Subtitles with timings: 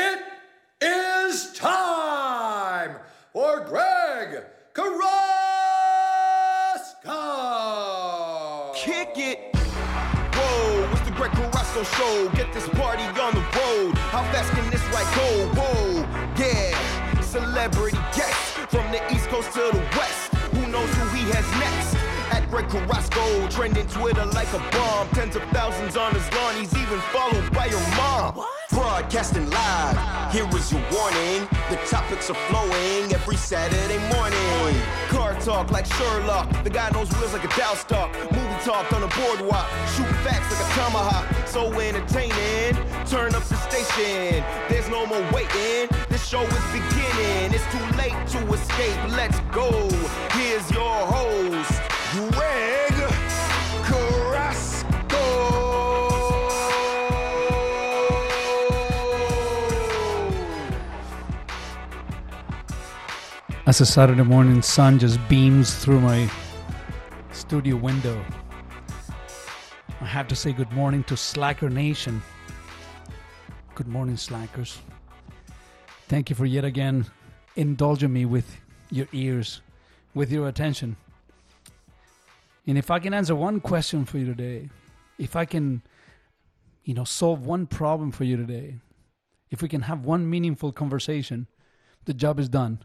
[0.00, 0.20] It
[0.80, 2.94] is time
[3.32, 5.10] for Greg Carrasco.
[8.76, 9.56] Kick it.
[10.36, 12.28] Whoa, it's the Greg Carrasco show.
[12.36, 13.98] Get this party on the road.
[14.14, 15.48] How fast can this ride go?
[15.60, 16.06] Whoa,
[16.38, 17.20] yeah.
[17.20, 20.32] Celebrity guests from the East Coast to the West.
[20.54, 21.96] Who knows who he has next?
[22.32, 25.08] At Greg Carrasco, trending Twitter like a bomb.
[25.08, 26.54] Tens of thousands on his lawn.
[26.54, 28.47] He's even followed by your mom.
[28.88, 30.32] Broadcasting live.
[30.32, 31.46] Here is your warning.
[31.68, 34.82] The topics are flowing every Saturday morning.
[35.08, 36.64] Car talk like Sherlock.
[36.64, 38.10] The guy knows wheels like a Dow stock.
[38.32, 39.68] Movie talk on the boardwalk.
[39.94, 41.46] Shoot facts like a tomahawk.
[41.46, 42.76] So entertaining.
[43.04, 44.42] Turn up the station.
[44.70, 45.94] There's no more waiting.
[46.08, 47.52] This show is beginning.
[47.52, 49.12] It's too late to escape.
[49.12, 49.70] Let's go.
[50.32, 51.78] Here's your host,
[52.32, 52.87] Carrasco.
[63.68, 66.30] As the Saturday morning sun just beams through my
[67.32, 68.24] studio window,
[70.00, 72.22] I have to say good morning to Slacker Nation.
[73.74, 74.78] Good morning, Slackers.
[76.08, 77.04] Thank you for yet again
[77.56, 78.56] indulging me with
[78.90, 79.60] your ears,
[80.14, 80.96] with your attention.
[82.66, 84.70] And if I can answer one question for you today,
[85.18, 85.82] if I can,
[86.84, 88.76] you know, solve one problem for you today,
[89.50, 91.48] if we can have one meaningful conversation,
[92.06, 92.82] the job is done.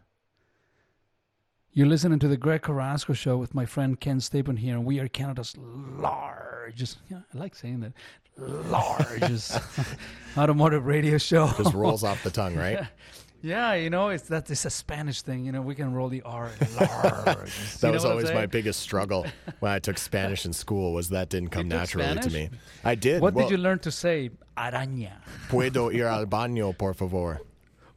[1.76, 5.00] You're listening to the Greg Carrasco Show with my friend Ken Stapon here, and we
[5.00, 7.92] are Canada's largest, yeah, I like saying that,
[8.38, 9.58] largest
[10.38, 11.48] automotive radio show.
[11.56, 12.86] Just rolls off the tongue, right?
[13.42, 15.44] Yeah, you know, it's that it's a Spanish thing.
[15.44, 16.50] You know, we can roll the R.
[16.78, 17.36] That
[17.82, 19.26] You know was always my biggest struggle
[19.60, 20.94] when I took Spanish in school.
[20.94, 22.48] Was that didn't come naturally to me.
[22.84, 23.20] I did.
[23.20, 24.30] What Well, did you learn to say?
[24.56, 25.16] Araña.
[25.50, 27.42] Puedo ir al baño, por favor.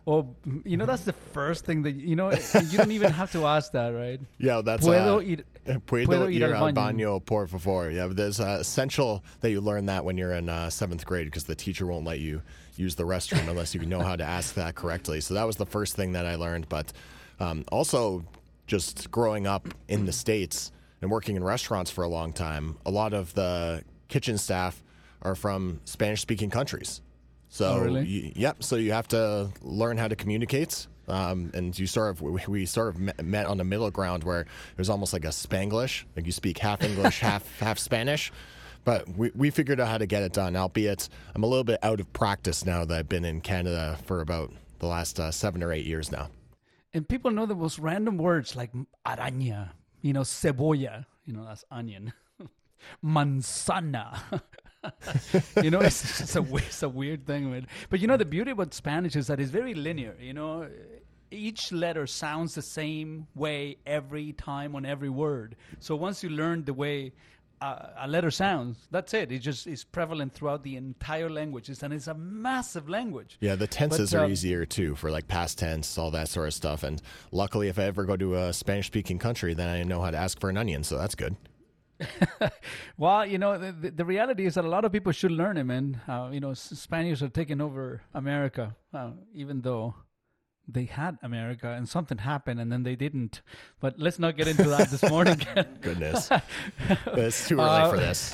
[0.09, 3.45] Oh, you know, that's the first thing that, you know, you don't even have to
[3.45, 4.21] ask that, right?
[4.39, 5.43] Yeah, that's Puedo uh, ir-
[5.85, 7.23] Puedo, puedo ir ir al baño.
[7.25, 7.91] por favor.
[7.91, 11.25] Yeah, but there's uh, essential that you learn that when you're in uh, seventh grade
[11.25, 12.41] because the teacher won't let you
[12.77, 15.19] use the restroom unless you know how to ask that correctly.
[15.19, 16.69] So that was the first thing that I learned.
[16.69, 16.93] But
[17.41, 18.23] um, also,
[18.65, 22.91] just growing up in the states and working in restaurants for a long time, a
[22.91, 24.81] lot of the kitchen staff
[25.21, 27.01] are from Spanish-speaking countries.
[27.49, 28.01] So, Oh, really?
[28.25, 28.63] y- yep.
[28.63, 32.89] So you have to learn how to communicate, um, and you sort of we, sort
[32.95, 34.47] of met, on a middle ground where it
[34.77, 38.31] was almost like a Spanglish, like you speak half English, half half Spanish.
[38.83, 40.55] But we, we figured out how to get it done.
[40.55, 44.21] Albeit I'm a little bit out of practice now that I've been in Canada for
[44.21, 46.29] about the last uh, seven or eight years now.
[46.93, 48.71] And people know the most random words like
[49.05, 49.69] araña,
[50.01, 52.13] you know, cebolla, you know, that's onion,
[53.03, 54.17] manzana.
[55.63, 57.67] you know, it's, it's a it's a weird thing, man.
[57.89, 60.15] But you know, the beauty about Spanish is that it's very linear.
[60.19, 60.67] You know,
[61.31, 65.55] each letter sounds the same way every time on every word.
[65.79, 67.13] So once you learn the way
[67.59, 69.31] uh, a letter sounds, that's it.
[69.31, 73.37] It just is prevalent throughout the entire language, It's- and it's a massive language.
[73.41, 76.47] Yeah, the tenses But, are um, easier too for like past tense, all that sort
[76.47, 76.83] of stuff.
[76.83, 77.01] And
[77.31, 80.39] luckily, if I ever go to a Spanish-speaking country, then I know how to ask
[80.39, 81.35] for an onion, so that's good.
[82.97, 85.65] Well, you know, the, the, reality is that a lot of people should learn it,
[85.65, 86.01] man.
[86.07, 89.93] Uh, you know, Spaniards are taking over America, uh, even though
[90.67, 93.41] they had America and something happened and then they didn't.
[93.79, 95.39] But let's not get into that this morning.
[95.81, 96.29] Goodness,
[97.07, 98.33] it's too early Uh, for this.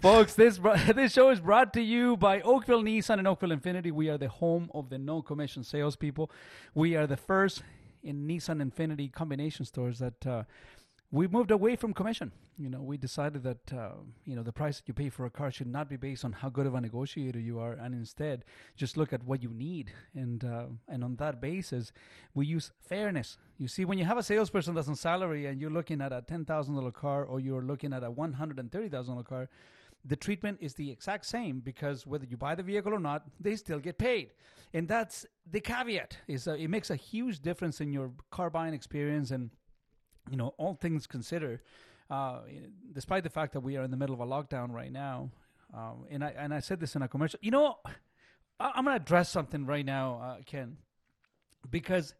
[0.00, 0.58] Folks, this
[0.94, 3.92] this show is brought to you by Oakville Nissan and Oakville Infiniti.
[3.92, 6.30] We are the home of the no commission salespeople.
[6.74, 7.62] We are the first
[8.02, 10.44] in Nissan Infiniti combination stores that uh,
[11.10, 12.32] we moved away from commission.
[12.58, 13.92] You know, we decided that uh,
[14.26, 16.32] you know the price that you pay for a car should not be based on
[16.32, 18.44] how good of a negotiator you are, and instead
[18.76, 19.92] just look at what you need.
[20.14, 21.92] And uh, and on that basis,
[22.34, 23.38] we use fairness.
[23.56, 26.22] You see, when you have a salesperson that's on salary and you're looking at a
[26.22, 29.24] ten thousand dollar car or you're looking at a one hundred and thirty thousand dollar
[29.24, 29.48] car,
[30.04, 33.56] the treatment is the exact same because whether you buy the vehicle or not, they
[33.56, 34.32] still get paid.
[34.74, 36.18] And that's the caveat.
[36.26, 39.50] Is uh, it makes a huge difference in your car buying experience and
[40.30, 41.60] you know, all things considered,
[42.10, 42.40] uh,
[42.92, 45.30] despite the fact that we are in the middle of a lockdown right now,
[45.74, 47.76] um, and I and I said this in a commercial, you know,
[48.58, 50.78] I, I'm going to address something right now, uh, Ken,
[51.70, 52.14] because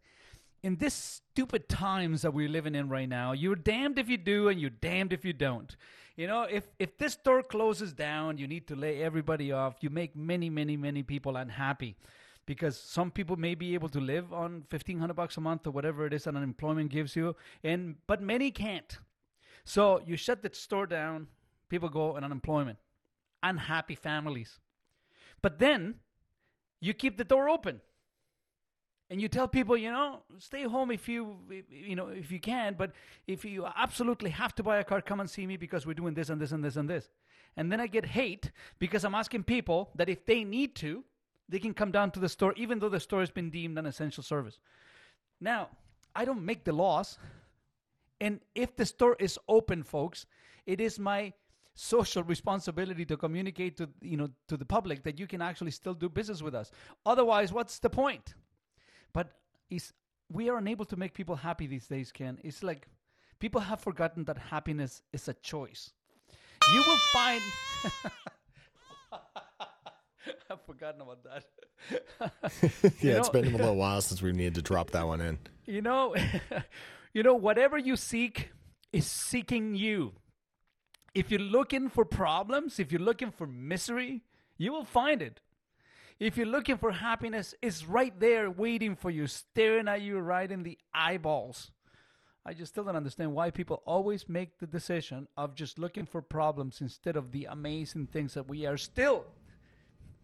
[0.61, 4.49] in this stupid times that we're living in right now, you're damned if you do
[4.49, 5.75] and you're damned if you don't.
[6.15, 9.77] You know, if if this store closes down, you need to lay everybody off.
[9.81, 11.95] You make many, many, many people unhappy
[12.49, 16.07] because some people may be able to live on 1500 bucks a month or whatever
[16.07, 18.97] it is that unemployment gives you and but many can't
[19.63, 21.27] so you shut the store down
[21.69, 22.79] people go in unemployment
[23.43, 24.57] unhappy families
[25.43, 25.93] but then
[26.81, 27.81] you keep the door open
[29.11, 31.37] and you tell people, you know, stay home if you,
[31.67, 32.75] you know, if you can.
[32.77, 32.91] But
[33.25, 36.13] if you absolutely have to buy a car, come and see me because we're doing
[36.13, 37.09] this and this and this and this.
[37.57, 41.03] And then I get hate because I'm asking people that if they need to,
[41.49, 43.85] they can come down to the store, even though the store has been deemed an
[43.85, 44.59] essential service.
[45.41, 45.69] Now,
[46.15, 47.17] I don't make the laws,
[48.21, 50.25] and if the store is open, folks,
[50.65, 51.33] it is my
[51.73, 55.93] social responsibility to communicate to you know to the public that you can actually still
[55.93, 56.71] do business with us.
[57.05, 58.35] Otherwise, what's the point?
[59.13, 59.31] But
[59.69, 59.93] is
[60.31, 62.37] we are unable to make people happy these days, Ken.
[62.43, 62.87] It's like
[63.39, 65.91] people have forgotten that happiness is a choice.
[66.73, 67.41] You will find.
[70.51, 71.43] I've forgotten about that.
[73.01, 75.21] yeah, You it's know- been a little while since we needed to drop that one
[75.21, 75.37] in.
[75.65, 76.15] you know,
[77.13, 78.49] you know, whatever you seek
[78.91, 80.13] is seeking you.
[81.13, 84.21] If you're looking for problems, if you're looking for misery,
[84.57, 85.41] you will find it.
[86.19, 90.51] If you're looking for happiness, it's right there waiting for you, staring at you right
[90.51, 91.71] in the eyeballs.
[92.45, 96.21] I just still don't understand why people always make the decision of just looking for
[96.21, 99.25] problems instead of the amazing things that we are still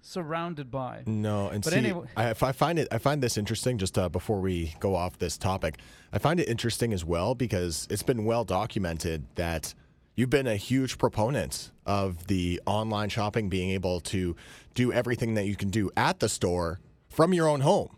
[0.06, 1.04] surrounded by.
[1.06, 3.78] No, and But see, anyway- I, if I find it, I find this interesting.
[3.78, 5.80] Just uh, before we go off this topic,
[6.14, 9.74] I find it interesting as well because it's been well documented that
[10.16, 14.36] you've been a huge proponent of the online shopping, being able to
[14.74, 16.80] do everything that you can do at the store
[17.10, 17.90] from your own home.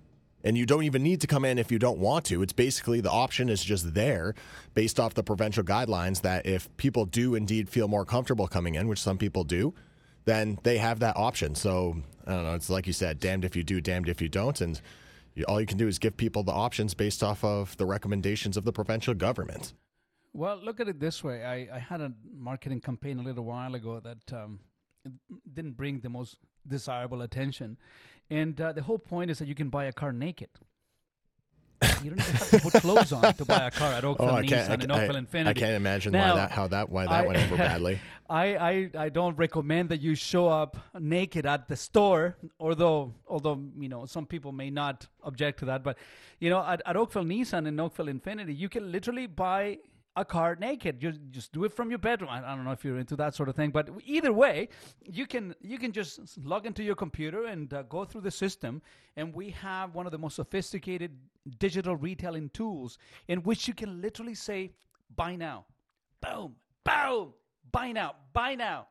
[0.44, 2.42] And you don't even need to come in if you don't want to.
[2.42, 4.34] It's basically the option is just there
[4.76, 8.88] based off the provincial guidelines that if people do indeed feel more comfortable coming in,
[8.88, 9.74] which some people do,
[10.28, 11.56] then they have that option.
[11.56, 11.96] So
[12.28, 12.54] I don't know.
[12.54, 14.80] It's like you said, damned if you do, damned if you don't, and
[15.34, 18.58] you, all you can do is give people the options based off of the recommendations
[18.58, 19.74] of the provincial government.
[20.34, 21.44] Well, look at it this way.
[21.46, 24.60] I, I had a marketing campaign a little while ago that um,
[25.54, 26.38] didn't bring the most
[26.68, 27.78] desirable attention.
[28.30, 30.50] And uh, the whole point is that you can buy a car naked.
[32.04, 34.36] You don't even have to put clothes on to buy a car at Oakville Oh,
[34.36, 35.48] I Nissan and Oakville I, Infiniti.
[35.48, 38.00] I can't imagine Now, why that how that why that I- went over badly.
[38.30, 43.62] I, I, I don't recommend that you show up naked at the store, although although
[43.80, 45.82] you know some people may not object to that.
[45.84, 45.98] But
[46.40, 49.78] you know, at, at Oakville Nissan and Oakville Infiniti, you can literally buy
[50.18, 51.02] a car naked.
[51.02, 52.32] You just do it from your bedroom.
[52.32, 54.70] I, don't know if you're into that sort of thing, but either way,
[55.06, 58.82] you can you can just log into your computer and uh, go through the system.
[59.16, 61.12] And we have one of the most sophisticated
[61.60, 62.98] digital retailing tools
[63.28, 64.72] in which you can literally say,
[65.16, 65.66] "Buy now,"
[66.20, 67.34] boom, boom,
[67.72, 68.88] buy now, buy now.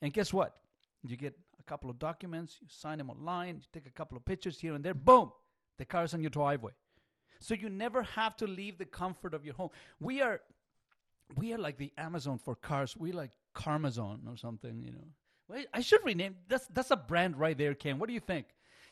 [0.00, 0.56] And guess what?
[1.06, 4.24] You get a couple of documents, you sign them online, you take a couple of
[4.24, 5.30] pictures here and there, boom,
[5.78, 6.72] the car's on your driveway.
[7.38, 9.70] So you never have to leave the comfort of your home.
[10.00, 10.40] We are
[11.36, 12.96] we are like the Amazon for cars.
[12.96, 15.08] We like Carmazon or something, you know.
[15.48, 17.98] Well, I should rename that's that's a brand right there, Ken.
[17.98, 18.46] What do you think?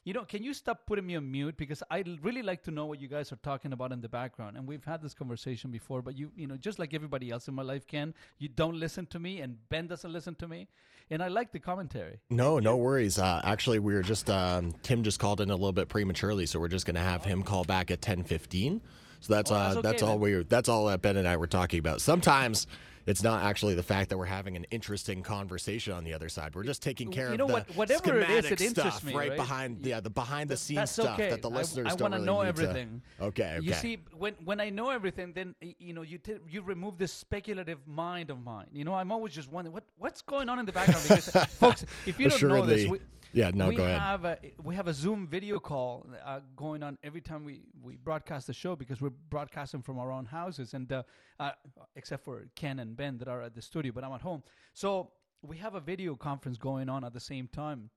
[0.05, 2.85] You know, can you stop putting me on mute because I really like to know
[2.85, 4.59] what you guys are talking about in the background.
[4.59, 7.55] And we've had this conversation before, but you, you know, just like everybody else in
[7.55, 10.69] my life, Ken, you don't listen to me, and Ben doesn't listen to me,
[11.11, 12.21] and I like the commentary.
[12.29, 13.19] No, no worries.
[13.19, 16.61] Uh, actually, we were just um, Tim just called in a little bit prematurely, so
[16.61, 18.83] we're just going to have him call back at ten fifteen.
[19.21, 21.27] So that's Oh, uh, that's okay that's all we were, that's all that Ben and
[21.27, 22.03] I were talking about.
[22.03, 22.67] Sometimes
[23.06, 26.55] it's not actually the fact that we're having an interesting conversation on the other side.
[26.55, 29.14] We're just taking care You of know the what- whatever it is, it stuff me,
[29.14, 29.37] right, right?
[29.37, 31.31] behind yeah the behind the scenes stuff okay.
[31.31, 33.02] that the I- listeners I, don't wanna really know need to- everything.
[33.21, 33.67] Okay, okay.
[33.67, 37.12] You see, when when I know everything, then you know you t- you remove this
[37.12, 38.67] speculative mind of mine.
[38.73, 41.02] You know, I'm always just wondering what what's going on in the background.
[41.09, 41.28] Because,
[41.61, 43.00] folks, if you don't know this, we,
[43.33, 44.00] Yeah, no, we go ahead.
[44.00, 47.97] have a we have a Zoom video call uh, going on every time we we
[47.97, 51.02] broadcast the show because we're broadcasting from our own houses, and uh,
[51.40, 51.50] uh,
[51.97, 54.43] except for Ken and Ben that are at the studio, but I'm at home.
[54.73, 55.11] So
[55.43, 57.91] we have a video conference going on at the same time.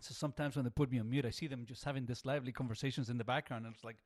[0.00, 2.50] So sometimes when they put me on mute, I see them just having this lively
[2.50, 3.96] conversations in the background, and it's like,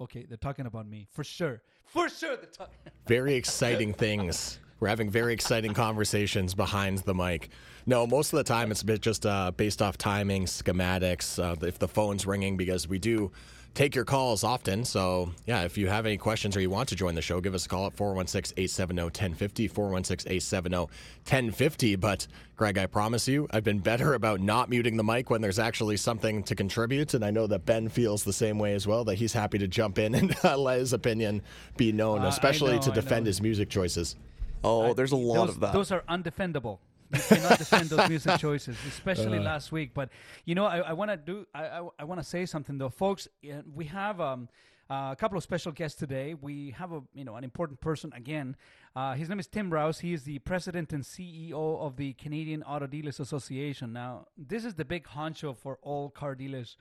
[0.00, 2.36] okay, they're talking about me for sure, for sure.
[2.36, 2.74] They're talking.
[3.06, 4.58] very exciting things.
[4.80, 7.50] We're having very exciting conversations behind the mic.
[7.86, 11.88] No, most of the time it's just uh, based off timing, schematics, uh, if the
[11.88, 13.32] phone's ringing, because we do
[13.74, 14.84] take your calls often.
[14.84, 17.54] So, yeah, if you have any questions or you want to join the show, give
[17.54, 21.96] us a call at 416 870 1050, 416 870 1050.
[21.96, 25.58] But, Greg, I promise you, I've been better about not muting the mic when there's
[25.58, 27.14] actually something to contribute.
[27.14, 29.68] And I know that Ben feels the same way as well, that he's happy to
[29.68, 31.42] jump in and uh, let his opinion
[31.76, 34.16] be known, Uh, especially know, to defend his music choices.
[34.64, 35.72] Oh, there's a lot those, of that.
[35.72, 36.78] Those are undefendable.
[37.12, 39.42] You cannot defend those music choices, especially Uh.
[39.42, 39.92] last week.
[39.94, 40.10] But
[40.44, 41.46] you know, I, I want to do.
[41.54, 43.28] I, I, I want to say something though, folks.
[43.74, 44.48] We have um,
[44.90, 46.32] Uh, a couple of special guests today.
[46.48, 48.56] We have a you know an important person again.
[48.96, 50.00] Uh, his name is Tim Reuss.
[50.00, 53.92] He is the president and CEO of the Canadian Auto Dealers Association.
[53.92, 54.12] Now,
[54.52, 56.78] this is the big honcho for all car dealers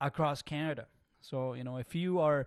[0.00, 0.86] across Canada.
[1.20, 2.46] So you know if you are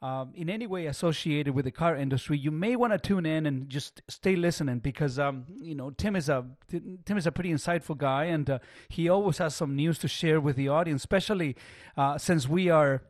[0.00, 3.46] um, in any way associated with the car industry, you may want to tune in
[3.46, 7.52] and just stay listening because um, you know Tim is a Tim is a pretty
[7.52, 11.56] insightful guy, and uh, he always has some news to share with the audience, especially
[11.96, 13.02] uh, since we are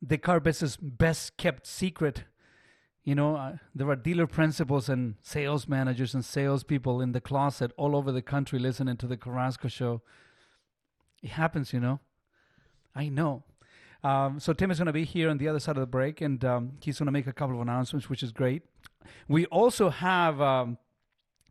[0.00, 2.24] the car business best kept secret.
[3.02, 7.72] You know, uh, there are dealer principals and sales managers and salespeople in the closet
[7.76, 10.02] all over the country listening to the Carrasco show.
[11.22, 11.98] It happens, you know.
[12.94, 13.42] I know.
[14.02, 16.20] Um, so Tim is going to be here on the other side of the break,
[16.20, 18.62] and um, he's going to make a couple of announcements, which is great.
[19.28, 20.78] We also have um,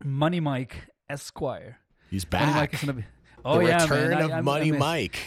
[0.04, 1.78] Money Mike Esquire.
[2.10, 2.74] He's Money Mike back.
[2.74, 3.08] is going to be.
[3.44, 4.22] Oh the yeah, return man.
[4.22, 5.18] Of I'm- Money I'm- Mike.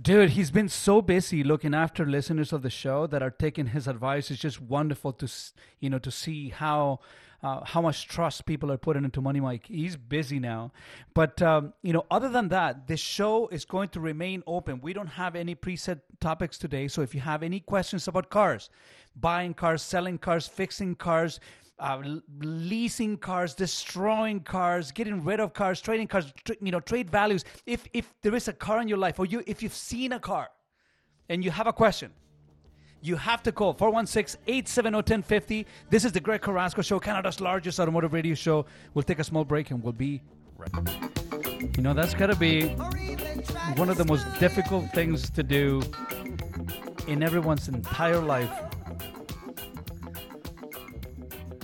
[0.00, 3.88] Dude, he's been so busy looking after listeners of the show that are taking his
[3.88, 4.30] advice.
[4.30, 5.28] It's just wonderful to,
[5.80, 7.00] you know, to see how
[7.42, 9.66] uh, how much trust people are putting into Money Mike.
[9.66, 10.72] He's busy now,
[11.14, 14.80] but um, you know, other than that, this show is going to remain open.
[14.80, 18.70] We don't have any preset topics today, so if you have any questions about cars,
[19.16, 21.40] buying cars, selling cars, fixing cars.
[21.82, 26.30] Uh, leasing cars, destroying cars, getting rid of cars, trading cars,
[26.60, 27.42] you know, trade values.
[27.64, 30.20] If if there is a car in your life, or you if you've seen a
[30.20, 30.50] car,
[31.30, 32.12] and you have a question,
[33.02, 35.64] you have to call 416-870-1050.
[35.88, 38.66] This is the Greg Carrasco Show, Canada's largest automotive radio show.
[38.94, 40.22] We'll take a small break and we'll be
[40.56, 41.10] right back.
[41.76, 42.68] You know, that's got to be
[43.76, 45.82] one of the most difficult things to do
[47.06, 48.50] in everyone's entire life.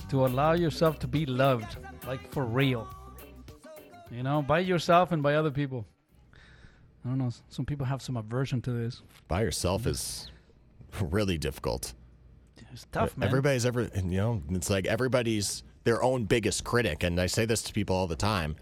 [0.09, 1.77] To allow yourself to be loved,
[2.07, 2.87] like for real.
[4.09, 5.85] You know, by yourself and by other people.
[7.05, 7.29] I don't know.
[7.49, 9.01] Some people have some aversion to this.
[9.27, 10.31] By yourself is
[11.01, 11.93] really difficult.
[12.71, 13.27] It's tough, man.
[13.27, 17.03] Everybody's ever, you know, it's like everybody's their own biggest critic.
[17.03, 18.55] And I say this to people all the time.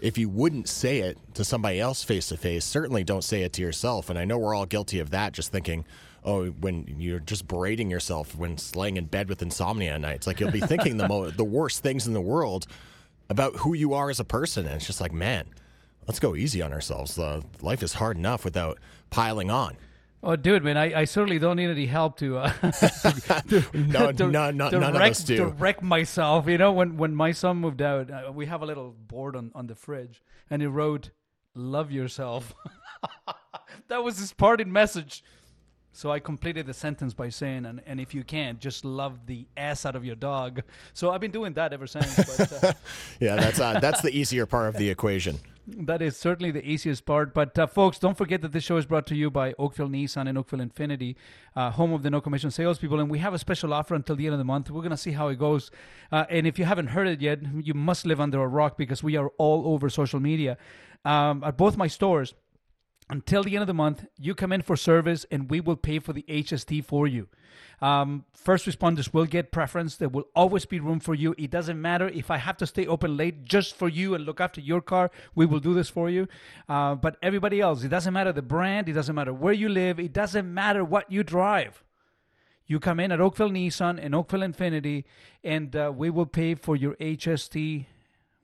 [0.00, 3.52] If you wouldn't say it to somebody else face to face, certainly don't say it
[3.52, 4.10] to yourself.
[4.10, 5.84] And I know we're all guilty of that, just thinking,
[6.24, 10.26] oh, when you're just berating yourself when laying in bed with insomnia at night, it's
[10.26, 12.66] like you'll be thinking the, mo- the worst things in the world
[13.28, 14.66] about who you are as a person.
[14.66, 15.46] And it's just like, man,
[16.08, 17.18] let's go easy on ourselves.
[17.18, 18.78] Uh, life is hard enough without
[19.10, 19.76] piling on.
[20.24, 22.52] Oh, dude, man, I, I certainly don't need any help to, uh,
[23.48, 25.36] to, No, to- no, no- to none of us do.
[25.58, 28.90] To myself, you know, when when my son moved out, uh, we have a little
[28.92, 31.10] board on, on the fridge, and he wrote,
[31.56, 32.54] "Love yourself."
[33.88, 35.24] that was his parting message.
[35.94, 39.46] So I completed the sentence by saying, and, and if you can't, just love the
[39.58, 40.62] ass out of your dog.
[40.94, 42.16] So I've been doing that ever since.
[42.16, 42.72] But, uh,
[43.20, 45.38] Yeah, that's uh, that's the easier part of the equation.
[45.66, 47.32] That is certainly the easiest part.
[47.32, 50.28] But uh, folks, don't forget that this show is brought to you by Oakville Nissan
[50.28, 51.14] and Oakville Infiniti,
[51.54, 52.98] uh, home of the no commission salespeople.
[52.98, 54.70] And we have a special offer until the end of the month.
[54.70, 55.70] We're going to see how it goes.
[56.10, 59.04] Uh, and if you haven't heard it yet, you must live under a rock because
[59.04, 60.58] we are all over social media.
[61.04, 62.34] Um, at both my stores,
[63.10, 65.98] until the end of the month, you come in for service and we will pay
[65.98, 67.28] for the HST for you.
[67.80, 69.96] Um, first responders will get preference.
[69.96, 71.34] There will always be room for you.
[71.36, 74.40] It doesn't matter if I have to stay open late just for you and look
[74.40, 75.10] after your car.
[75.34, 76.28] We will do this for you.
[76.68, 78.88] Uh, but everybody else, it doesn't matter the brand.
[78.88, 79.98] It doesn't matter where you live.
[79.98, 81.82] It doesn't matter what you drive.
[82.66, 85.04] You come in at Oakville Nissan and Oakville Infiniti,
[85.42, 87.86] and uh, we will pay for your HST.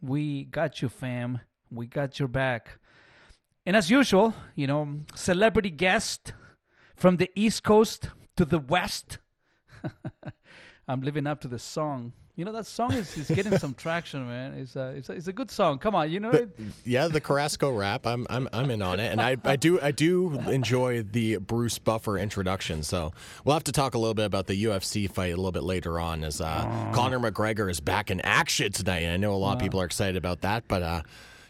[0.03, 1.41] We got you, fam.
[1.71, 2.79] We got your back.
[3.69, 6.33] And as usual, you know, celebrity guest
[6.97, 8.09] from the East Coast
[8.39, 9.19] to the West.
[10.89, 12.15] I'm living up to the song.
[12.35, 14.55] You know that song is, is getting some traction, man.
[14.55, 15.79] It's a, it's a it's a good song.
[15.81, 16.49] Come on, you know it.
[16.87, 18.07] Yeah, the Carrasco rap.
[18.07, 21.79] I'm I'm I'm in on it, and I, I do I do enjoy the Bruce
[21.79, 22.83] Buffer introduction.
[22.83, 23.13] So
[23.45, 26.01] we'll have to talk a little bit about the UFC fight a little bit later
[26.01, 29.01] on, as uh, Conor McGregor is back in action tonight.
[29.01, 31.03] And I know a lot of people are excited about that, but uh,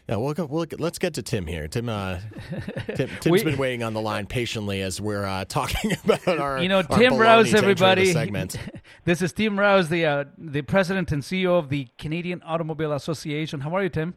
[0.09, 0.45] yeah, we'll go.
[0.45, 1.67] We'll, let's get to Tim here.
[1.67, 2.19] Tim, uh,
[2.95, 6.61] Tim Tim's We- been waiting on the line patiently as we're uh, talking about our
[6.61, 8.11] You know, our Tim Reuss, to intro the everybody.
[8.11, 8.57] segment.
[9.05, 13.59] this is Tim Reuss, the uh, the president and CEO of the Canadian Automobile Association.
[13.61, 14.15] How are you, Tim?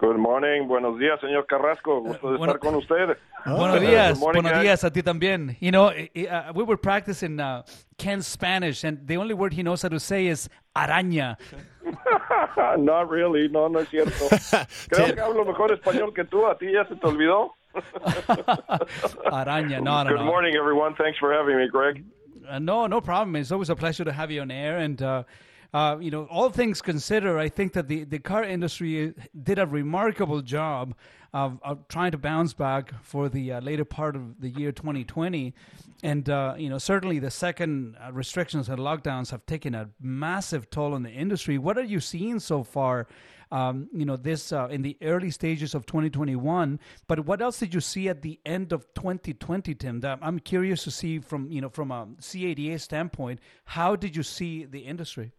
[0.00, 2.00] Good morning, buenos días, señor Carrasco.
[2.00, 3.16] Gusto de bueno- estar con usted.
[3.46, 4.62] Buenos Good días, morning, buenos guys.
[4.80, 5.56] días a ti también.
[5.60, 7.62] You know, eh, eh, uh, we were practicing uh,
[7.98, 10.48] Ken's Spanish, and the only word he knows how to say is
[10.86, 11.36] araña.
[12.78, 14.28] Not really, no, no es cierto.
[14.88, 16.46] Creo que hablo mejor español que tú.
[16.46, 17.54] ¿A ti ya se te olvidó?
[19.32, 19.80] Araña.
[19.80, 20.24] No, no, Good no.
[20.24, 20.94] morning, everyone.
[20.96, 22.04] Thanks for having me, Greg.
[22.48, 23.36] Uh, no, no problem.
[23.36, 24.78] It's always a pleasure to have you on air.
[24.78, 25.24] And uh,
[25.72, 29.66] uh, you know, all things considered, I think that the, the car industry did a
[29.66, 30.94] remarkable job
[31.32, 35.54] of, of trying to bounce back for the uh, later part of the year 2020.
[36.02, 40.70] And, uh, you know, certainly the second uh, restrictions and lockdowns have taken a massive
[40.70, 41.58] toll on the industry.
[41.58, 43.08] What are you seeing so far?
[43.50, 46.78] Um, you know, this uh, in the early stages of 2021.
[47.06, 50.00] But what else did you see at the end of 2020, Tim?
[50.00, 53.40] That I'm curious to see from you know from a CADA standpoint.
[53.64, 55.32] How did you see the industry?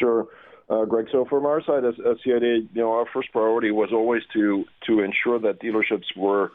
[0.00, 0.26] Sure.
[0.70, 3.88] Uh, Greg, so from our side as, as CADA, you know, our first priority was
[3.92, 6.50] always to to ensure that dealerships were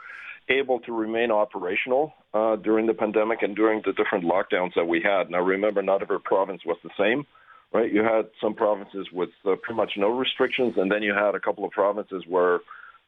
[0.50, 5.02] able to remain operational uh, during the pandemic and during the different lockdowns that we
[5.02, 5.32] had.
[5.32, 7.26] Now, remember, not every province was the same,
[7.74, 7.92] right?
[7.92, 11.40] You had some provinces with uh, pretty much no restrictions, and then you had a
[11.40, 12.60] couple of provinces where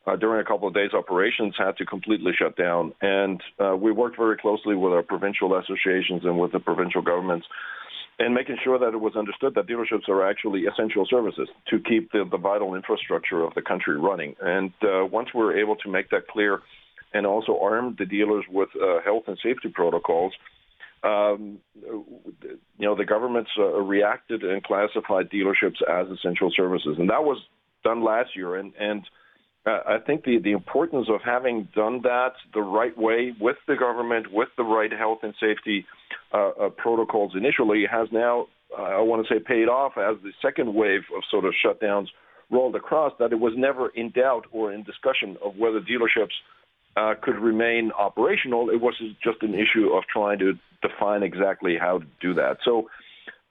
[0.07, 2.93] uh, during a couple of days operations had to completely shut down.
[3.01, 7.47] And uh, we worked very closely with our provincial associations and with the provincial governments
[8.17, 12.11] and making sure that it was understood that dealerships are actually essential services to keep
[12.11, 14.35] the, the vital infrastructure of the country running.
[14.41, 16.61] And uh, once we were able to make that clear
[17.13, 20.33] and also arm the dealers with uh, health and safety protocols,
[21.03, 26.95] um, you know, the governments uh, reacted and classified dealerships as essential services.
[26.97, 27.37] And that was
[27.83, 28.55] done last year.
[28.55, 29.03] And, and
[29.65, 33.75] uh, I think the, the importance of having done that the right way with the
[33.75, 35.85] government, with the right health and safety
[36.33, 40.31] uh, uh, protocols initially, has now, uh, I want to say, paid off as the
[40.41, 42.07] second wave of sort of shutdowns
[42.51, 43.13] rolled across.
[43.17, 46.35] That it was never in doubt or in discussion of whether dealerships
[46.95, 48.69] uh, could remain operational.
[48.69, 48.93] It was
[49.23, 52.57] just an issue of trying to define exactly how to do that.
[52.63, 52.87] So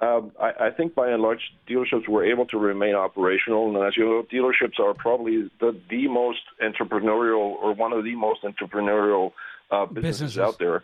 [0.04, 3.62] um, I, I think by and large, dealerships were able to remain operational.
[3.68, 8.14] And as you know, dealerships are probably the, the most entrepreneurial or one of the
[8.14, 9.32] most entrepreneurial
[9.70, 10.78] uh, businesses, businesses, out there.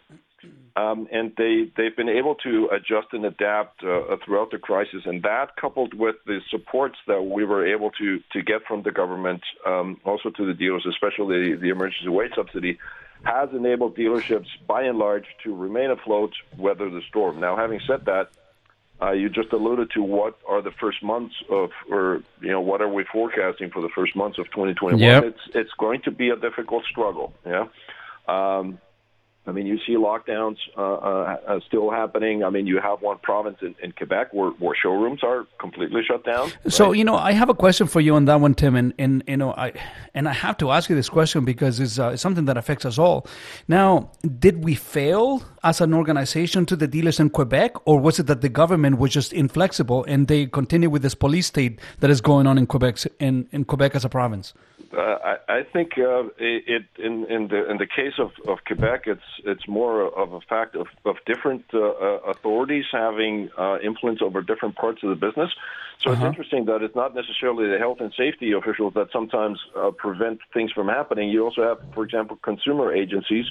[0.76, 5.02] Um, and they, they've been able to adjust and adapt uh, throughout the crisis.
[5.04, 8.92] And that, coupled with the supports that we were able to, to get from the
[8.92, 12.78] government, um, also to the dealers, especially the, the emergency wage subsidy,
[13.24, 17.38] has enabled dealerships, by and large, to remain afloat, weather the storm.
[17.38, 18.30] Now, having said that,
[19.02, 22.83] uh, you just alluded to what are the first months of, or you know, what
[22.83, 24.99] are we forecasting for the first months of 2021?
[25.00, 25.25] Yep.
[25.25, 27.33] It's it's going to be a difficult struggle.
[27.47, 27.66] Yeah.
[28.28, 28.78] Um,
[29.47, 32.45] I mean, you see lockdowns uh, uh, uh, still happening.
[32.45, 36.25] I mean, you have one province in, in Quebec where, where showrooms are completely shut
[36.25, 36.52] down.
[36.64, 36.73] Right?
[36.73, 39.25] So, you know, I have a question for you on that one, Tim, and, and
[39.26, 39.73] you know, I
[40.14, 42.84] and I have to ask you this question because it's, uh, it's something that affects
[42.84, 43.26] us all.
[43.67, 48.26] Now, did we fail as an organization to the dealers in Quebec, or was it
[48.26, 52.21] that the government was just inflexible and they continue with this police state that is
[52.21, 54.52] going on in Quebec in, in Quebec as a province?
[54.93, 59.02] Uh, I, I, think uh, it, in, in, the in the case of, of Quebec,
[59.06, 64.20] it's it's more of a fact of, of different uh, uh authorities having uh, influence
[64.22, 65.50] over different parts of the business.
[66.00, 66.12] So uh-huh.
[66.12, 70.40] it's interesting that it's not necessarily the health and safety officials that sometimes uh, prevent
[70.54, 71.28] things from happening.
[71.28, 73.46] You also have, for example, consumer agencies.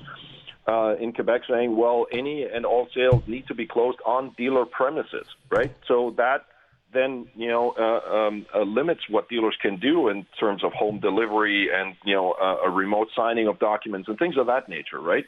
[0.99, 5.28] in Quebec, saying, "Well, any and all sales need to be closed on dealer premises,"
[5.49, 5.71] right?
[5.88, 6.45] So that
[6.93, 10.99] then you know uh, um, uh, limits what dealers can do in terms of home
[10.99, 14.99] delivery and you know uh, a remote signing of documents and things of that nature,
[14.99, 15.25] right?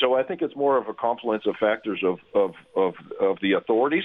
[0.00, 3.52] So I think it's more of a confluence of factors of of of, of the
[3.52, 4.04] authorities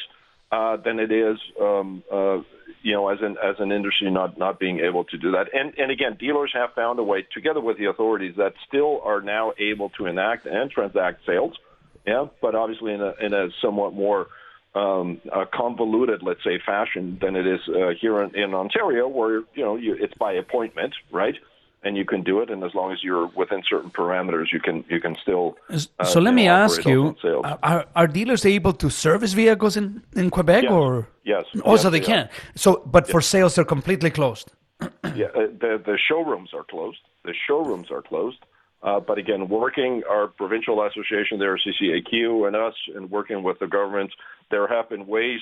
[0.51, 2.37] uh, than it is um, uh,
[2.81, 5.47] you know as an as an industry not not being able to do that.
[5.53, 9.21] And and again, dealers have found a way together with the authorities that still are
[9.21, 11.53] now able to enact and transact sales.
[12.05, 14.27] Yeah, but obviously in a in a somewhat more
[14.75, 15.21] um,
[15.53, 19.75] convoluted, let's say, fashion than it is uh, here in, in, Ontario, where you know
[19.75, 21.35] you, it's by appointment, right?
[21.81, 24.83] And you can do it, and as long as you're within certain parameters, you can
[24.89, 25.55] you can still.
[25.69, 27.15] Uh, so let me ask you:
[27.63, 30.71] are, are dealers able to service vehicles in, in Quebec, yes.
[30.73, 31.45] or yes?
[31.63, 32.25] Also, yes, they, they can.
[32.25, 32.29] Are.
[32.55, 33.11] So, but yes.
[33.13, 34.51] for sales, they're completely closed.
[35.15, 36.99] yeah, uh, the the showrooms are closed.
[37.23, 38.39] The showrooms are closed.
[38.81, 43.67] Uh, but again, working our provincial association there, CCAQ, and us, and working with the
[43.67, 44.11] government,
[44.51, 45.41] there have been ways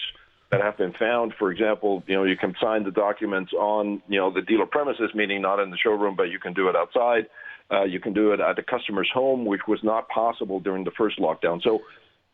[0.52, 1.34] that have been found.
[1.38, 5.12] For example, you know, you can sign the documents on, you know, the dealer premises,
[5.14, 7.28] meaning not in the showroom, but you can do it outside.
[7.70, 10.92] Uh, you can do it at the customer's home, which was not possible during the
[10.98, 11.62] first lockdown.
[11.62, 11.80] So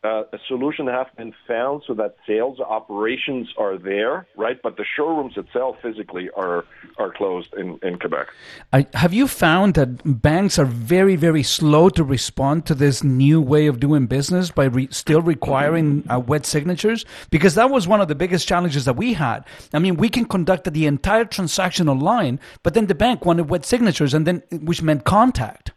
[0.04, 4.60] uh, a solution has been found so that sales operations are there, right?
[4.62, 6.64] But the showrooms itself physically are
[6.98, 8.28] are closed in, in Quebec.
[8.72, 13.40] I, have you found that banks are very, very slow to respond to this new
[13.40, 17.06] way of doing business by re- still requiring uh, wet signatures?
[17.30, 19.44] Because that was one of the biggest challenges that we had.
[19.72, 23.64] I mean, we can conduct the entire transaction online, but then the bank wanted wet
[23.64, 25.72] signatures, and then which meant contact.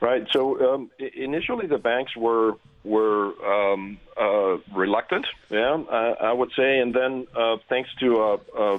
[0.00, 0.26] Right.
[0.30, 5.26] So um, initially, the banks were were um, uh, reluctant.
[5.50, 8.78] Yeah, I, I, would say, and then uh, thanks to uh, uh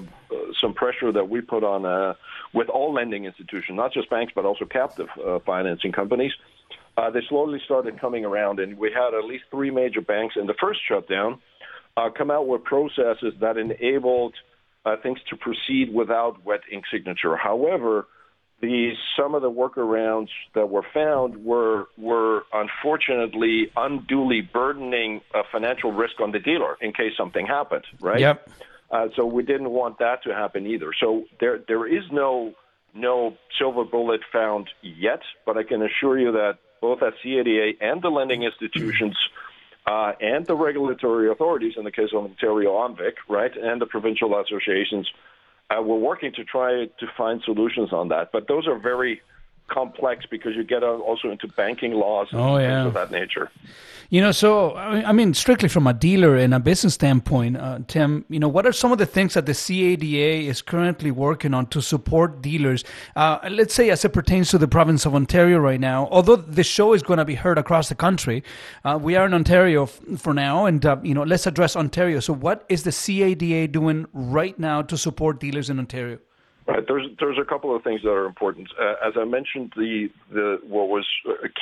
[0.61, 2.13] some pressure that we put on uh,
[2.53, 6.31] with all lending institutions, not just banks but also captive uh, financing companies,
[7.13, 10.53] they slowly started coming around, and we had at least three major banks in the
[10.53, 11.39] first shutdown
[12.17, 14.33] come out with processes that enabled
[15.03, 17.35] things to proceed without wet ink signature.
[17.35, 18.07] However
[19.17, 26.19] some of the workarounds that were found were were unfortunately unduly burdening a financial risk
[26.19, 27.85] on the dealer in case something happened.
[28.01, 28.19] Right.
[28.19, 28.49] Yep.
[28.91, 30.91] Uh, so we didn't want that to happen either.
[30.99, 32.53] So there there is no
[32.93, 38.01] no silver bullet found yet, but I can assure you that both at CADA and
[38.01, 39.17] the lending institutions.
[39.85, 44.39] Uh, and the regulatory authorities, in the case of Ontario OMVIC, right, and the provincial
[44.39, 45.09] associations,
[45.69, 48.31] uh, we're working to try to find solutions on that.
[48.31, 49.21] But those are very
[49.69, 52.83] complex because you get also into banking laws and oh, yeah.
[52.83, 53.49] things of that nature.
[54.11, 58.25] You know, so I mean, strictly from a dealer and a business standpoint, uh, Tim,
[58.27, 61.67] you know, what are some of the things that the CADA is currently working on
[61.67, 62.83] to support dealers?
[63.15, 66.07] Uh, let's say, as it pertains to the province of Ontario right now.
[66.09, 68.43] Although the show is going to be heard across the country,
[68.83, 72.19] uh, we are in Ontario f- for now, and uh, you know, let's address Ontario.
[72.19, 76.17] So, what is the CADA doing right now to support dealers in Ontario?
[76.69, 76.85] Right.
[76.87, 78.69] There's there's a couple of things that are important.
[78.79, 81.03] Uh, as I mentioned, the the what was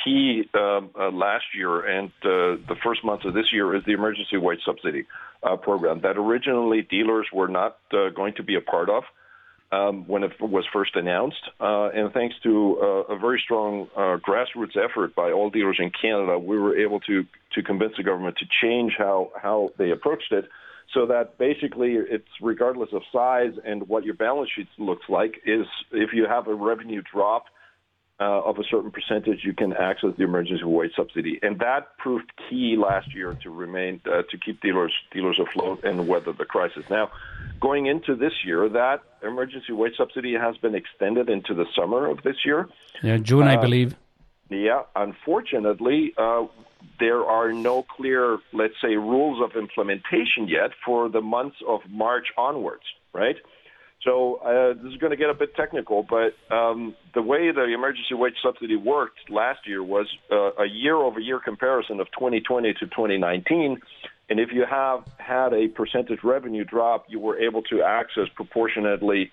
[0.04, 3.92] key um, uh, last year and uh, the first months of this year is the
[3.92, 5.06] emergency wage subsidy
[5.42, 9.04] uh, program that originally dealers were not uh, going to be a part of
[9.72, 11.42] um, when it was first announced.
[11.58, 12.74] Uh, and thanks to
[13.08, 17.62] a very strong grassroots effort by all dealers in Canada, we were able to to
[17.62, 20.50] convince the government to change how how they approached it
[20.94, 25.66] so that basically it's regardless of size and what your balance sheet looks like is
[25.92, 27.44] if you have a revenue drop
[28.20, 32.30] uh, of a certain percentage, you can access the emergency wage subsidy, and that proved
[32.48, 36.82] key last year to remain uh, to keep dealers dealers afloat and weather the crisis.
[36.90, 37.12] Now,
[37.60, 42.22] going into this year, that emergency wage subsidy has been extended into the summer of
[42.24, 42.68] this year.
[43.04, 43.94] Yeah, June, uh, I believe.
[44.50, 46.46] Yeah, unfortunately, uh,
[46.98, 52.28] there are no clear, let's say, rules of implementation yet for the months of March
[52.36, 53.36] onwards, right?
[54.04, 57.64] So uh, this is going to get a bit technical, but um, the way the
[57.64, 63.80] emergency wage subsidy worked last year was uh, a year-over-year comparison of 2020 to 2019.
[64.30, 69.30] And if you have had a percentage revenue drop, you were able to access proportionately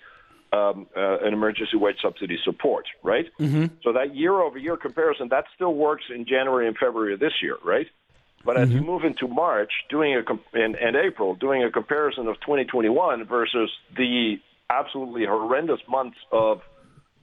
[0.56, 3.26] um, uh, an emergency wage subsidy support, right?
[3.38, 3.66] Mm-hmm.
[3.82, 7.86] So that year-over-year comparison that still works in January and February of this year, right?
[8.44, 8.78] But as mm-hmm.
[8.78, 13.26] you move into March, doing a comp- and, and April, doing a comparison of 2021
[13.26, 14.36] versus the
[14.70, 16.60] absolutely horrendous months of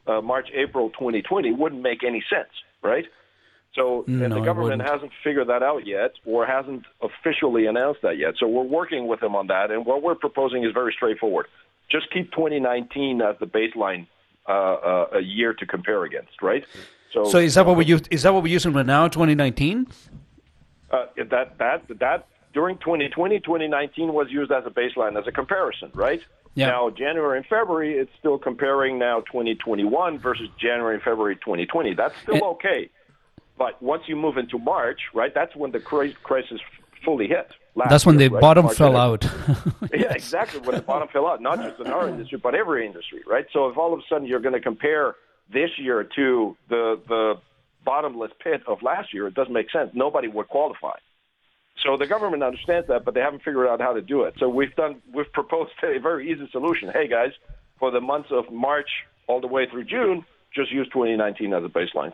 [0.05, 3.05] uh, March, April 2020 wouldn't make any sense, right?
[3.73, 8.17] So no, and the government hasn't figured that out yet, or hasn't officially announced that
[8.19, 8.35] yet.
[8.39, 11.47] So we're working with them on that, and what we're proposing is very straightforward
[11.89, 14.07] just keep 2019 as the baseline
[14.47, 16.65] uh, uh, a year to compare against, right?
[17.13, 18.01] So, so is that what we use?
[18.09, 19.87] Is that what we're using right now, 2019?
[20.91, 25.91] Uh, that that that during 2020, 2019 was used as a baseline as a comparison,
[25.93, 26.21] right?
[26.55, 26.67] Yeah.
[26.67, 31.93] Now January and February, it's still comparing now 2021 versus January and February 2020.
[31.95, 32.89] That's still okay,
[33.57, 36.59] but once you move into March, right, that's when the crisis
[37.03, 37.51] fully hit,
[37.89, 38.41] that's when year, the right?
[38.41, 39.25] bottom fell out.
[39.93, 40.59] Yeah, exactly.
[40.61, 43.45] When the bottom fell out, not just in our industry, but every industry, right?
[43.53, 45.15] So if all of a sudden you're going to compare
[45.51, 47.35] this year to the the
[47.85, 49.91] bottomless pit of last year, it doesn't make sense.
[49.93, 50.97] Nobody would qualify.
[51.83, 54.35] So the government understands that, but they haven't figured out how to do it.
[54.39, 56.89] So we've done we've proposed a very easy solution.
[56.89, 57.31] Hey guys,
[57.79, 58.89] for the months of March
[59.27, 62.13] all the way through June, just use 2019 as a baseline.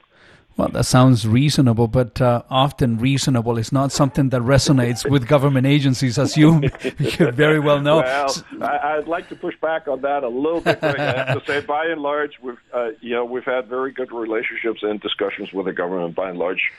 [0.60, 5.66] Well, that sounds reasonable, but uh, often reasonable is not something that resonates with government
[5.66, 6.64] agencies, as you,
[7.00, 8.00] you very well know.
[8.02, 10.84] Well, I, would like to push back on that a little bit.
[10.84, 14.12] I have to say, by and large, we've uh, you know we've had very good
[14.12, 16.14] relationships and discussions with the government.
[16.14, 16.74] By and large,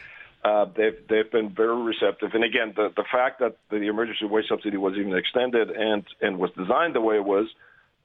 [0.45, 2.35] uh, they've they've been very receptive.
[2.35, 6.39] And again, the the fact that the emergency wage subsidy was even extended and and
[6.39, 7.47] was designed the way it was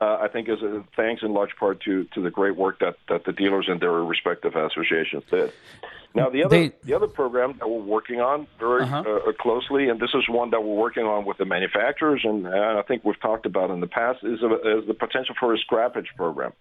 [0.01, 0.59] uh, I think is
[0.95, 3.91] thanks in large part to to the great work that, that the dealers and their
[3.91, 5.51] respective associations did.
[6.13, 9.03] Now the other they, the other program that we're working on very uh-huh.
[9.27, 12.79] uh, closely, and this is one that we're working on with the manufacturers, and, and
[12.79, 15.57] I think we've talked about in the past, is, a, is the potential for a
[15.57, 16.53] scrappage program.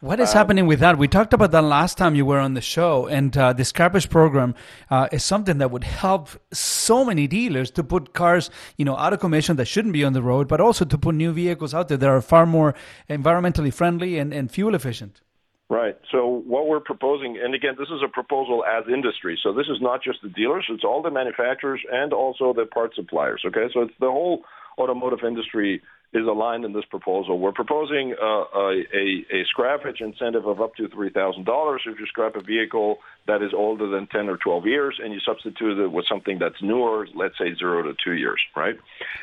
[0.00, 0.96] What is um, happening with that?
[0.96, 4.08] We talked about that last time you were on the show, and uh, the scrappage
[4.08, 4.54] program
[4.88, 9.12] uh, is something that would help so many dealers to put cars, you know, out
[9.12, 11.88] of commission that shouldn't be on the road, but also to put new vehicles out
[11.88, 12.74] there that are far more
[13.10, 15.20] environmentally friendly and, and fuel efficient.
[15.68, 15.98] Right.
[16.10, 19.38] So what we're proposing, and again, this is a proposal as industry.
[19.42, 22.94] So this is not just the dealers; it's all the manufacturers and also the part
[22.94, 23.42] suppliers.
[23.44, 23.66] Okay.
[23.74, 24.44] So it's the whole
[24.78, 27.38] automotive industry is aligned in this proposal.
[27.38, 28.84] We're proposing uh, a,
[29.30, 33.86] a, scrappage incentive of up to $3,000 if you scrap a vehicle that is older
[33.86, 37.54] than 10 or 12 years and you substitute it with something that's newer, let's say
[37.54, 38.76] zero to two years, right?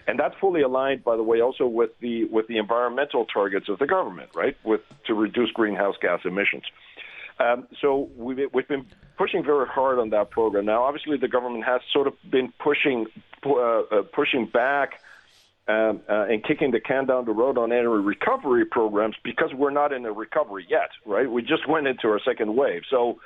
[0.07, 3.79] And that's fully aligned, by the way, also with the with the environmental targets of
[3.79, 4.55] the government, right?
[4.63, 6.63] With to reduce greenhouse gas emissions.
[7.39, 8.85] Um, so we've, we've been
[9.17, 10.65] pushing very hard on that program.
[10.65, 13.07] Now, obviously, the government has sort of been pushing
[13.45, 15.01] uh, uh, pushing back
[15.67, 19.71] um, uh, and kicking the can down the road on any recovery programs because we're
[19.71, 21.29] not in a recovery yet, right?
[21.29, 22.83] We just went into our second wave.
[22.89, 23.19] So,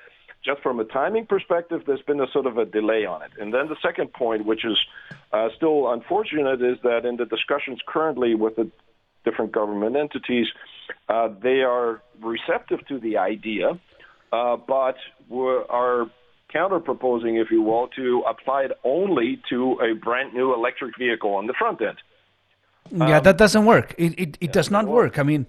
[0.44, 3.30] just from a timing perspective, there's been a sort of a delay on it.
[3.40, 4.76] And then the second point, which is
[5.32, 8.72] uh, still unfortunate, is that in the discussions currently with the
[9.24, 10.48] different government entities,
[11.10, 13.80] uh, they are receptive to the idea,
[14.34, 14.96] uh, but
[15.70, 16.08] are
[16.52, 21.36] counter proposing, if you will, to apply it only to a brand new electric vehicle
[21.36, 21.98] on the front end.
[22.90, 23.96] Yeah, um, that doesn't work.
[23.98, 25.20] It it, it does not work.
[25.20, 25.46] I mean,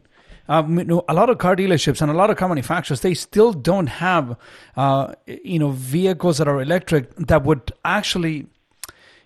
[0.48, 3.14] um, you know, a lot of car dealerships and a lot of car manufacturers they
[3.14, 4.36] still don't have
[4.76, 8.46] uh, you know vehicles that are electric that would actually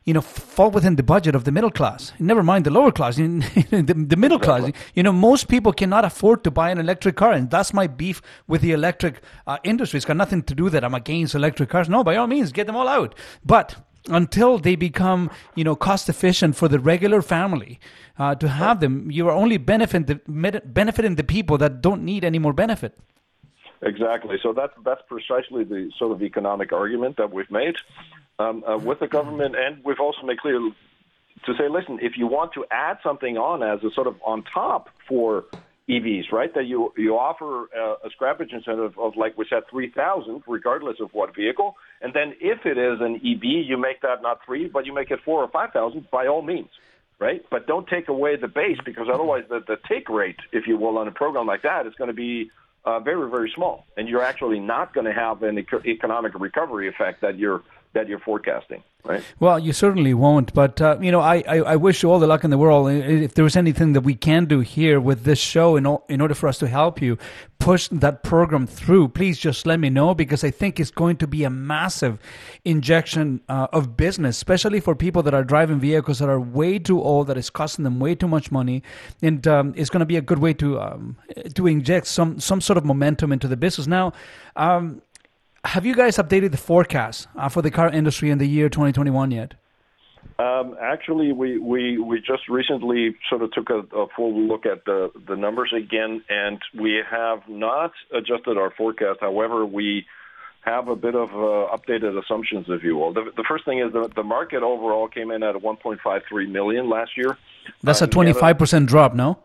[0.05, 2.13] you know fall within the budget of the middle class.
[2.19, 4.71] Never mind the lower class, the, the middle class.
[4.95, 8.23] You know, most people cannot afford to buy an electric car, and that's my beef
[8.47, 9.97] with the electric uh, industry.
[9.97, 11.89] It's got nothing to do that I'm against electric cars.
[11.89, 13.15] No, by all means, get them all out,
[13.45, 13.75] but
[14.09, 17.79] until they become you know cost efficient for the regular family
[18.19, 20.17] uh, to have them you are only benefit the,
[20.65, 22.97] benefiting the people that don't need any more benefit.
[23.83, 24.37] Exactly.
[24.43, 27.77] So that's that's precisely the sort of economic argument that we've made
[28.39, 29.55] um, uh, with the government.
[29.57, 33.63] And we've also made clear to say listen if you want to add something on
[33.63, 35.45] as a sort of on top for
[35.89, 36.53] EVs, right?
[36.55, 40.97] That you you offer a, a scrappage incentive of like we said, three thousand, regardless
[41.01, 44.69] of what vehicle, and then if it is an EV, you make that not three,
[44.69, 46.71] but you make it four or five thousand by all means,
[47.21, 47.45] right?
[47.51, 50.99] But don't take away the base because otherwise the the take rate, if you will,
[50.99, 52.51] on a program like that is going to be
[52.85, 57.21] uh, very very small, and you're actually not going to have an economic recovery effect
[57.21, 59.23] that you're that you're forecasting, right?
[59.41, 60.53] Well, you certainly won't.
[60.53, 62.91] But uh, you know, I, I, I, wish you all the luck in the world.
[62.91, 66.35] If there was anything that we can do here with this show in, in order
[66.35, 67.19] for us to help you
[67.59, 71.27] push that program through, please just let me know because I think it's going to
[71.27, 72.19] be a massive
[72.65, 77.03] injection uh, of business, especially for people that are driving vehicles that are way too
[77.03, 78.83] old, that is costing them way too much money,
[79.23, 81.17] and um, it's going to be a good way to um,
[81.55, 83.87] to inject some some sort of momentum into the business.
[83.87, 84.13] Now.
[84.57, 85.03] Um,
[85.67, 89.31] have you guys updated the forecast uh, for the car industry in the year 2021
[89.31, 89.55] yet?
[90.39, 94.85] Um, actually, we, we, we just recently sort of took a, a, full look at
[94.85, 99.21] the, the numbers again, and we have not adjusted our forecast.
[99.21, 100.05] However, we
[100.61, 103.15] have a bit of uh, updated assumptions, if you will.
[103.15, 107.17] The, the first thing is the, the market overall came in at 1.53 million last
[107.17, 107.39] year.
[107.83, 109.39] That's uh, a 25% drop, no?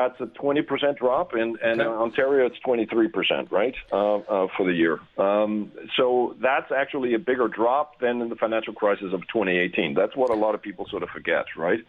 [0.00, 1.90] That's a 20% drop, and, and okay.
[1.90, 4.98] in Ontario it's 23%, right, uh, uh, for the year.
[5.18, 9.92] Um, so that's actually a bigger drop than in the financial crisis of 2018.
[9.92, 11.80] That's what a lot of people sort of forget, right?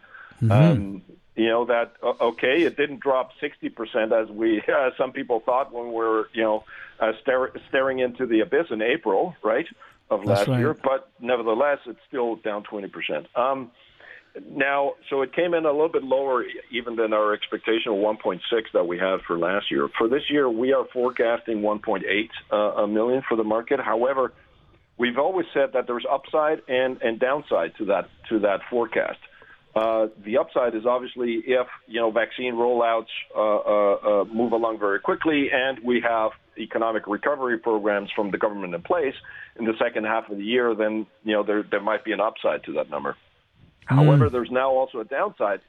[0.41, 0.51] Mm-hmm.
[0.51, 1.01] Um,
[1.37, 5.87] you know that okay, it didn't drop 60% as we uh, some people thought when
[5.87, 6.65] we were you know
[6.99, 9.67] uh, stare, staring into the abyss in April, right,
[10.09, 10.59] of last right.
[10.59, 10.73] year.
[10.73, 13.25] But nevertheless, it's still down 20%.
[13.37, 13.71] Um,
[14.49, 18.39] now, so it came in a little bit lower even than our expectation of 1.6
[18.73, 19.89] that we had for last year.
[19.97, 23.79] For this year, we are forecasting 1.8 uh, million for the market.
[23.79, 24.33] However,
[24.97, 29.19] we've always said that there's upside and, and downside to that to that forecast.
[29.73, 34.79] Uh, the upside is obviously if you know vaccine rollouts uh, uh, uh move along
[34.79, 39.15] very quickly, and we have economic recovery programs from the government in place
[39.57, 42.19] in the second half of the year, then you know there there might be an
[42.19, 43.15] upside to that number.
[43.89, 43.95] Mm.
[43.95, 45.61] However, there's now also a downside.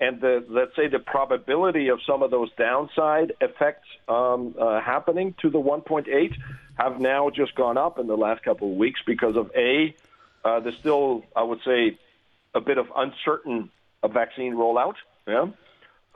[0.00, 5.34] And the, let's say the probability of some of those downside effects um, uh, happening
[5.42, 6.34] to the 1.8
[6.76, 9.96] have now just gone up in the last couple of weeks because of A,
[10.44, 11.98] uh, there's still, I would say,
[12.54, 13.70] a bit of uncertain
[14.08, 14.94] vaccine rollout.
[15.26, 15.46] Yeah.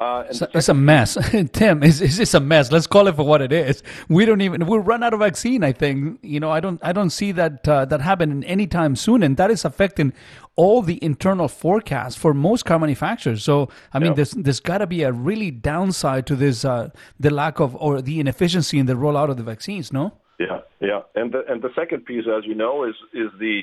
[0.03, 1.17] Uh, it's, a, it's, a, mess,
[1.53, 1.83] Tim.
[1.85, 2.73] It's, it's just a mess.
[2.73, 3.85] Let's call it for what it is.
[4.09, 5.63] We don't even we'll run out of vaccine.
[5.63, 6.51] I think you know.
[6.51, 6.81] I don't.
[6.83, 10.13] I don't see that uh, that happening anytime soon, and that is affecting
[10.57, 13.45] all the internal forecasts for most car manufacturers.
[13.45, 17.31] So I mean, there's there's got to be a really downside to this uh, the
[17.31, 19.93] lack of or the inefficiency in the rollout of the vaccines.
[19.93, 20.19] No.
[20.41, 23.63] Yeah, yeah, and the and the second piece, as you know, is is the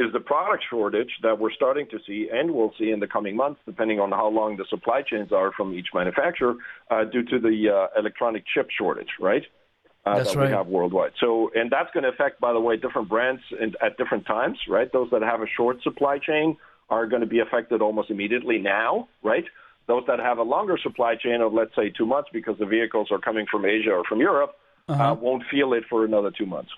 [0.00, 3.36] is the product shortage that we're starting to see and will see in the coming
[3.36, 6.54] months, depending on how long the supply chains are from each manufacturer,
[6.90, 9.44] uh, due to the uh, electronic chip shortage, right?
[10.06, 10.50] uh, That's that right.
[10.50, 11.12] we have worldwide.
[11.20, 14.58] So, and that's going to affect, by the way, different brands in, at different times,
[14.68, 14.90] right?
[14.92, 16.56] Those that have a short supply chain
[16.88, 19.44] are going to be affected almost immediately now, right?
[19.86, 23.08] Those that have a longer supply chain of, let's say, two months because the vehicles
[23.10, 24.52] are coming from Asia or from Europe,
[24.88, 26.70] uh won't feel it for another two months.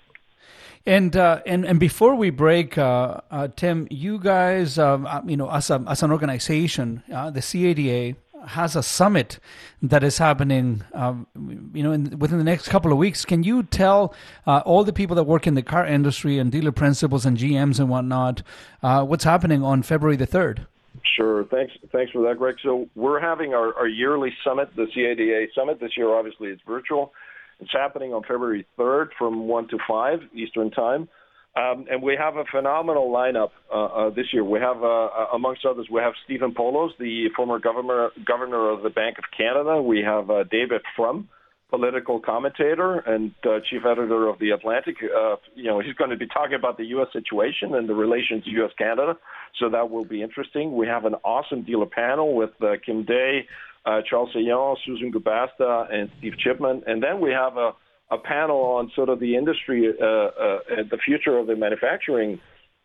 [0.85, 5.37] And uh, and and before we break, uh, uh, Tim, you guys, um, uh, you
[5.37, 8.17] know, as a, as an organization, uh, the CADA
[8.47, 9.39] has a summit
[9.81, 11.25] that is happening, um,
[11.73, 13.23] you know, in, within the next couple of weeks.
[13.23, 14.13] Can you tell
[14.45, 17.79] uh, all the people that work in the car industry and dealer principals and GMs
[17.79, 18.43] and whatnot
[18.81, 20.67] uh, what's happening on February the third?
[21.15, 21.43] Sure.
[21.45, 21.73] Thanks.
[21.91, 22.55] Thanks for that, Greg.
[22.63, 25.79] So we're having our, our yearly summit, the CADA summit.
[25.79, 27.13] This year, obviously, it's virtual.
[27.63, 31.07] It's happening on February 3rd from 1 to 5 Eastern Time.
[31.55, 34.43] Um, and we have a phenomenal lineup uh, uh, this year.
[34.43, 38.89] We have, uh, amongst others, we have Stephen Poloz, the former governor governor of the
[38.89, 39.81] Bank of Canada.
[39.81, 41.29] We have uh, David Frum,
[41.69, 44.95] political commentator and uh, chief editor of the Atlantic.
[45.03, 47.07] Uh, you know, he's going to be talking about the U.S.
[47.13, 48.71] situation and the relations U.S.
[48.77, 49.13] Canada.
[49.59, 50.75] So that will be interesting.
[50.75, 53.47] We have an awesome dealer panel with uh, Kim Day,
[53.85, 56.83] uh, Charles Sayon, Susan Gubasta, and Steve Chipman.
[56.87, 57.71] And then we have a,
[58.11, 62.39] a panel on sort of the industry, uh, uh, the future of the manufacturing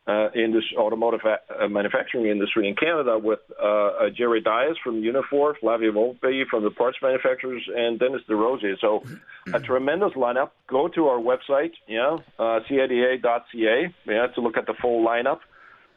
[0.08, 5.54] uh, industry, automotive uh, manufacturing industry in Canada with uh, uh, Jerry Dias from Unifor,
[5.60, 8.80] Flavio Volpe from the parts manufacturers, and Dennis DesRosiers.
[8.80, 9.04] So
[9.52, 10.50] a tremendous lineup.
[10.66, 15.40] Go to our website, yeah, uh, CADA.ca, yeah, to look at the full lineup.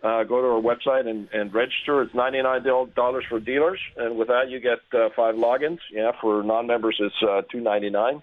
[0.04, 2.02] Uh, go to our website and, and register.
[2.02, 5.78] It's $99 for dealers, and with that you get uh, five logins.
[5.92, 8.22] Yeah, for non-members it's uh, $2.99.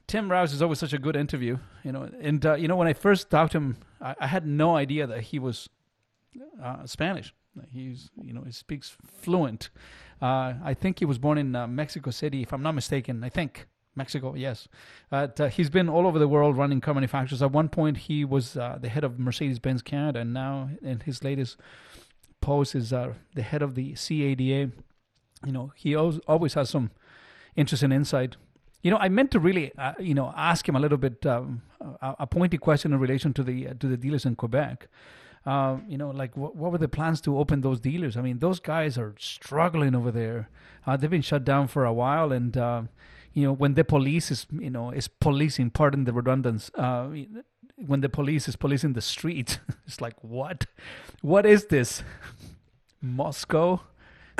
[0.08, 1.58] Tim Reuss is always such a good interview.
[1.84, 4.46] You know, and uh, you know when I first talked to him, I, I had
[4.46, 5.70] no idea that he was
[6.62, 7.34] uh, Spanish.
[7.72, 9.70] He's you know he speaks fluent.
[10.22, 13.24] Uh, I think he was born in uh, Mexico City, if I'm not mistaken.
[13.24, 14.68] I think Mexico, yes.
[15.10, 17.42] But, uh, he's been all over the world running car manufacturers.
[17.42, 21.24] At one point, he was uh, the head of Mercedes-Benz Canada, and now in his
[21.24, 21.58] latest
[22.42, 24.72] post is uh, the head of the CADA.
[25.46, 26.92] You know, he always, has some
[27.56, 28.36] interesting insight.
[28.82, 31.62] You know, I meant to really, uh, you know, ask him a little bit um,
[32.02, 34.88] a, pointy question in relation to the to the dealers in Quebec.
[35.50, 38.16] Uh, you know, like what, what were the plans to open those dealers?
[38.16, 40.48] I mean, those guys are struggling over there.
[40.86, 42.84] Uh, they've been shut down for a while, and uh,
[43.34, 47.08] you know, when the police is, you know, is policing, pardon the redundance, uh,
[47.76, 50.68] when the police is policing the street, it's like what,
[51.24, 52.04] what is this,
[53.02, 53.82] Moscow?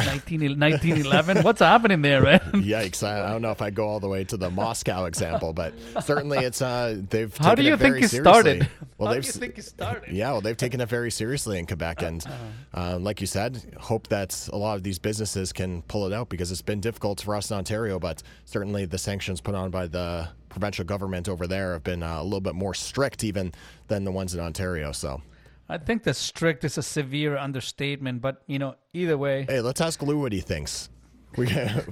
[0.06, 1.44] 19, 1911.
[1.44, 2.40] What's happening there, man?
[2.54, 3.04] Yikes!
[3.06, 5.74] I, I don't know if I go all the way to the Moscow example, but
[6.04, 7.36] certainly it's uh they've.
[7.38, 8.32] How do taken you it think very it seriously.
[8.32, 8.70] started?
[9.00, 10.12] Well, How they've you think it started?
[10.14, 12.96] Yeah, well, they've taken it very seriously in Quebec, and Uh-huh.
[12.96, 16.28] uh, like you said, hope that a lot of these businesses can pull it out
[16.28, 17.98] because it's been difficult for us in Ontario.
[17.98, 22.20] But certainly, the sanctions put on by the provincial government over there have been uh,
[22.22, 23.54] a little bit more strict, even
[23.88, 24.92] than the ones in Ontario.
[24.92, 25.22] So,
[25.70, 29.82] I think the strict is a severe understatement, but you know, either way, hey, let's
[29.82, 30.90] ask Lou what he thinks.
[31.38, 31.46] We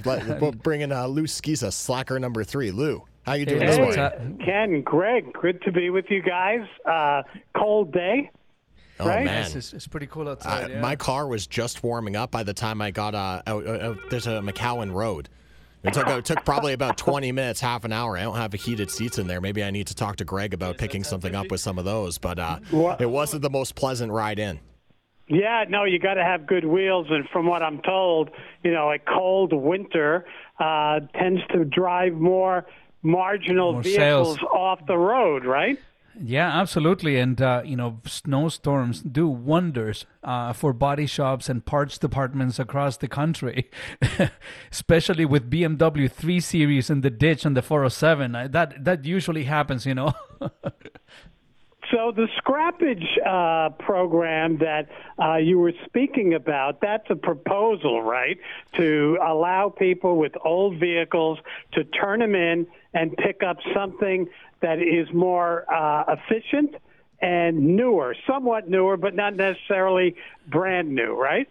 [0.03, 2.71] let, we'll bring in uh, Lou Skiza, slacker number three.
[2.71, 3.99] Lou, how you doing Hey, this morning?
[3.99, 4.13] up?
[4.43, 6.61] Ken, Greg, good to be with you guys.
[6.85, 7.21] Uh,
[7.55, 8.31] cold day.
[8.99, 9.25] Oh right?
[9.25, 10.71] man, It's, it's, it's pretty cool Uh, outside.
[10.71, 10.81] yeah.
[10.81, 13.97] My car was just warming up by the time I got uh, out, out, out
[14.09, 15.29] there's a McCowan Road.
[15.83, 18.17] It took, it took probably about 20 minutes, half an hour.
[18.17, 19.39] I don't have heated seats in there.
[19.39, 22.17] Maybe I need to talk to Greg about picking something up with some of those.
[22.17, 22.59] But uh,
[22.99, 24.59] it wasn't the most pleasant ride in.
[25.29, 28.29] Yeah, no, you got to have good wheels, and from what I'm told,
[28.63, 30.25] you know, a cold winter
[30.57, 32.65] uh, tends to drive more
[33.03, 34.49] marginal More vehicles sales.
[34.53, 35.77] off the road, right?
[36.19, 37.17] Yeah, absolutely.
[37.17, 42.97] And, uh, you know, snowstorms do wonders uh, for body shops and parts departments across
[42.97, 43.69] the country,
[44.71, 48.35] especially with BMW 3 Series in the ditch on the 407.
[48.35, 50.13] Uh, That, that usually happens, you know.
[51.91, 58.37] So the scrappage uh, program that uh, you were speaking about, that's a proposal, right?
[58.75, 61.39] To allow people with old vehicles
[61.73, 64.27] to turn them in and pick up something
[64.59, 66.75] that is more uh, efficient
[67.21, 70.15] and newer, somewhat newer, but not necessarily
[70.47, 71.49] brand new, right?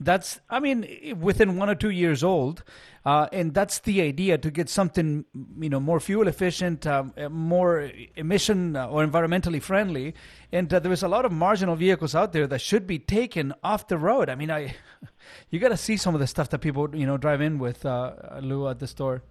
[0.00, 2.64] That's, I mean, within one or two years old,
[3.04, 5.24] uh, and that's the idea to get something,
[5.58, 10.14] you know, more fuel efficient, um, uh, more emission uh, or environmentally friendly.
[10.52, 13.54] And uh, there is a lot of marginal vehicles out there that should be taken
[13.64, 14.28] off the road.
[14.28, 14.74] I mean, I,
[15.50, 17.84] you got to see some of the stuff that people, you know, drive in with,
[17.84, 19.22] uh, Lou, at the store.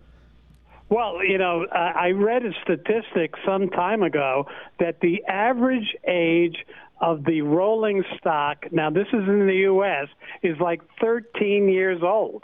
[0.90, 4.48] Well, you know, I read a statistic some time ago
[4.80, 6.66] that the average age
[7.02, 10.08] of the rolling stock, now this is in the U.S.,
[10.44, 12.44] is like 13 years old.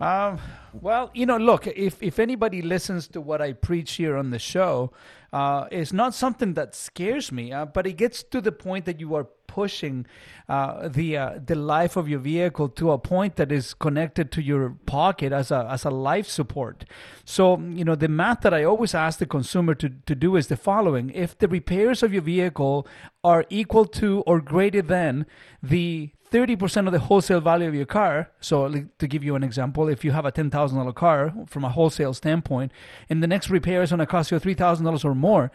[0.00, 0.40] Um,
[0.72, 4.38] well, you know, look, if, if anybody listens to what I preach here on the
[4.38, 4.90] show,
[5.32, 8.98] uh, it's not something that scares me, uh, but it gets to the point that
[8.98, 10.06] you are pushing
[10.48, 14.40] uh, the uh, the life of your vehicle to a point that is connected to
[14.42, 16.84] your pocket as a as a life support.
[17.24, 20.46] So, you know, the math that I always ask the consumer to, to do is
[20.46, 22.86] the following: if the repairs of your vehicle
[23.22, 25.26] are equal to or greater than
[25.62, 28.30] the 30% of the wholesale value of your car.
[28.40, 32.14] So, to give you an example, if you have a $10,000 car from a wholesale
[32.14, 32.72] standpoint,
[33.10, 35.52] and the next repair is going to cost you $3,000 or more,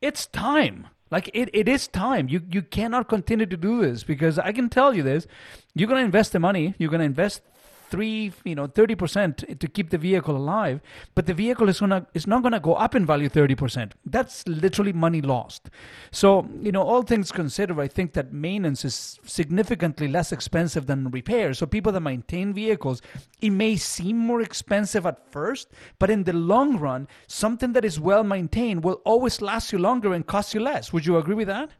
[0.00, 0.88] it's time.
[1.10, 2.28] Like it, it is time.
[2.28, 5.26] You you cannot continue to do this because I can tell you this.
[5.74, 6.74] You're gonna invest the money.
[6.78, 7.42] You're gonna invest
[7.94, 10.80] three, you know, thirty percent to keep the vehicle alive,
[11.14, 13.94] but the vehicle is gonna is not gonna go up in value thirty percent.
[14.04, 15.70] That's literally money lost.
[16.10, 21.10] So you know, all things considered, I think that maintenance is significantly less expensive than
[21.10, 21.58] repairs.
[21.58, 23.02] So people that maintain vehicles,
[23.40, 25.68] it may seem more expensive at first,
[25.98, 30.12] but in the long run, something that is well maintained will always last you longer
[30.12, 30.92] and cost you less.
[30.92, 31.70] Would you agree with that?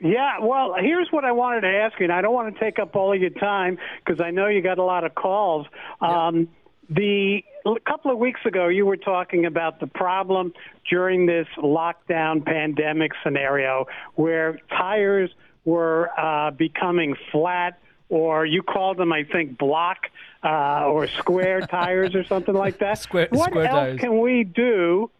[0.00, 2.78] Yeah, well, here's what I wanted to ask you, and I don't want to take
[2.78, 5.66] up all of your time because I know you got a lot of calls.
[6.00, 6.48] Um,
[6.90, 10.52] the a couple of weeks ago, you were talking about the problem
[10.88, 15.30] during this lockdown pandemic scenario where tires
[15.64, 17.78] were uh, becoming flat,
[18.08, 19.98] or you called them, I think, block
[20.44, 22.98] uh, or square tires or something like that.
[22.98, 24.00] Square- what square else tires.
[24.00, 25.10] can we do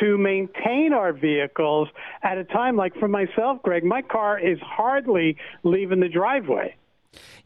[0.00, 1.88] to maintain our vehicles
[2.22, 6.76] at a time like for myself, Greg, my car is hardly leaving the driveway.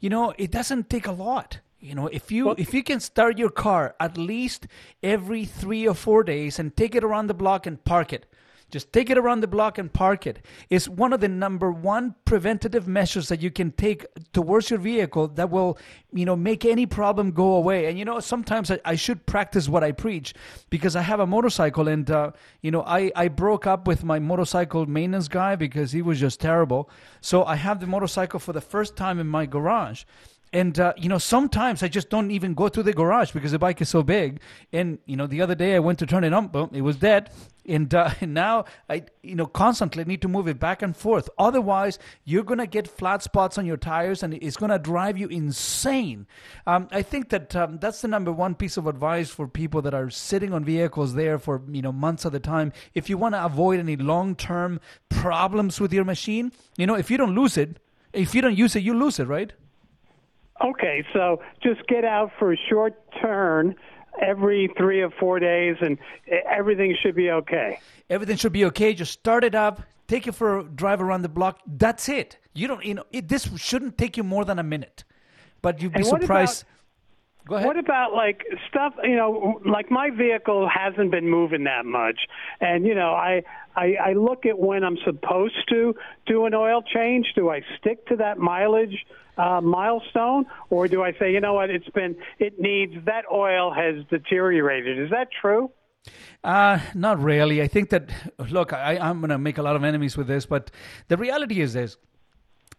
[0.00, 1.60] You know, it doesn't take a lot.
[1.80, 4.68] You know, if you if you can start your car at least
[5.02, 8.26] every three or four days and take it around the block and park it.
[8.72, 10.40] Just take it around the block and park it.
[10.70, 15.28] It's one of the number one preventative measures that you can take towards your vehicle
[15.28, 15.78] that will,
[16.10, 17.86] you know, make any problem go away.
[17.86, 20.32] And you know, sometimes I, I should practice what I preach
[20.70, 22.30] because I have a motorcycle and uh,
[22.62, 26.40] you know, I, I broke up with my motorcycle maintenance guy because he was just
[26.40, 26.88] terrible.
[27.20, 30.04] So I have the motorcycle for the first time in my garage.
[30.52, 33.58] And uh, you know, sometimes I just don't even go to the garage because the
[33.58, 34.40] bike is so big.
[34.72, 36.96] And you know, the other day I went to turn it on, boom, it was
[36.96, 37.30] dead.
[37.64, 41.30] And, uh, and now I, you know, constantly need to move it back and forth.
[41.38, 46.26] Otherwise, you're gonna get flat spots on your tires, and it's gonna drive you insane.
[46.66, 49.94] Um, I think that um, that's the number one piece of advice for people that
[49.94, 52.72] are sitting on vehicles there for you know months at a time.
[52.92, 57.16] If you want to avoid any long-term problems with your machine, you know, if you
[57.16, 57.78] don't lose it,
[58.12, 59.52] if you don't use it, you lose it, right?
[60.64, 63.74] Okay, so just get out for a short turn
[64.20, 65.98] every three or four days, and
[66.48, 67.80] everything should be okay.
[68.10, 68.94] Everything should be okay.
[68.94, 71.60] Just start it up, take it for a drive around the block.
[71.66, 72.38] That's it.
[72.54, 75.04] You don't, you know, it, this shouldn't take you more than a minute.
[75.62, 76.64] But you'd be surprised.
[77.46, 77.66] Go ahead.
[77.66, 78.94] What about like stuff?
[79.02, 82.20] You know, like my vehicle hasn't been moving that much,
[82.60, 83.42] and you know, I,
[83.74, 85.94] I I look at when I'm supposed to
[86.26, 87.32] do an oil change.
[87.34, 89.04] Do I stick to that mileage
[89.36, 93.72] uh, milestone, or do I say, you know what, it's been it needs that oil
[93.72, 94.98] has deteriorated?
[94.98, 95.70] Is that true?
[96.42, 97.62] Uh, not really.
[97.62, 98.10] I think that,
[98.50, 100.70] look, I, I'm going to make a lot of enemies with this, but
[101.06, 101.96] the reality is this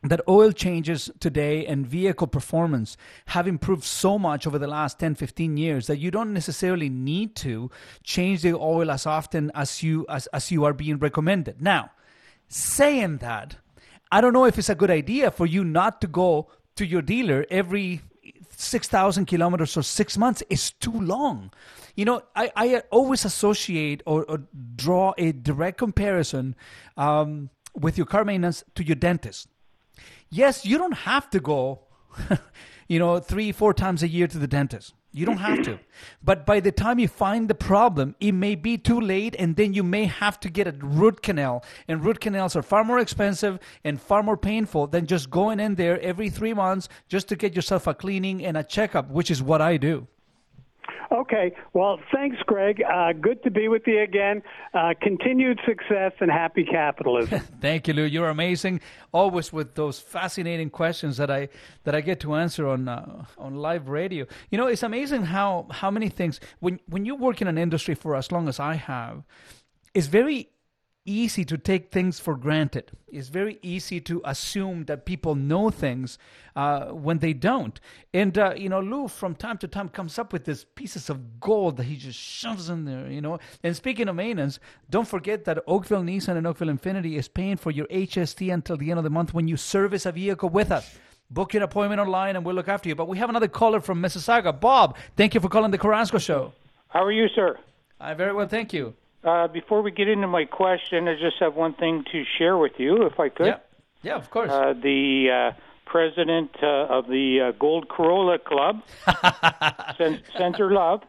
[0.03, 2.97] that oil changes today and vehicle performance
[3.27, 7.35] have improved so much over the last 10 15 years that you don't necessarily need
[7.35, 7.71] to
[8.03, 11.89] change the oil as often as you as, as you are being recommended now
[12.47, 13.55] saying that
[14.11, 17.01] i don't know if it's a good idea for you not to go to your
[17.01, 18.01] dealer every
[18.55, 21.51] 6,000 kilometers or six months is too long.
[21.95, 24.43] You know, I, I always associate or, or
[24.75, 26.55] draw a direct comparison
[26.97, 29.47] um, with your car maintenance to your dentist.
[30.29, 31.81] Yes, you don't have to go,
[32.87, 34.93] you know, three, four times a year to the dentist.
[35.15, 35.79] You don't have to.
[36.23, 39.73] But by the time you find the problem, it may be too late, and then
[39.73, 41.63] you may have to get a root canal.
[41.87, 45.75] And root canals are far more expensive and far more painful than just going in
[45.75, 49.43] there every three months just to get yourself a cleaning and a checkup, which is
[49.43, 50.07] what I do.
[51.11, 51.53] Okay.
[51.73, 52.81] Well, thanks, Greg.
[52.81, 54.41] Uh, good to be with you again.
[54.73, 57.39] Uh, continued success and happy capitalism.
[57.61, 58.03] Thank you, Lou.
[58.03, 58.81] You're amazing.
[59.11, 61.49] Always with those fascinating questions that I
[61.83, 64.25] that I get to answer on uh, on live radio.
[64.49, 67.95] You know, it's amazing how how many things when when you work in an industry
[67.95, 69.23] for as long as I have,
[69.93, 70.49] it's very
[71.05, 72.91] easy to take things for granted.
[73.07, 76.17] It's very easy to assume that people know things
[76.55, 77.79] uh, when they don't.
[78.13, 81.39] And, uh, you know, Lou from time to time comes up with these pieces of
[81.39, 83.39] gold that he just shoves in there, you know.
[83.63, 87.71] And speaking of maintenance, don't forget that Oakville Nissan and Oakville Infiniti is paying for
[87.71, 90.97] your HST until the end of the month when you service a vehicle with us.
[91.29, 92.95] Book your appointment online and we'll look after you.
[92.95, 94.59] But we have another caller from Mississauga.
[94.59, 96.53] Bob, thank you for calling the Carrasco Show.
[96.89, 97.57] How are you, sir?
[97.99, 98.93] Uh, very well, thank you.
[99.23, 102.73] Uh, before we get into my question, I just have one thing to share with
[102.77, 103.47] you, if I could.
[103.47, 103.57] Yeah,
[104.01, 104.51] yeah of course.
[104.51, 108.81] Uh, the uh, president uh, of the uh, Gold Corolla Club
[109.97, 111.01] sends, sends her love.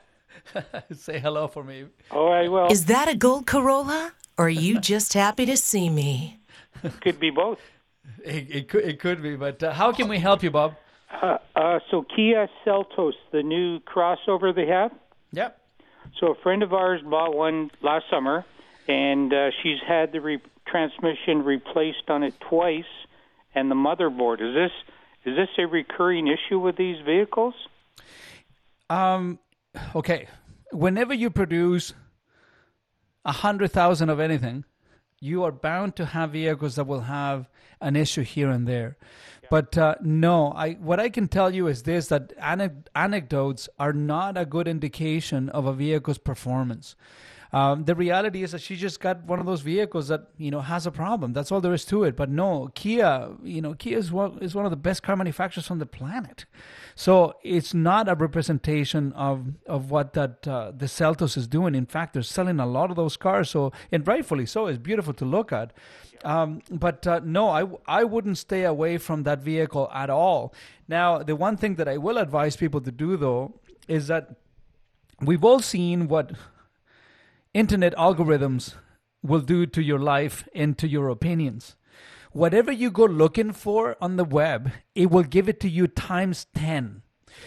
[0.93, 1.87] Say hello for me.
[2.11, 2.69] Oh, I will.
[2.71, 4.13] Is that a gold Corolla?
[4.37, 6.41] Or are you just happy to see me?
[7.01, 7.61] Could be both.
[8.25, 10.75] It, it could it could be, but uh, how can we help you, Bob?
[11.23, 14.91] Uh, uh, so Kia Seltos, the new crossover they have.
[15.33, 15.59] Yep.
[16.21, 18.45] So a friend of ours bought one last summer,
[18.89, 22.85] and uh, she's had the re- transmission replaced on it twice,
[23.55, 24.41] and the motherboard.
[24.41, 24.73] Is this
[25.25, 27.55] is this a recurring issue with these vehicles?
[28.91, 29.39] Um,
[29.95, 30.29] okay.
[30.71, 31.95] Whenever you produce
[33.25, 34.65] a hundred thousand of anything,
[35.21, 37.49] you are bound to have vehicles that will have
[37.81, 38.97] an issue here and there.
[39.51, 43.93] But uh, no, I what I can tell you is this: that ane- anecdotes are
[43.93, 46.97] not a good indication of a vehicle's performance.
[47.55, 50.61] Um, the reality is that she just got one of those vehicles that you know
[50.61, 51.33] has a problem.
[51.33, 52.17] That's all there is to it.
[52.17, 55.71] But no, Kia, you know, Kia is one is one of the best car manufacturers
[55.71, 56.47] on the planet.
[56.97, 61.77] So it's not a representation of of what that uh, the Seltos is doing.
[61.77, 63.51] In fact, they're selling a lot of those cars.
[63.51, 64.67] So and rightfully so.
[64.67, 65.73] It's beautiful to look at.
[66.25, 70.55] Um, but uh, no, I, I wouldn't stay away from that vehicle at all.
[70.89, 74.35] Now, the one thing that I will advise people to do, though, is that
[75.21, 76.33] we've all seen what
[77.55, 78.75] internet algorithms
[79.23, 81.77] will do to your life and to your opinions.
[82.33, 86.47] Whatever you go looking for on the web, it will give it to you times
[86.55, 87.03] 10.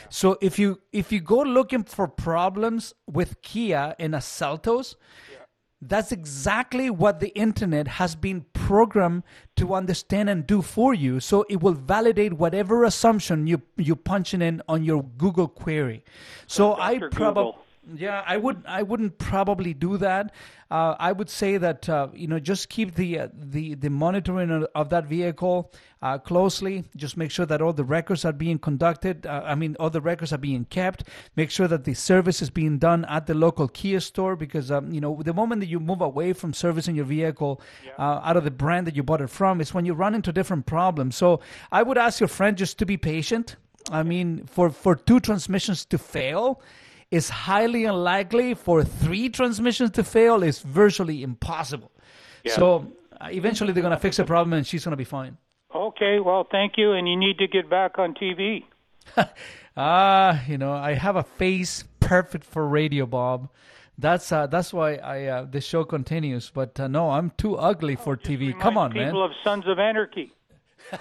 [0.09, 4.95] So if you if you go looking for problems with Kia in a Seltos,
[5.81, 9.23] that's exactly what the internet has been programmed
[9.57, 11.19] to understand and do for you.
[11.19, 16.03] So it will validate whatever assumption you you punching in on your Google query.
[16.47, 17.53] So I probably.
[17.95, 18.63] Yeah, I would.
[18.67, 20.33] I wouldn't probably do that.
[20.69, 24.51] Uh, I would say that uh, you know just keep the uh, the the monitoring
[24.51, 25.71] of, of that vehicle
[26.01, 26.83] uh, closely.
[26.97, 29.25] Just make sure that all the records are being conducted.
[29.25, 31.05] Uh, I mean, all the records are being kept.
[31.35, 34.91] Make sure that the service is being done at the local Kia store because um,
[34.91, 37.61] you know the moment that you move away from servicing your vehicle
[37.97, 40.33] uh, out of the brand that you bought it from is when you run into
[40.33, 41.15] different problems.
[41.15, 41.39] So
[41.71, 43.55] I would ask your friend just to be patient.
[43.89, 46.61] I mean, for for two transmissions to fail
[47.11, 48.53] is highly unlikely.
[48.53, 51.91] For three transmissions to fail is virtually impossible.
[52.47, 55.37] So uh, eventually they're going to fix the problem and she's going to be fine.
[55.75, 58.63] Okay, well, thank you, and you need to get back on TV.
[59.79, 63.47] Ah, you know, I have a face perfect for radio, Bob.
[63.99, 66.49] That's uh, that's why I uh, the show continues.
[66.49, 68.59] But uh, no, I'm too ugly for TV.
[68.59, 69.07] Come on, Remind man.
[69.09, 70.33] People of Sons of Anarchy.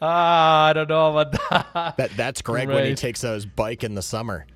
[0.00, 1.96] Ah, I don't know about that.
[1.96, 4.46] That that's Greg when he takes out his bike in the summer,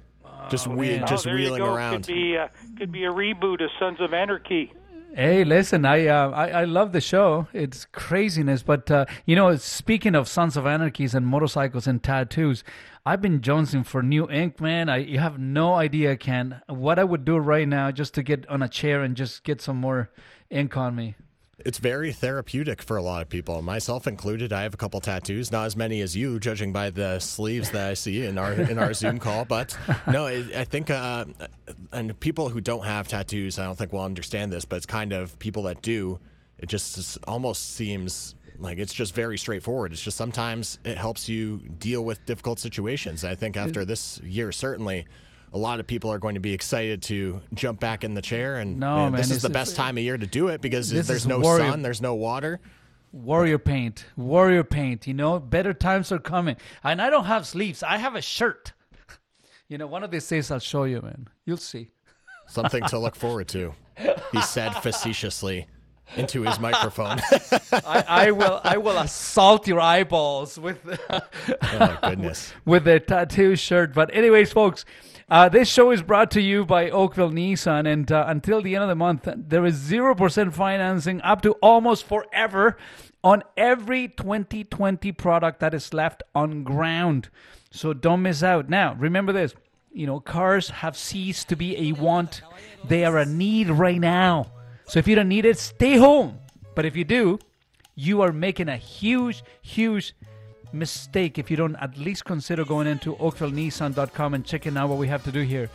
[0.50, 1.04] just wheel, man.
[1.04, 1.74] Oh, just there you wheeling go.
[1.74, 2.04] around.
[2.04, 4.72] Could be uh, could be a reboot of Sons of Anarchy.
[5.14, 7.48] Hey, listen, I, uh, I I love the show.
[7.54, 12.62] It's craziness, but uh, you know, speaking of Sons of Anarchies and motorcycles and tattoos,
[13.06, 14.88] I've been jonesing for new ink, man.
[14.90, 18.46] I you have no idea, Ken, what I would do right now just to get
[18.48, 20.10] on a chair and just get some more
[20.50, 21.14] ink on me.
[21.60, 24.52] It's very therapeutic for a lot of people, myself included.
[24.52, 27.88] I have a couple tattoos, not as many as you, judging by the sleeves that
[27.88, 29.46] I see in our in our Zoom call.
[29.46, 29.76] But
[30.06, 31.24] no, I think, uh,
[31.92, 34.66] and people who don't have tattoos, I don't think will understand this.
[34.66, 36.20] But it's kind of people that do.
[36.58, 39.92] It just almost seems like it's just very straightforward.
[39.92, 43.24] It's just sometimes it helps you deal with difficult situations.
[43.24, 45.06] I think after this year, certainly.
[45.52, 48.56] A lot of people are going to be excited to jump back in the chair,
[48.56, 50.90] and No, man, man, this is the best time of year to do it because
[50.90, 52.60] there's no warrior- sun, there's no water.
[53.12, 55.06] Warrior paint, warrior paint.
[55.06, 56.56] You know, better times are coming.
[56.84, 57.82] And I don't have sleeves.
[57.82, 58.72] I have a shirt.
[59.68, 61.26] You know, one of these days I'll show you, man.
[61.44, 61.90] You'll see.
[62.46, 63.74] Something to look forward to.
[64.30, 65.66] He said facetiously
[66.14, 67.18] into his microphone.
[67.72, 68.60] I, I will.
[68.62, 70.78] I will assault your eyeballs with.
[71.10, 71.20] oh
[71.80, 72.52] my goodness.
[72.64, 73.92] with the tattoo shirt.
[73.92, 74.84] But anyways, folks,
[75.28, 78.84] uh, this show is brought to you by Oakville Nissan, and uh, until the end
[78.84, 82.76] of the month, there is zero percent financing up to almost forever
[83.24, 87.28] on every 2020 product that is left on ground.
[87.72, 88.68] So don't miss out.
[88.68, 89.54] Now, remember this.
[89.92, 92.42] You know, cars have ceased to be a want;
[92.84, 94.52] they are a need right now.
[94.84, 96.38] So if you don't need it, stay home.
[96.76, 97.40] But if you do,
[97.96, 100.14] you are making a huge, huge
[100.72, 105.08] mistake if you don't at least consider going into oakvillenissan.com and checking out what we
[105.08, 105.70] have to do here.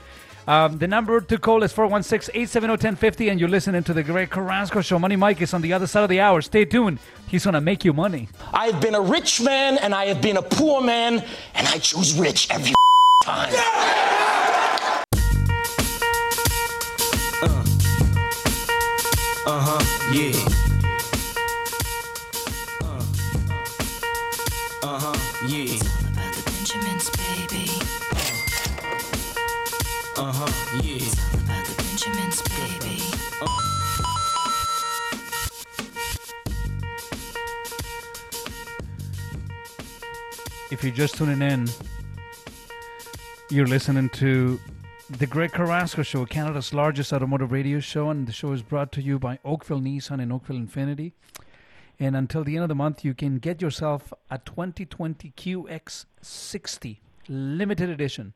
[0.47, 4.97] Um, the number to call is 416-870-1050 and you're listening to the Greg Carrasco Show.
[4.97, 6.41] Money Mike is on the other side of the hour.
[6.41, 6.99] Stay tuned.
[7.27, 8.27] He's going to make you money.
[8.53, 11.23] I have been a rich man and I have been a poor man,
[11.53, 12.73] and I choose rich every
[13.23, 13.53] time.
[19.43, 20.70] Uh huh, yeah.
[25.43, 25.71] Uh huh, yeah.
[26.13, 27.65] About the Benjamins, baby.
[30.15, 30.51] Uh huh,
[30.83, 31.01] yeah.
[31.33, 33.01] About the Benjamins, baby.
[40.69, 41.67] If you're just tuning in,
[43.49, 44.59] you're listening to
[45.09, 49.01] the Greg Carrasco Show, Canada's largest automotive radio show, and the show is brought to
[49.01, 51.13] you by Oakville Nissan and Oakville Infiniti.
[52.01, 56.97] And until the end of the month, you can get yourself a 2020 QX60
[57.29, 58.33] limited edition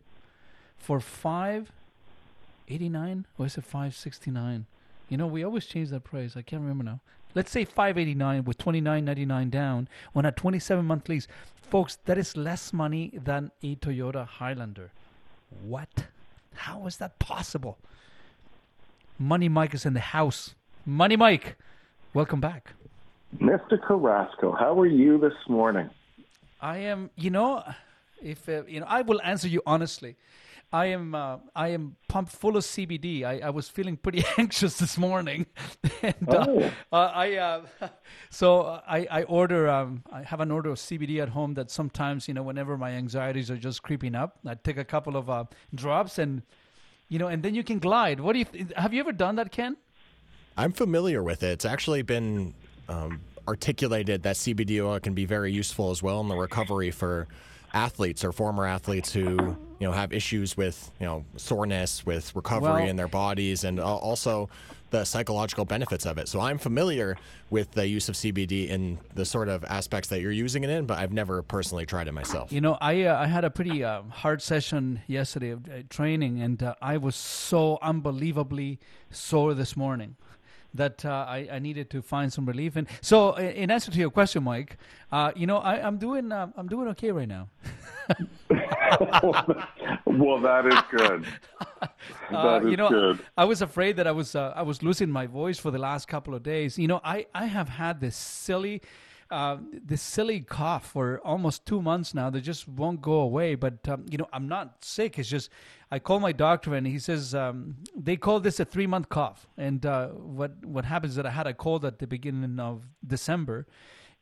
[0.78, 4.68] for 589 or is it 569
[5.10, 6.38] you know we always change that price.
[6.38, 7.02] I can't remember now.
[7.34, 11.28] Let's say 589 with 29.99 down on a 27 month lease.
[11.70, 14.92] Folks that is less money than a toyota highlander.
[15.64, 16.06] What?
[16.56, 17.78] How is that possible?
[19.20, 20.56] Money mike is in the house.
[20.86, 21.56] Money mike
[22.14, 22.74] welcome back
[23.40, 23.82] Mr.
[23.82, 25.90] Carrasco, how are you this morning?
[26.62, 27.64] I am, you know,
[28.22, 30.16] if uh, you know, I will answer you honestly.
[30.74, 33.24] I am, uh, I am pumped full of CBD.
[33.24, 35.46] I, I was feeling pretty anxious this morning,
[36.02, 36.72] and uh, Oh.
[36.92, 37.62] uh, I, uh,
[38.30, 42.28] so I, I order, um, I have an order of CBD at home that sometimes,
[42.28, 45.46] you know, whenever my anxieties are just creeping up, I take a couple of uh,
[45.74, 46.42] drops and,
[47.10, 48.20] you know, and then you can glide.
[48.20, 48.46] What do you?
[48.46, 49.78] Th- have you ever done that, Ken?
[50.58, 51.52] I'm familiar with it.
[51.52, 52.54] It's actually been
[52.90, 57.28] um, articulated that CBD oil can be very useful as well in the recovery for
[57.74, 62.70] athletes or former athletes who you know have issues with you know soreness, with recovery
[62.70, 64.50] Well- in their bodies, and also
[64.92, 66.30] the psychological benefits of it.
[66.30, 67.18] So I'm familiar
[67.50, 70.86] with the use of CBD in the sort of aspects that you're using it in,
[70.86, 72.52] but I've never personally tried it myself.
[72.54, 76.42] You know, I uh, I had a pretty uh, hard session yesterday of uh, training,
[76.42, 78.80] and uh, I was so unbelievably
[79.12, 80.16] sore this morning
[80.76, 82.78] that uh, I, I needed to find some relief.
[82.78, 82.88] in.
[83.02, 84.78] so, uh, in answer to your question, Mike,
[85.12, 87.50] uh, you know, I, I'm doing uh, I'm doing okay right now.
[90.06, 91.26] well, that is good.
[92.32, 93.20] Uh, That is you know, good.
[93.38, 96.08] I was afraid that I was uh, I was losing my voice for the last
[96.08, 96.78] couple of days.
[96.80, 98.82] You know, I, I have had this silly
[99.32, 103.56] uh, this silly cough for almost two months now that just won't go away.
[103.56, 105.18] But um, you know, I'm not sick.
[105.18, 105.50] It's just
[105.92, 109.48] I call my doctor and he says um, they call this a three month cough.
[109.58, 112.84] And uh, what what happens is that I had a cold at the beginning of
[113.06, 113.66] December.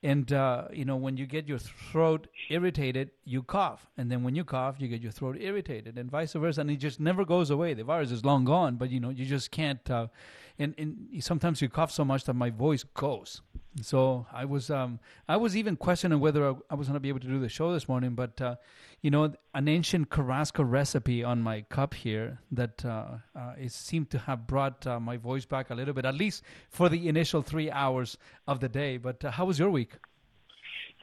[0.01, 4.35] And uh, you know, when you get your throat irritated, you cough, and then when
[4.35, 6.59] you cough, you get your throat irritated, and vice versa.
[6.59, 7.73] And it just never goes away.
[7.73, 9.89] The virus is long gone, but you know, you just can't.
[9.89, 10.07] Uh,
[10.59, 13.41] and, and sometimes you cough so much that my voice goes.
[13.81, 17.09] So I was um, I was even questioning whether I, I was going to be
[17.09, 18.55] able to do the show this morning, but uh,
[19.01, 24.11] you know, an ancient Carrasco recipe on my cup here that uh, uh, it seemed
[24.11, 27.41] to have brought uh, my voice back a little bit, at least for the initial
[27.41, 28.97] three hours of the day.
[28.97, 29.93] But uh, how was your week?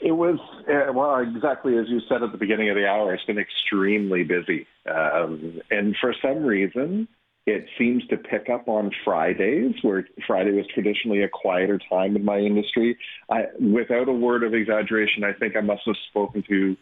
[0.01, 0.39] It was
[0.69, 3.13] uh, well, exactly as you said at the beginning of the hour.
[3.13, 7.09] It's been extremely busy, um, and for some reason,
[7.47, 12.25] it seems to pick up on Fridays, where Friday was traditionally a quieter time in
[12.25, 12.99] my industry.
[13.31, 16.77] I, without a word of exaggeration, I think I must have spoken to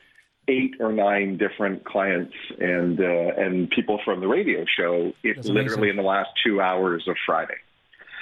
[0.49, 3.05] eight or nine different clients and uh,
[3.37, 5.13] and people from the radio show.
[5.23, 7.59] It literally in the last two hours of Friday.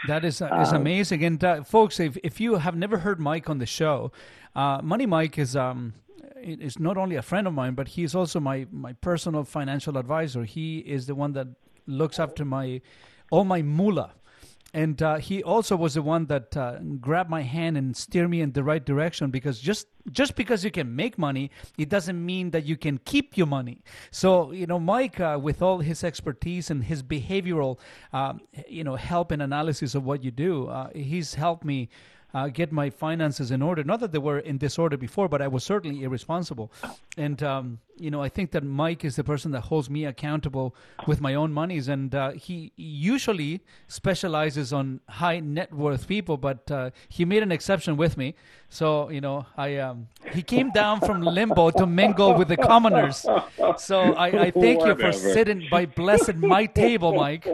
[0.07, 1.25] That is uh, is amazing.
[1.25, 4.13] And uh, folks, if if you have never heard Mike on the show,
[4.55, 5.95] uh, Money Mike is um
[6.43, 10.45] is not only a friend of mine, but he's also my my personal financial advisor.
[10.45, 11.49] He is the one that
[11.87, 12.81] looks after my
[13.31, 14.13] all my mullah
[14.75, 18.43] And uh, he also was the one that uh, grabbed my hand and steered me
[18.43, 22.51] in the right direction because just just because you can make money, it doesn't mean
[22.51, 23.83] that you can keep your money.
[24.11, 27.79] So you know, Mike, uh, with all his expertise and his behavioral,
[28.13, 31.89] um, you know, help and analysis of what you do, uh, he's helped me
[32.37, 33.83] uh, get my finances in order.
[33.83, 36.71] Not that they were in disorder before, but I was certainly irresponsible.
[37.17, 40.75] And um, you know, I think that Mike is the person that holds me accountable
[41.07, 46.71] with my own monies, and uh, he usually specializes on high net worth people, but
[46.71, 48.35] uh, he made an exception with me.
[48.69, 53.25] So you know, I um, he came down from limbo to mingle with the commoners.
[53.79, 57.49] So I, I thank you for sitting by blessed my table, Mike.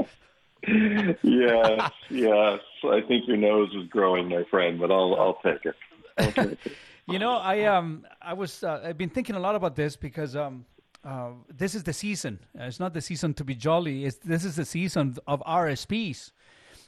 [0.66, 2.60] Yes, yes.
[2.84, 5.74] I think your nose is growing, my friend, but I'll I'll take it.
[6.18, 6.72] I'll take it.
[7.08, 10.36] You know, I um, I was uh, I've been thinking a lot about this because
[10.36, 10.64] um,
[11.04, 12.38] uh, this is the season.
[12.58, 14.04] Uh, It's not the season to be jolly.
[14.04, 16.30] It's this is the season of RSPs.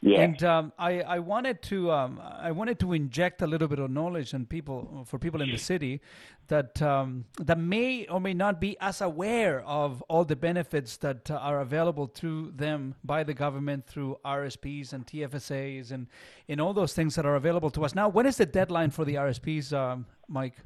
[0.06, 0.20] Yeah.
[0.20, 3.90] And um, I, I wanted to um, I wanted to inject a little bit of
[3.90, 6.02] knowledge and people for people in the city
[6.48, 11.30] that um, that may or may not be as aware of all the benefits that
[11.30, 16.06] uh, are available to them by the government through RSPs and TFSAs and
[16.50, 18.06] and all those things that are available to us now.
[18.06, 20.56] When is the deadline for the RSPs, um, Mike?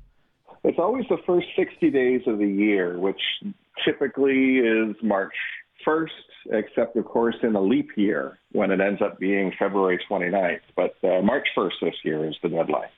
[0.64, 3.20] It's always the first 60 days of the year, which
[3.84, 5.34] typically is March
[5.86, 6.09] 1st,
[6.51, 10.61] except of course in a leap year when it ends up being February 29th.
[10.76, 12.88] But uh, March 1st this year is the deadline.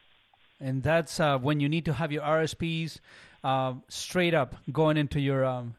[0.61, 3.01] And that's uh, when you need to have your RSPs
[3.43, 5.75] uh, straight up going into your um,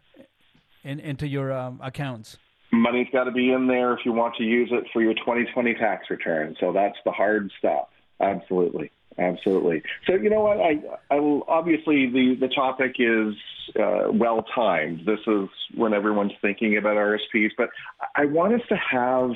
[0.83, 2.37] in, into your um, accounts.
[2.73, 5.73] Money's got to be in there if you want to use it for your 2020
[5.75, 6.55] tax return.
[6.59, 7.89] So that's the hard stuff.
[8.19, 8.91] Absolutely.
[9.17, 9.83] Absolutely.
[10.07, 10.59] So you know what?
[10.59, 13.35] I, I will, obviously the the topic is
[13.79, 15.05] uh, well timed.
[15.05, 17.69] This is when everyone's thinking about RSPs, but
[18.15, 19.31] I want us to have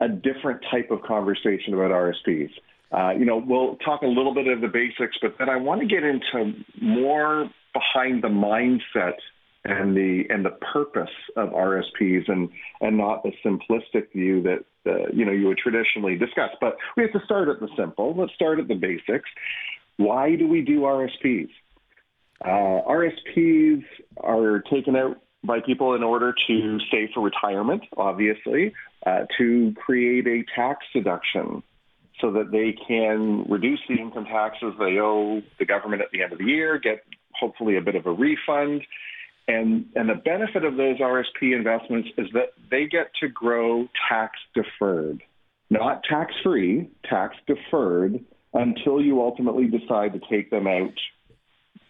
[0.00, 2.50] a different type of conversation about RSPs.
[2.92, 5.80] Uh, you know, we'll talk a little bit of the basics, but then I want
[5.80, 9.14] to get into more behind the mindset
[9.64, 12.48] and the and the purpose of RSPs and
[12.80, 16.50] and not the simplistic view that uh, you know you would traditionally discuss.
[16.60, 18.14] But we have to start at the simple.
[18.16, 19.28] Let's start at the basics.
[19.98, 21.50] Why do we do RSPs?
[22.44, 23.84] Uh, RSPs
[24.18, 28.72] are taken out by people in order to save for retirement, obviously,
[29.06, 31.62] uh, to create a tax deduction
[32.20, 36.32] so that they can reduce the income taxes they owe the government at the end
[36.32, 38.82] of the year, get hopefully a bit of a refund.
[39.48, 44.38] And, and the benefit of those RSP investments is that they get to grow tax
[44.54, 45.22] deferred,
[45.70, 48.22] not tax free, tax deferred
[48.52, 50.92] until you ultimately decide to take them out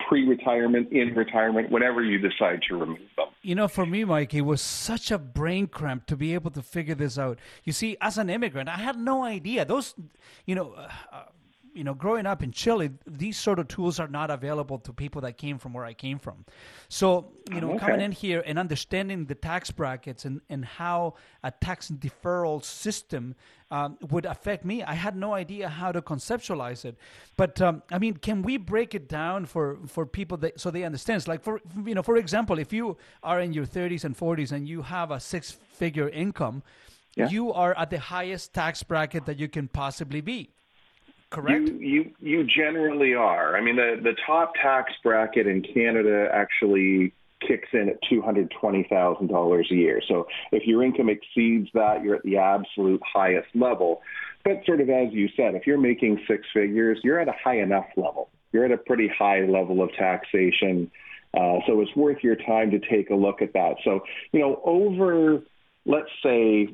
[0.08, 3.26] pre-retirement, in retirement, whenever you decide to remove them.
[3.42, 6.62] You know, for me, Mike, it was such a brain cramp to be able to
[6.62, 7.38] figure this out.
[7.64, 9.64] You see, as an immigrant, I had no idea.
[9.64, 9.94] Those,
[10.46, 11.22] you know, uh, uh,
[11.74, 15.20] you know, growing up in Chile, these sort of tools are not available to people
[15.22, 16.44] that came from where I came from.
[16.88, 17.78] So, you know, Okay.
[17.78, 21.14] coming in here and understanding the tax brackets and, and how
[21.44, 23.34] a tax deferral system
[23.70, 26.96] um, would affect me, I had no idea how to conceptualize it.
[27.36, 30.82] But um, I mean, can we break it down for, for people that so they
[30.82, 31.18] understand?
[31.18, 34.50] It's like for you know, for example, if you are in your 30s and 40s
[34.52, 36.62] and you have a six-figure income,
[37.16, 37.28] Yeah.
[37.28, 40.50] you are at the highest tax bracket that you can possibly be.
[41.30, 41.68] Correct.
[41.68, 43.56] You, you you generally are.
[43.56, 47.14] I mean, the the top tax bracket in Canada actually
[47.46, 50.02] kicks in at $220,000 a year.
[50.06, 54.02] So if your income exceeds that, you're at the absolute highest level.
[54.44, 57.60] But sort of as you said, if you're making six figures, you're at a high
[57.60, 58.28] enough level.
[58.52, 60.90] You're at a pretty high level of taxation.
[61.32, 63.76] Uh, so it's worth your time to take a look at that.
[63.84, 64.00] So,
[64.32, 65.42] you know, over,
[65.86, 66.68] let's say,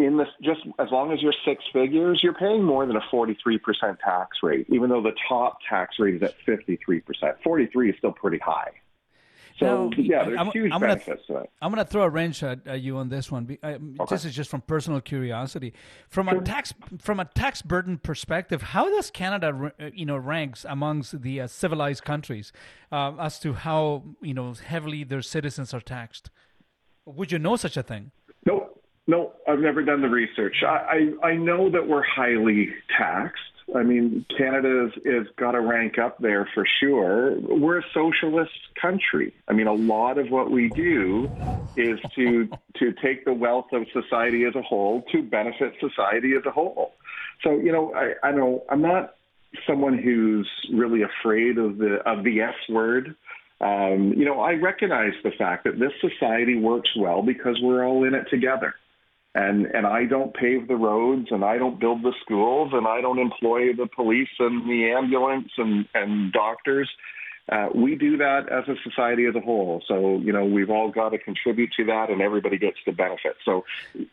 [0.00, 3.60] in this, just as long as you're six figures, you're paying more than a 43%
[4.02, 7.02] tax rate, even though the top tax rate is at 53%.
[7.44, 8.70] 43 is still pretty high.
[9.58, 11.50] So Now, yeah, there's I'm- huge I'm gonna- benefits to it.
[11.60, 13.58] I'm going to throw a wrench at, at you on this one.
[13.62, 13.78] I-
[14.08, 15.74] This is just from personal curiosity.
[16.08, 20.64] From a tax from a tax burden perspective, how does Canada, uh, you know, ranks
[20.66, 22.52] amongst the uh, civilized countries
[22.90, 26.30] uh, as to how you know heavily their citizens are taxed?
[27.04, 28.12] Would you know such a thing?
[29.06, 30.56] No, I've never done the research.
[30.62, 33.40] I, I, I know that we're highly taxed.
[33.74, 37.38] I mean, Canada has, has got to rank up there for sure.
[37.40, 39.34] We're a socialist country.
[39.48, 41.30] I mean, a lot of what we do
[41.76, 42.48] is to
[42.78, 46.94] to take the wealth of society as a whole to benefit society as a whole.
[47.42, 49.14] So, you know, I, I know I'm not
[49.66, 53.14] someone who's really afraid of the of the S word.
[53.60, 58.04] Um, you know, I recognize the fact that this society works well because we're all
[58.04, 58.74] in it together.
[59.34, 63.00] And and I don't pave the roads and I don't build the schools and I
[63.00, 66.90] don't employ the police and the ambulance and, and doctors.
[67.50, 69.82] Uh, we do that as a society as a whole.
[69.88, 73.36] So, you know, we've all got to contribute to that and everybody gets the benefit.
[73.44, 73.64] So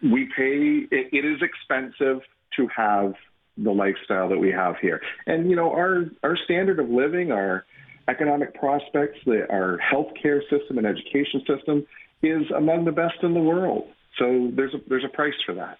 [0.01, 2.21] we pay, it, it is expensive
[2.55, 3.13] to have
[3.57, 5.01] the lifestyle that we have here.
[5.27, 7.65] And, you know, our, our standard of living, our
[8.07, 11.85] economic prospects, the, our healthcare system and education system
[12.23, 13.87] is among the best in the world.
[14.17, 15.77] So there's a, there's a price for that.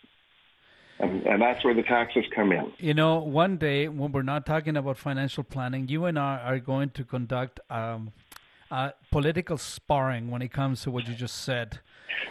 [1.00, 2.72] And, and that's where the taxes come in.
[2.80, 6.60] You know, one day when we're not talking about financial planning, you and I are
[6.60, 8.12] going to conduct um,
[8.72, 11.80] uh, political sparring when it comes to what you just said.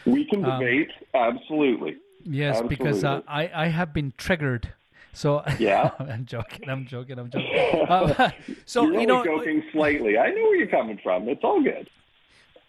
[0.05, 1.99] We can Um, debate, absolutely.
[2.25, 4.73] Yes, because uh, I, I have been triggered.
[5.13, 5.93] So Yeah.
[6.01, 6.69] I'm joking.
[6.69, 7.19] I'm joking.
[7.21, 7.87] I'm joking.
[7.89, 8.31] Uh,
[8.67, 10.19] so You're you know, joking slightly.
[10.19, 11.29] I know where you're coming from.
[11.29, 11.89] It's all good.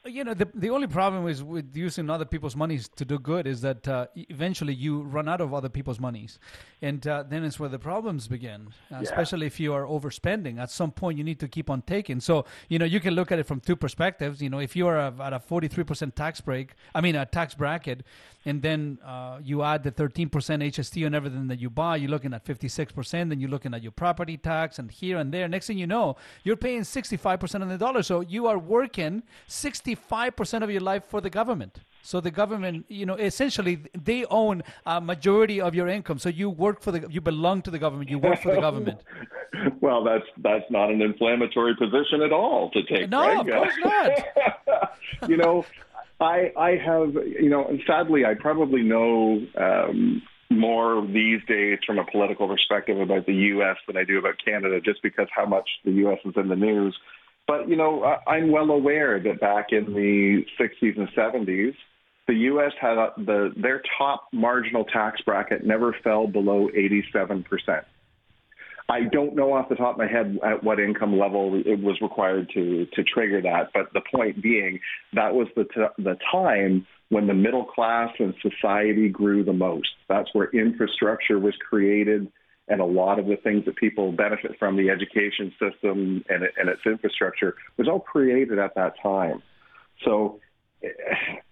[0.07, 3.47] You know, the the only problem is with using other people's monies to do good
[3.47, 6.39] is that uh, eventually you run out of other people's monies,
[6.81, 8.69] and uh, then it's where the problems begin.
[8.91, 12.19] Uh, Especially if you are overspending, at some point you need to keep on taking.
[12.19, 14.41] So you know, you can look at it from two perspectives.
[14.41, 17.25] You know, if you are at a forty three percent tax break, I mean a
[17.25, 18.03] tax bracket,
[18.45, 22.09] and then uh, you add the thirteen percent HST on everything that you buy, you're
[22.09, 23.29] looking at fifty six percent.
[23.29, 25.47] Then you're looking at your property tax and here and there.
[25.47, 28.03] Next thing you know, you're paying sixty five percent on the dollar.
[28.03, 31.79] So you are working sixty five percent of your life for the government.
[32.01, 36.19] So the government, you know, essentially they own a majority of your income.
[36.19, 38.09] So you work for the, you belong to the government.
[38.09, 39.01] You work for the government.
[39.81, 43.09] Well, that's that's not an inflammatory position at all to take.
[43.09, 45.29] No, of course not.
[45.29, 45.65] you know,
[46.19, 52.05] I I have you know, sadly, I probably know um, more these days from a
[52.05, 53.77] political perspective about the U.S.
[53.87, 56.19] than I do about Canada, just because how much the U.S.
[56.25, 56.95] is in the news.
[57.47, 61.73] But you know, I'm well aware that back in the 60s and 70s,
[62.27, 62.73] the U.S.
[62.79, 67.85] had the their top marginal tax bracket never fell below 87 percent.
[68.89, 71.99] I don't know off the top of my head at what income level it was
[72.01, 74.79] required to to trigger that, but the point being
[75.13, 79.89] that was the t- the time when the middle class and society grew the most.
[80.09, 82.31] That's where infrastructure was created,
[82.67, 86.69] and a lot of the things that people benefit from, the education system and, and
[86.69, 89.41] its infrastructure, was all created at that time.
[90.05, 90.39] So.
[90.83, 90.87] eh,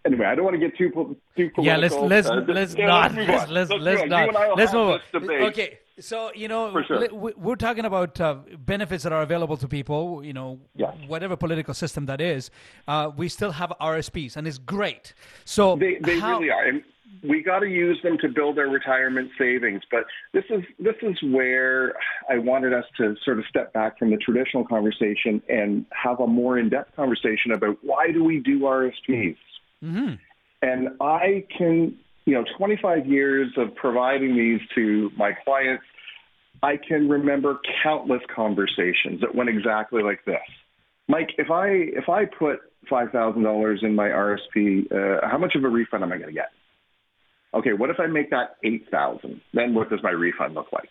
[0.06, 0.90] Anyway, I don't want to get too
[1.36, 1.66] too political.
[1.66, 4.10] Yeah, let's let's Uh, let's yeah, not let's let's, move let's on.
[4.10, 5.32] not You and I let's move on.
[5.50, 7.12] Okay, so you know sure.
[7.12, 10.24] we- we're talking about uh, benefits that are available to people.
[10.24, 10.60] You know,
[11.08, 12.52] whatever political system that is,
[12.88, 15.16] uh, we still have RSPs, and it's great.
[15.44, 16.64] So They, they how, really are.
[16.68, 16.84] And
[17.24, 19.82] we got to use them to build our retirement savings.
[19.90, 21.94] But this is this is where
[22.30, 26.28] I wanted us to sort of step back from the traditional conversation and have a
[26.28, 29.38] more in-depth conversation about why do we do RSPs.
[29.84, 30.14] Mm-hmm.
[30.62, 35.84] And I can, you know, 25 years of providing these to my clients,
[36.64, 40.38] I can remember countless conversations that went exactly like this.
[41.08, 45.56] Mike, if I if I put five thousand dollars in my RSP, uh, how much
[45.56, 46.50] of a refund am I going to get?
[47.56, 49.42] Okay, what if I make that eight thousand?
[49.54, 50.90] Then what does my refund look like?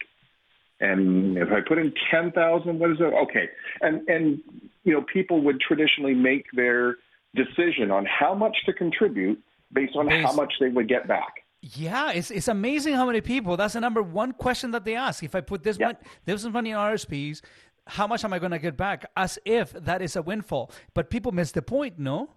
[0.81, 3.13] And if I put in ten thousand, what is it?
[3.29, 3.49] Okay,
[3.81, 4.41] and and
[4.85, 6.97] you know people would traditionally make their
[7.35, 9.41] decision on how much to contribute
[9.73, 11.45] based on how much they would get back.
[11.61, 13.57] Yeah, it's it's amazing how many people.
[13.57, 15.23] That's the number one question that they ask.
[15.23, 17.41] If I put this money, this money in RSPs,
[17.87, 19.07] how much am I going to get back?
[19.17, 20.71] As if that is a windfall.
[20.93, 21.99] But people miss the point.
[21.99, 22.31] No.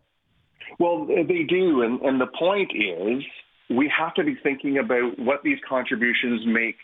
[0.79, 3.23] Well, they do, and, and the point is
[3.69, 6.75] we have to be thinking about what these contributions make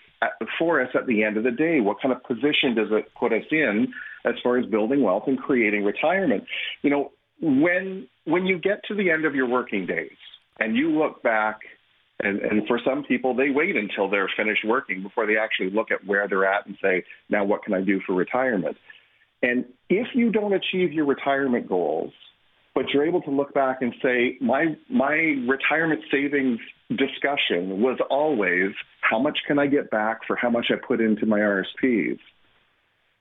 [0.58, 1.80] for us at the end of the day.
[1.80, 3.94] What kind of position does it put us in
[4.26, 6.44] as far as building wealth and creating retirement?
[6.82, 7.12] You know,
[7.42, 10.18] when when you get to the end of your working days
[10.60, 11.60] and you look back
[12.20, 15.92] and, and for some people, they wait until they're finished working before they actually look
[15.92, 18.78] at where they're at and say, now what can I do for retirement?
[19.42, 22.14] And if you don't achieve your retirement goals,
[22.76, 26.60] but you're able to look back and say, my, my retirement savings
[26.90, 28.72] discussion was always,
[29.02, 32.20] how much can I get back for how much I put into my RSPs?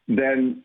[0.08, 0.62] Then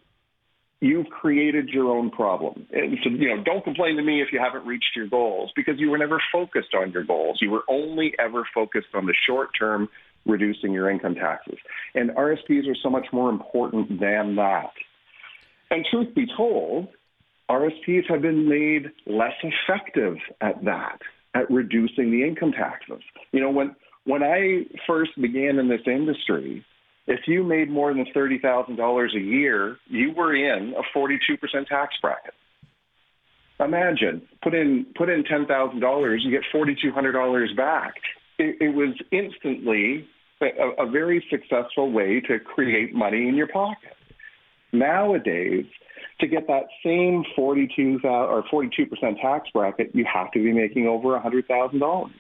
[0.79, 2.67] you've created your own problem.
[2.71, 5.75] And so, you know, don't complain to me if you haven't reached your goals because
[5.77, 7.39] you were never focused on your goals.
[7.41, 9.89] You were only ever focused on the short term
[10.25, 11.57] reducing your income taxes.
[11.95, 14.71] And RSPs are so much more important than that.
[15.71, 16.89] And truth be told,
[17.49, 20.99] RSPs have been made less effective at that,
[21.33, 23.01] at reducing the income taxes.
[23.31, 23.75] You know, when
[24.07, 26.65] when I first began in this industry,
[27.07, 31.17] if you made more than $30,000 a year, you were in a 42%
[31.67, 32.33] tax bracket.
[33.59, 37.95] Imagine, put in, put in $10,000, you get $4,200 back.
[38.37, 40.07] It, it was instantly
[40.41, 43.96] a, a very successful way to create money in your pocket.
[44.72, 45.65] Nowadays,
[46.20, 51.09] to get that same 42 or 42% tax bracket, you have to be making over
[51.20, 52.11] $100,000.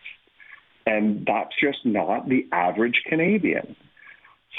[0.85, 3.75] And that's just not the average Canadian.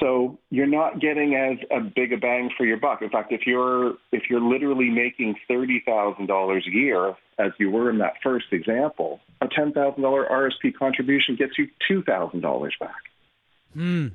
[0.00, 3.02] So you're not getting as a big a bang for your buck.
[3.02, 7.70] In fact, if you're if you're literally making thirty thousand dollars a year, as you
[7.70, 12.42] were in that first example, a ten thousand dollar RSP contribution gets you two thousand
[12.42, 12.90] dollars back.
[13.74, 14.08] Hmm.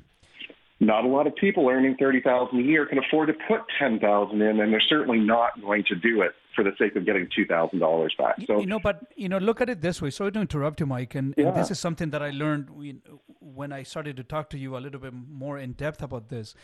[0.80, 4.00] Not a lot of people earning thirty thousand a year can afford to put ten
[4.00, 7.28] thousand in, and they're certainly not going to do it for the sake of getting
[7.34, 8.36] two thousand dollars back.
[8.46, 10.10] So you know, but you know, look at it this way.
[10.10, 11.48] Sorry to interrupt you, Mike, and, Yeah.
[11.48, 14.78] and this is something that I learned when- I started to talk to you a
[14.78, 16.54] little bit more in depth about this.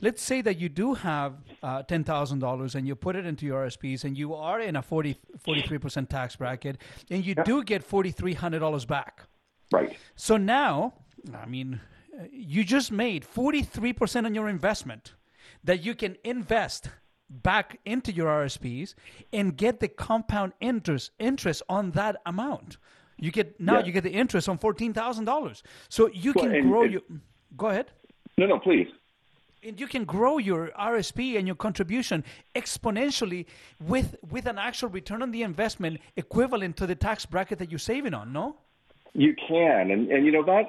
[0.00, 3.44] Let's say that you do have uh, ten thousand dollars and you put it into
[3.46, 6.78] your RSPs, and you are in a 43 percent tax bracket,
[7.10, 9.22] and you do get forty three hundred dollars back.
[9.72, 9.96] Right.
[10.14, 10.94] So now,
[11.34, 11.80] I mean,
[12.30, 15.14] you just made forty three percent on your investment
[15.64, 16.90] that you can invest
[17.28, 18.94] back into your RSPs
[19.32, 22.76] and get the compound interest interest on that amount.
[23.18, 23.86] You get now Yeah.
[23.86, 25.62] you get the interest on fourteen thousand dollars.
[25.88, 27.02] So you Well, can and- grow and- your.
[27.56, 27.90] Go ahead.
[28.36, 28.88] no, no, please.
[29.62, 32.22] And you can grow your RSP and your contribution
[32.54, 33.46] exponentially
[33.80, 37.78] with with an actual return on the investment equivalent to the tax bracket that you're
[37.78, 38.32] saving on.
[38.32, 38.56] No.
[39.14, 40.68] You can, and and you know that's.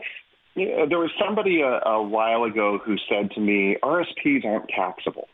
[0.57, 5.27] Know, there was somebody a, a while ago who said to me, RSPs aren't taxable.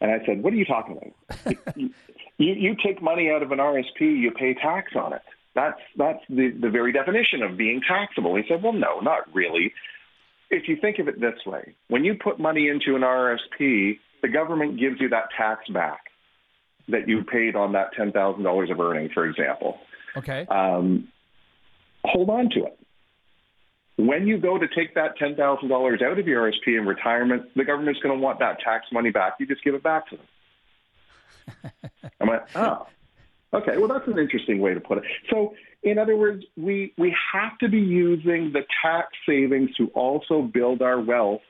[0.00, 1.56] And I said, what are you talking about?
[1.76, 1.90] you,
[2.38, 5.22] you take money out of an RSP, you pay tax on it.
[5.54, 8.36] That's, that's the, the very definition of being taxable.
[8.36, 9.72] He said, well, no, not really.
[10.50, 14.28] If you think of it this way, when you put money into an RSP, the
[14.28, 16.00] government gives you that tax back
[16.88, 19.78] that you paid on that $10,000 of earning, for example.
[20.16, 20.46] Okay.
[20.50, 21.08] Um,
[22.04, 22.79] hold on to it.
[24.06, 28.00] When you go to take that $10,000 out of your RSP in retirement, the government's
[28.00, 29.34] going to want that tax money back.
[29.38, 31.90] You just give it back to them.
[32.20, 32.86] I went, oh,
[33.52, 33.76] okay.
[33.76, 35.04] Well, that's an interesting way to put it.
[35.28, 40.42] So, in other words, we, we have to be using the tax savings to also
[40.42, 41.42] build our wealth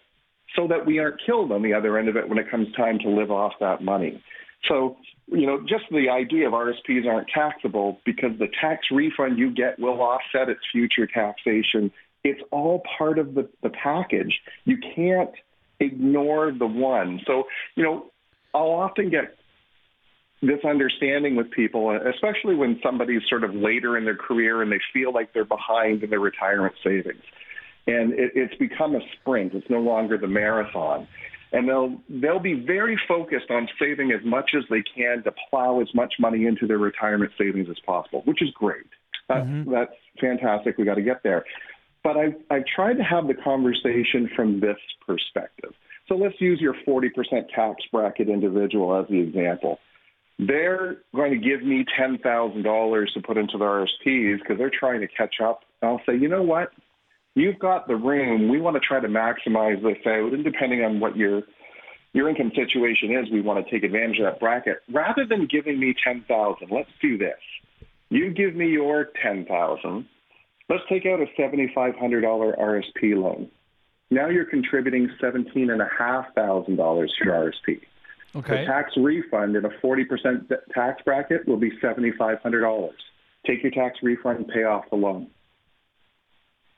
[0.56, 2.98] so that we aren't killed on the other end of it when it comes time
[3.00, 4.20] to live off that money.
[4.68, 4.96] So,
[5.28, 9.78] you know, just the idea of RSPs aren't taxable because the tax refund you get
[9.78, 11.92] will offset its future taxation.
[12.24, 14.40] It's all part of the, the package.
[14.64, 15.30] You can't
[15.80, 17.20] ignore the one.
[17.26, 17.44] So,
[17.74, 18.06] you know,
[18.54, 19.36] I'll often get
[20.42, 24.80] this understanding with people, especially when somebody's sort of later in their career and they
[24.92, 27.22] feel like they're behind in their retirement savings.
[27.86, 29.54] And it, it's become a sprint.
[29.54, 31.06] It's no longer the marathon.
[31.52, 35.80] And they'll they'll be very focused on saving as much as they can to plow
[35.80, 38.86] as much money into their retirement savings as possible, which is great.
[39.28, 39.70] That's mm-hmm.
[39.72, 40.78] that's fantastic.
[40.78, 41.44] We got to get there.
[42.02, 45.72] But I've I've tried to have the conversation from this perspective.
[46.08, 47.10] So let's use your 40%
[47.54, 49.78] tax bracket individual as the example
[50.46, 55.08] they're going to give me $10,000 to put into the RSPs because they're trying to
[55.08, 55.60] catch up.
[55.82, 56.70] I'll say, you know what?
[57.34, 58.48] You've got the room.
[58.48, 60.32] We want to try to maximize this out.
[60.32, 61.42] And depending on what your
[62.12, 64.78] your income situation is, we want to take advantage of that bracket.
[64.92, 67.38] Rather than giving me 10000 let's do this.
[68.08, 70.06] You give me your 10000
[70.70, 71.98] Let's take out a $7,500
[72.56, 73.50] RSP loan.
[74.10, 77.80] Now you're contributing $17,500 to your RSP.
[78.36, 78.60] Okay.
[78.60, 82.90] The tax refund in a 40% tax bracket will be $7,500.
[83.44, 85.26] take your tax refund, and pay off the loan.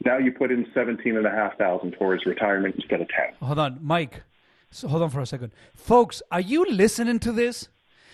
[0.06, 3.34] Now you put in 17,500 towards retirement instead of ten.
[3.40, 4.22] Hold on, Mike.
[4.70, 6.22] So hold on for a second, folks.
[6.32, 7.68] Are you listening to this?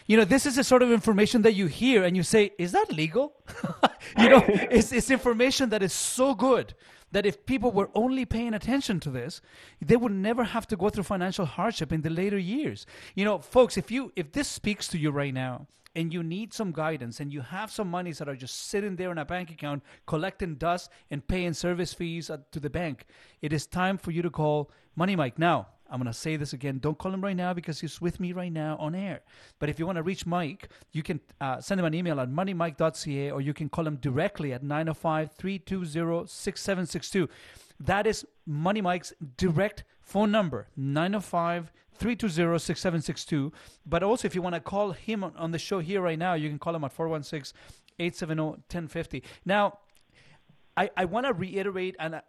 [0.07, 2.73] You know, this is the sort of information that you hear and you say, "Is
[2.73, 3.33] that legal?"
[4.17, 6.75] you know, it's, it's information that is so good
[7.13, 9.41] that if people were only paying attention to this,
[9.81, 12.87] they would never have to go through financial hardship in the later years.
[13.15, 16.53] You know, folks, if you if this speaks to you right now and you need
[16.53, 19.51] some guidance and you have some monies that are just sitting there in a bank
[19.51, 23.07] account collecting dust and paying service fees to the bank,
[23.41, 25.39] it is time for you to call Money Mike.
[25.39, 26.79] Now, I'm going to say this again.
[26.79, 29.21] Don't call him right now because he's with me right now on air.
[29.59, 32.29] But if you want to reach Mike, you can uh, send him an email at
[32.29, 37.29] moneymike.ca or you can call him directly at 905 320 6762.
[37.81, 43.53] That is Money Mike's direct phone number 905 320 6762.
[43.87, 46.35] But also, if you want to call him on, on the show here right now,
[46.35, 47.57] you can call him at 416
[47.99, 49.23] 870 1050.
[49.45, 49.79] Now,
[50.79, 52.21] I, I want to reiterate and uh,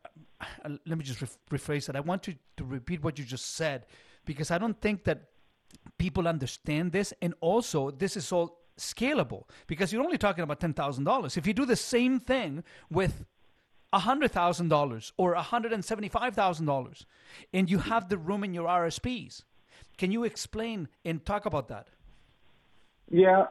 [0.42, 1.20] uh, let me just
[1.52, 1.96] rephrase that.
[1.96, 3.86] I want to, to repeat what you just said
[4.26, 5.26] because I don't think that
[6.00, 7.14] people understand this.
[7.22, 11.38] And also, this is all scalable because you're only talking about $10,000.
[11.38, 13.24] If you do the same thing with
[13.94, 17.06] $100,000 or $175,000
[17.54, 19.44] and you have the room in your RSPs,
[20.00, 21.88] can you explain and talk about that?
[23.12, 23.46] Yeah,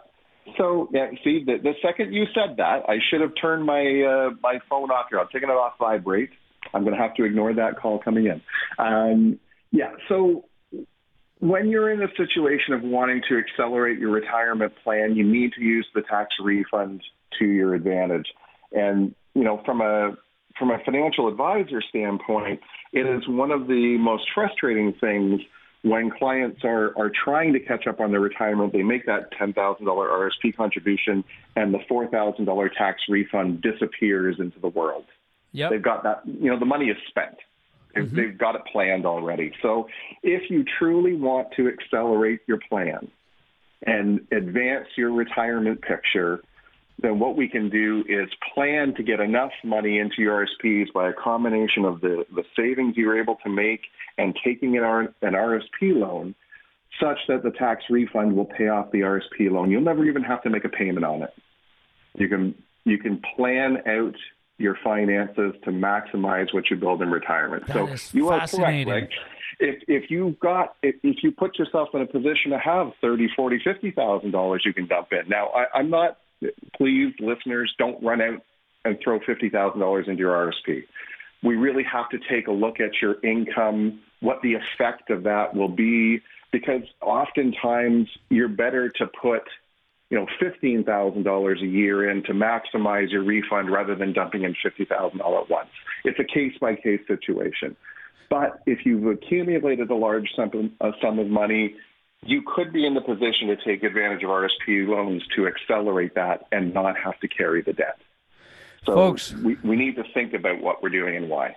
[0.57, 4.30] so yeah, see, the, the second you said that, I should have turned my uh,
[4.42, 5.18] my phone off here.
[5.18, 6.30] I'm taking it off vibrate.
[6.74, 8.42] I'm going to have to ignore that call coming in.
[8.78, 9.38] Um,
[9.70, 10.44] yeah, so
[11.40, 15.62] when you're in a situation of wanting to accelerate your retirement plan, you need to
[15.62, 17.03] use the tax refund
[17.38, 18.26] to your advantage.
[18.72, 20.16] And you know, from a
[20.59, 22.61] from a financial advisor standpoint,
[22.92, 25.40] it is one of the most frustrating things
[25.83, 29.55] when clients are, are trying to catch up on their retirement, they make that $10,000
[29.55, 31.22] RSP contribution
[31.57, 35.05] and the $4,000 tax refund disappears into the world.
[35.53, 35.70] Yep.
[35.70, 37.37] They've got that, you know, the money is spent.
[37.97, 38.16] Mm-hmm.
[38.16, 39.53] They've got it planned already.
[39.62, 39.89] So
[40.22, 43.11] if you truly want to accelerate your plan
[43.87, 46.43] and advance your retirement picture,
[47.01, 51.09] then what we can do is plan to get enough money into your RSPs by
[51.09, 53.82] a combination of the, the savings you're able to make
[54.16, 56.34] and taking an, R, an RSP loan
[57.01, 59.70] such that the tax refund will pay off the RSP loan.
[59.70, 61.32] You'll never even have to make a payment on it.
[62.14, 64.14] You can you can plan out
[64.57, 67.66] your finances to maximize what you build in retirement.
[67.66, 69.09] That so you are correct, Greg.
[69.61, 73.28] If if you've got if, if you put yourself in a position to have thirty,
[73.36, 75.28] forty, fifty thousand dollars you can dump in.
[75.28, 76.18] Now I, I'm not
[76.76, 78.43] please, listeners, don't run out
[78.84, 80.84] and throw $50,000 into your RSP.
[81.43, 85.55] We really have to take a look at your income, what the effect of that
[85.55, 86.20] will be,
[86.53, 89.43] because oftentimes you're better to put
[90.11, 95.14] you know, $15,000 a year in to maximize your refund rather than dumping in $50,000
[95.14, 95.68] at once.
[96.05, 97.76] It's a case-by-case situation.
[98.30, 100.72] But if you've accumulated a large sum,
[101.03, 101.74] sum of money,
[102.24, 106.46] you could be in the position to take advantage of RSP loans to accelerate that
[106.52, 107.98] and not have to carry the debt.
[108.84, 111.56] So Folks, we, we need to think about what we're doing and why.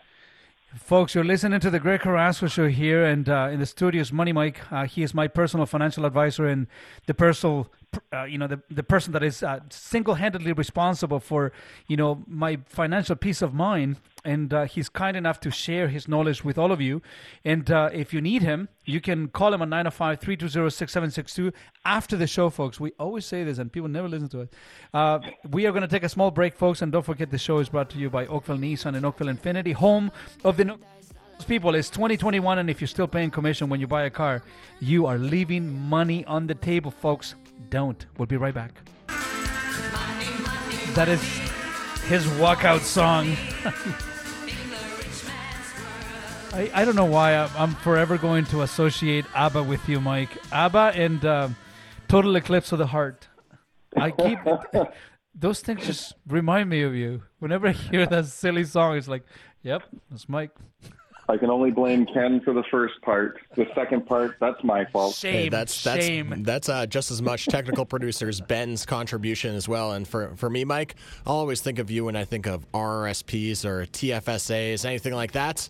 [0.76, 4.14] Folks, you're listening to the Greg Carrasco Show here, and uh, in the studio is
[4.14, 4.62] Money Mike.
[4.72, 6.68] Uh, he is my personal financial advisor and
[7.08, 7.68] the personal
[8.14, 11.52] uh, you know the the person that is uh, single-handedly responsible for
[11.88, 16.08] you know my financial peace of mind and uh, he's kind enough to share his
[16.08, 17.02] knowledge with all of you.
[17.44, 21.54] And uh, if you need him you can call him on 905-320-6762
[21.86, 22.80] after the show folks.
[22.80, 24.54] We always say this and people never listen to it.
[24.94, 25.20] Uh,
[25.50, 27.70] we are going to take a small break folks and don't forget the show is
[27.70, 30.12] brought to you by oakville nissan and oakville Infiniti home
[30.44, 30.80] of the no-
[31.48, 31.74] people.
[31.74, 34.44] It's 2021 and if you're still paying commission when you buy a car
[34.80, 37.36] you are leaving money on the table folks
[37.70, 38.06] don't.
[38.18, 38.74] We'll be right back.
[40.96, 41.22] That is
[42.04, 43.36] his walkout song.
[46.54, 50.38] I, I don't know why I'm, I'm, forever going to associate ABBA with you, Mike.
[50.52, 51.56] ABBA and um,
[52.10, 53.30] Total Eclipse of the Heart.
[53.96, 54.40] I keep
[55.34, 57.24] those things just remind me of you.
[57.40, 59.24] Whenever I hear that silly song, it's like,
[59.64, 60.52] yep, that's Mike.
[61.32, 63.40] I can only blame Ken for the first part.
[63.56, 65.16] The second part, that's my fault.
[65.16, 65.34] Shame.
[65.34, 66.44] Hey, that's that's shame.
[66.44, 69.94] that's uh, just as much technical producers Ben's contribution as well.
[69.94, 70.96] And for for me, Mike,
[71.26, 75.70] I'll always think of you when I think of RRSPs or TFSAs, anything like that.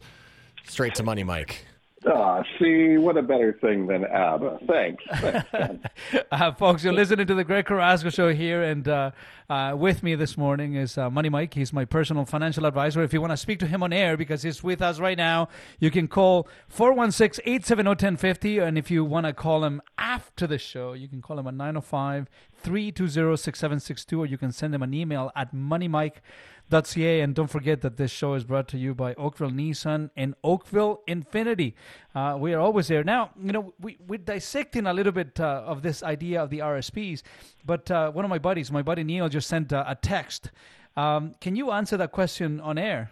[0.67, 1.63] Straight to money, Mike.
[2.07, 4.59] Ah, see, what a better thing than ABBA.
[4.67, 5.03] Thanks.
[5.51, 5.85] Thanks,
[6.31, 9.11] Uh, folks, you're listening to the Greg Carrasco Show here, and uh,
[9.49, 11.53] uh, with me this morning is uh, Money Mike.
[11.53, 13.03] He's my personal financial advisor.
[13.03, 15.49] If you want to speak to him on air, because he's with us right now,
[15.79, 18.57] you can call 416 870 1050.
[18.59, 21.53] And if you want to call him after the show, you can call him at
[21.53, 22.27] 905
[22.63, 27.21] 320 6762, or you can send them an email at moneymike.ca.
[27.21, 31.01] And don't forget that this show is brought to you by Oakville Nissan and Oakville
[31.07, 31.73] Infiniti.
[32.13, 33.03] Uh, we are always there.
[33.03, 36.59] Now, you know, we, we're dissecting a little bit uh, of this idea of the
[36.59, 37.21] RSPs,
[37.65, 40.51] but uh, one of my buddies, my buddy Neil, just sent a, a text.
[40.97, 43.11] Um, can you answer that question on air?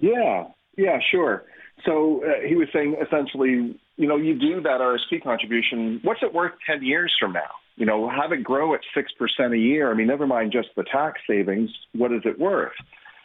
[0.00, 0.46] Yeah,
[0.76, 1.44] yeah, sure.
[1.84, 6.00] So uh, he was saying essentially, you know, you do that RSP contribution.
[6.02, 7.50] What's it worth 10 years from now?
[7.80, 9.90] You know, have it grow at 6% a year.
[9.90, 11.70] I mean, never mind just the tax savings.
[11.94, 12.74] What is it worth?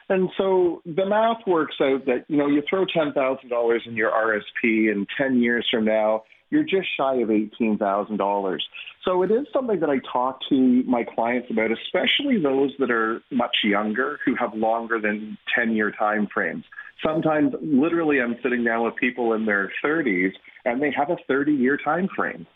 [0.07, 4.89] And so the math works out that, you know, you throw $10,000 in your RSP
[4.89, 8.57] and 10 years from now, you're just shy of $18,000.
[9.03, 13.21] So it is something that I talk to my clients about, especially those that are
[13.31, 16.63] much younger who have longer than 10-year time frames.
[17.05, 20.31] Sometimes literally I'm sitting down with people in their 30s
[20.63, 22.47] and they have a 30-year time frame.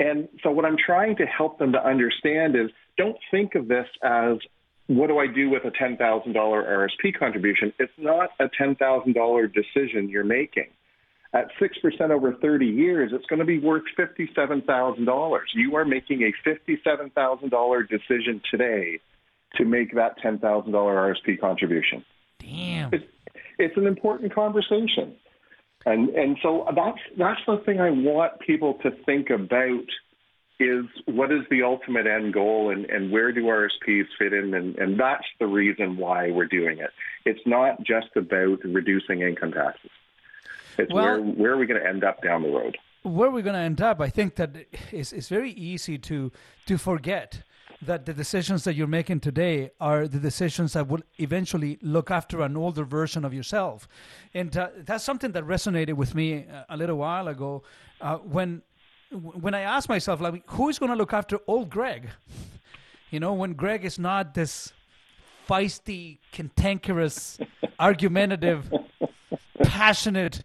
[0.00, 3.86] And so what I'm trying to help them to understand is don't think of this
[4.02, 4.38] as
[4.86, 5.98] what do I do with a $10,000
[6.34, 7.72] RSP contribution?
[7.78, 10.66] It's not a $10,000 decision you're making.
[11.32, 15.40] At 6% over 30 years, it's going to be worth $57,000.
[15.54, 18.98] You are making a $57,000 decision today
[19.56, 22.04] to make that $10,000 RSP contribution.
[22.40, 22.92] Damn.
[22.92, 23.04] It's,
[23.58, 25.14] it's an important conversation.
[25.86, 29.84] And, and so that's, that's the thing I want people to think about
[30.58, 34.52] is what is the ultimate end goal and, and where do RSPs fit in?
[34.52, 36.90] And, and that's the reason why we're doing it.
[37.24, 39.90] It's not just about reducing income taxes.
[40.78, 42.76] It's Well- where, where are we going to end up down the road?
[43.02, 44.54] where we're going to end up, I think that
[44.92, 46.30] it's, it's very easy to
[46.66, 47.42] to forget
[47.82, 52.42] that the decisions that you're making today are the decisions that will eventually look after
[52.42, 53.88] an older version of yourself,
[54.34, 57.62] and uh, that's something that resonated with me a- little while ago
[58.00, 58.62] uh, when
[59.10, 62.10] when I asked myself, like, who's going to look after old Greg?
[63.10, 64.72] You know, when Greg is not this
[65.48, 67.38] feisty, cantankerous,
[67.80, 68.72] argumentative,
[69.64, 70.44] passionate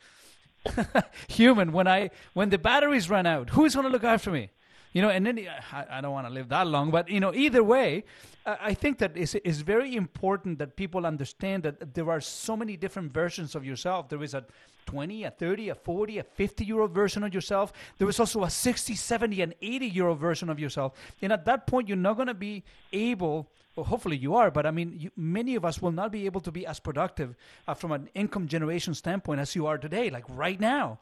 [1.28, 3.52] human when I when the batteries run out.
[3.52, 4.50] Who's going to look after me?
[4.96, 7.34] You know, and then I, I don't want to live that long, but you know,
[7.34, 8.06] either way,
[8.46, 12.78] I think that it's, it's very important that people understand that there are so many
[12.78, 14.08] different versions of yourself.
[14.08, 14.46] There is a
[14.86, 17.74] 20, a 30, a 40, a 50 year old version of yourself.
[17.98, 20.94] There is also a 60, 70, and 80 year old version of yourself.
[21.22, 22.64] And at that point, you're not going to be
[22.94, 26.26] able well, hopefully you are, but I mean, you, many of us will not be
[26.26, 27.36] able to be as productive
[27.68, 31.00] uh, from an income generation standpoint as you are today, like right now.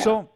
[0.00, 0.30] So,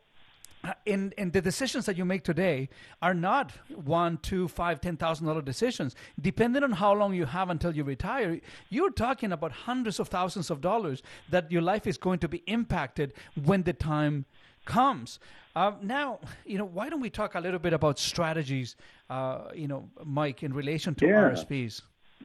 [0.87, 2.69] in in the decisions that you make today
[3.01, 3.53] are not
[3.85, 5.95] one, two, five, ten thousand dollar decisions.
[6.21, 10.51] Depending on how long you have until you retire, you're talking about hundreds of thousands
[10.51, 13.13] of dollars that your life is going to be impacted
[13.45, 14.25] when the time
[14.65, 15.19] comes.
[15.57, 18.77] Uh, now, you know, why don't we talk a little bit about strategies,
[19.11, 21.31] uh, you know, Mike, in relation to Yeah.
[21.31, 21.83] RSPs?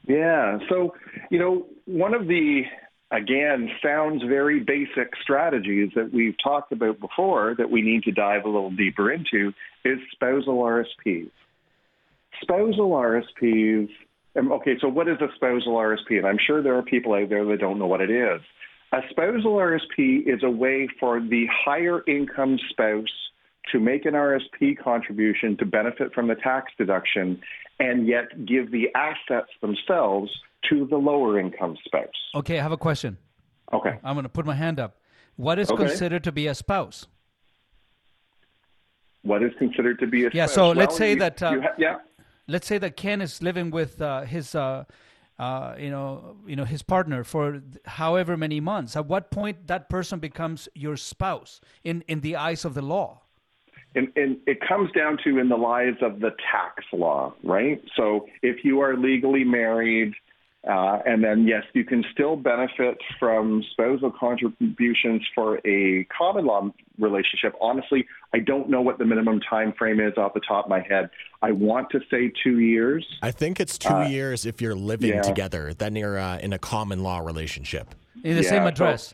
[0.07, 0.59] Yeah.
[0.69, 0.93] So,
[1.31, 2.63] you know, one of the,
[3.13, 8.43] again, sounds very basic strategies that we've talked about before that we need to dive
[8.43, 9.53] a little deeper into
[9.85, 11.29] is spousal RSPs.
[12.41, 13.89] Spousal RSPs,
[14.35, 16.17] um, okay, so what is a spousal RSP?
[16.17, 18.41] And I'm sure there are people out there that don't know what it is.
[18.91, 23.05] A spousal RSP is a way for the higher income spouse
[23.71, 27.41] to make an RSP contribution to benefit from the tax deduction
[27.79, 30.31] and yet give the assets themselves
[30.69, 32.07] to the lower income spouse.
[32.35, 33.17] Okay, I have a question.
[33.71, 33.97] Okay.
[34.03, 34.97] I'm going to put my hand up.
[35.35, 35.85] What is Okay.
[35.85, 37.07] considered to be a spouse?
[39.23, 40.55] What is considered to be a Yeah, spouse?
[40.55, 41.99] so let's say you- that, uh, ha- yeah.
[42.47, 44.83] Let's say that Ken is living with uh, his, uh,
[45.39, 48.97] uh, you know, you know, his partner for however many months.
[48.97, 53.19] At what point that person becomes your spouse in in the eyes of the law?
[53.95, 57.79] and, and it comes down to in the lives of the tax law, right?
[57.95, 60.13] So if you are legally married,
[60.67, 66.69] uh, and then yes, you can still benefit from spousal contributions for a common law
[66.97, 67.53] relationship.
[67.59, 70.79] Honestly, I don't know what the minimum time frame is off the top of my
[70.81, 71.09] head.
[71.41, 73.05] I want to say two years.
[73.21, 75.21] I think it's two Uh, years if you're living yeah.
[75.21, 77.93] together, then you're uh, in a common law relationship.
[78.23, 79.13] In the Yeah, same so- address.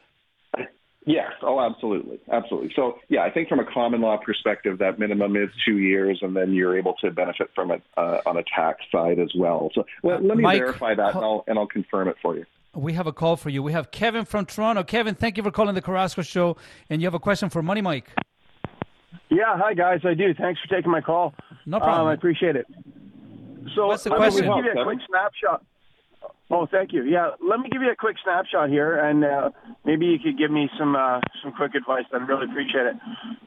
[1.10, 1.31] Yes.
[1.41, 2.72] Oh, absolutely, absolutely.
[2.76, 6.36] So, yeah, I think from a common law perspective, that minimum is two years, and
[6.36, 9.72] then you're able to benefit from it uh, on a tax side as well.
[9.73, 12.45] So, let, let me Mike, verify that, and I'll, and I'll confirm it for you.
[12.76, 13.64] we have a call for you.
[13.64, 14.84] We have Kevin from Toronto.
[14.84, 16.57] Kevin, thank you for calling the Carrasco Show.
[16.91, 18.11] And you have a question for Money Mike.
[19.31, 20.02] Yeah, hi guys.
[20.03, 20.36] I do.
[20.36, 21.34] Thanks for taking my call.
[21.65, 22.02] No problem.
[22.02, 22.68] Um, I appreciate it.
[23.76, 24.48] So What's the let question?
[24.48, 25.65] me give you a quick snapshot.
[26.52, 27.04] Oh, thank you.
[27.04, 29.50] Yeah, let me give you a quick snapshot here, and uh,
[29.86, 32.06] maybe you could give me some uh, some quick advice.
[32.12, 32.96] I'd really appreciate it.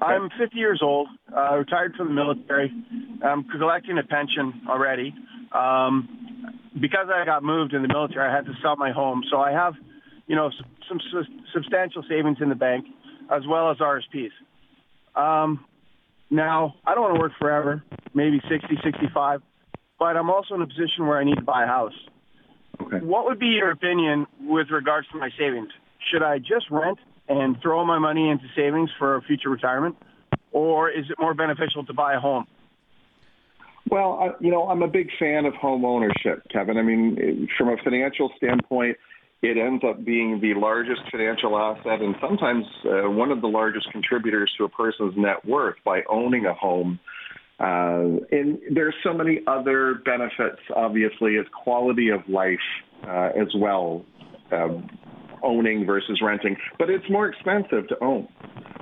[0.00, 2.72] I'm 50 years old, uh, retired from the military.
[3.24, 5.12] I'm collecting a pension already.
[5.52, 6.22] Um,
[6.80, 9.22] because I got moved in the military, I had to sell my home.
[9.30, 9.74] So I have,
[10.26, 12.86] you know, some, some su- substantial savings in the bank,
[13.30, 14.30] as well as RSPs.
[15.14, 15.64] Um,
[16.30, 17.84] now, I don't want to work forever,
[18.14, 19.42] maybe 60, 65,
[19.98, 21.92] but I'm also in a position where I need to buy a house.
[22.78, 25.70] What would be your opinion with regards to my savings?
[26.10, 29.96] Should I just rent and throw my money into savings for a future retirement,
[30.50, 32.46] or is it more beneficial to buy a home?
[33.90, 36.78] Well, I, you know, I'm a big fan of home ownership, Kevin.
[36.78, 38.96] I mean, from a financial standpoint,
[39.42, 43.90] it ends up being the largest financial asset and sometimes uh, one of the largest
[43.90, 47.00] contributors to a person's net worth by owning a home.
[47.02, 47.21] Uh,
[47.62, 52.58] and there's so many other benefits, obviously, as quality of life
[53.06, 54.04] uh, as well,
[54.50, 54.88] um,
[55.42, 56.56] owning versus renting.
[56.78, 58.28] But it's more expensive to own.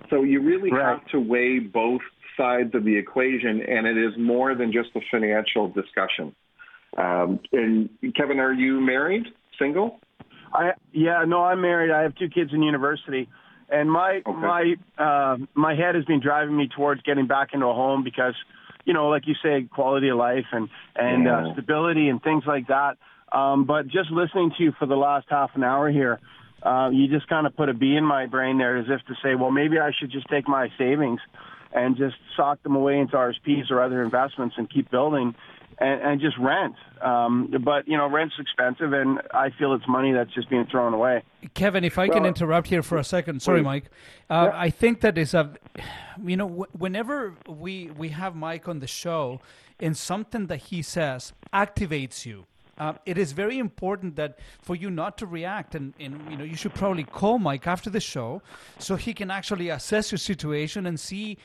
[0.09, 2.01] So you really have to weigh both
[2.37, 6.35] sides of the equation, and it is more than just a financial discussion.
[6.97, 9.25] Um, and Kevin, are you married,
[9.59, 10.01] single?
[10.53, 11.93] I yeah, no, I'm married.
[11.93, 13.29] I have two kids in university,
[13.69, 17.75] and my my uh, my head has been driving me towards getting back into a
[17.75, 18.35] home because,
[18.85, 22.69] you know, like you say, quality of life and and uh, stability and things like
[22.69, 22.97] that.
[23.33, 26.19] Um, but just listening to you for the last half an hour here,
[26.63, 29.15] uh, you just kind of put a bee in my brain there, as if to
[29.23, 31.21] say, well, maybe I should just take my savings
[31.73, 35.35] and just sock them away into RSPs or other investments and keep building
[35.81, 36.75] and, and just rent.
[37.03, 40.93] Um, but you know, rent's expensive, and I feel it's money that's just being thrown
[40.93, 41.23] away.
[41.55, 43.65] Kevin, if I can interrupt here for a second, sorry, please.
[43.65, 43.85] Mike.
[44.29, 45.55] Uh, I think that is a,
[46.23, 49.41] you know, wh- whenever we we have Mike on the show,
[49.81, 52.47] and something that he says activates you.
[52.77, 56.45] Uh, it is very important that for you not to react, and, and you know
[56.45, 58.43] you should probably call Mike after the show,
[58.79, 61.37] so he can actually assess your situation and see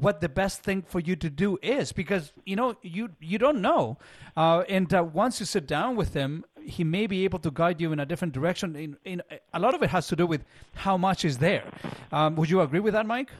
[0.00, 3.60] what the best thing for you to do is because you know you you don't
[3.60, 3.98] know.
[4.36, 7.80] Uh, and uh, once you sit down with him he may be able to guide
[7.80, 8.74] you in a different direction.
[8.76, 9.22] In, in
[9.52, 10.44] a lot of it has to do with
[10.74, 11.64] how much is there.
[12.10, 13.30] Um, would you agree with that mike?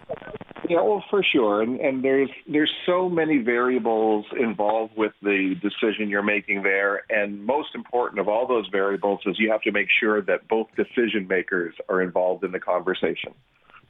[0.69, 6.09] Yeah, well, for sure, and and there's there's so many variables involved with the decision
[6.09, 9.89] you're making there, and most important of all those variables is you have to make
[10.01, 13.35] sure that both decision makers are involved in the conversation.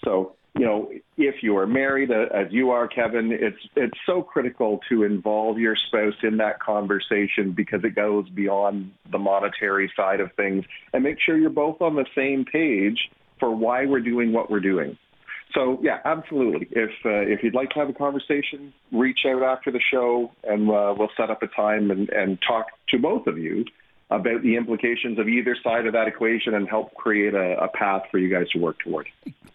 [0.05, 4.23] So, you know, if you are married, uh, as you are, Kevin, it's it's so
[4.23, 10.21] critical to involve your spouse in that conversation because it goes beyond the monetary side
[10.21, 12.99] of things, and make sure you're both on the same page
[13.41, 14.97] for why we're doing what we're doing.
[15.55, 16.69] So yeah, absolutely.
[16.71, 20.71] If uh, if you'd like to have a conversation, reach out after the show, and
[20.71, 23.65] uh, we'll set up a time and, and talk to both of you
[24.11, 28.03] about the implications of either side of that equation and help create a, a path
[28.11, 29.09] for you guys to work toward.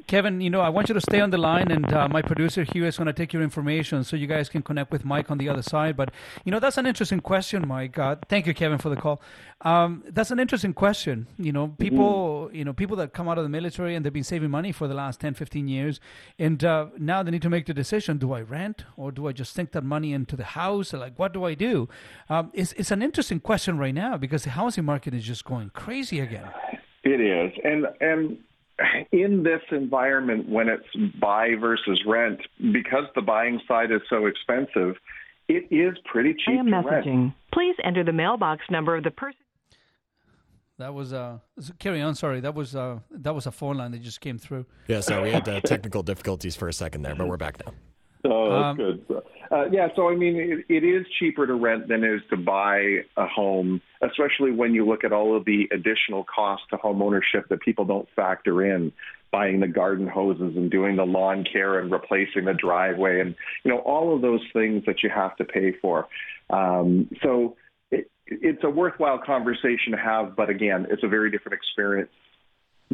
[0.07, 2.63] Kevin, you know, I want you to stay on the line, and uh, my producer
[2.63, 5.37] here is going to take your information so you guys can connect with Mike on
[5.37, 5.95] the other side.
[5.95, 6.11] But,
[6.43, 7.99] you know, that's an interesting question, Mike.
[7.99, 9.21] Uh, thank you, Kevin, for the call.
[9.61, 11.27] Um, that's an interesting question.
[11.37, 14.23] You know, people, you know, people that come out of the military and they've been
[14.23, 15.99] saving money for the last 10, 15 years,
[16.37, 19.33] and uh, now they need to make the decision: do I rent or do I
[19.33, 20.93] just sink that money into the house?
[20.93, 21.89] Like, what do I do?
[22.29, 25.71] Um, it's it's an interesting question right now because the housing market is just going
[25.71, 26.47] crazy again.
[27.03, 28.37] It is, and and
[29.11, 30.87] in this environment, when it's
[31.19, 32.39] buy versus rent,
[32.71, 34.95] because the buying side is so expensive,
[35.49, 37.33] it is pretty cheap I am to rent.
[37.53, 39.35] Please enter the mailbox number of the person.
[40.79, 41.37] That was uh
[41.77, 42.15] carry on.
[42.15, 44.65] Sorry, that was uh that was a phone line that just came through.
[44.87, 47.73] Yeah, so we had uh, technical difficulties for a second there, but we're back now.
[48.25, 49.05] Oh, that's Um, good.
[49.51, 52.37] Uh, yeah, so I mean, it, it is cheaper to rent than it is to
[52.37, 57.01] buy a home, especially when you look at all of the additional costs to home
[57.01, 58.91] ownership that people don't factor in,
[59.31, 63.71] buying the garden hoses and doing the lawn care and replacing the driveway and, you
[63.71, 66.07] know, all of those things that you have to pay for.
[66.51, 67.55] Um, so it,
[68.29, 72.11] it's a worthwhile conversation to have, but again, it's a very different experience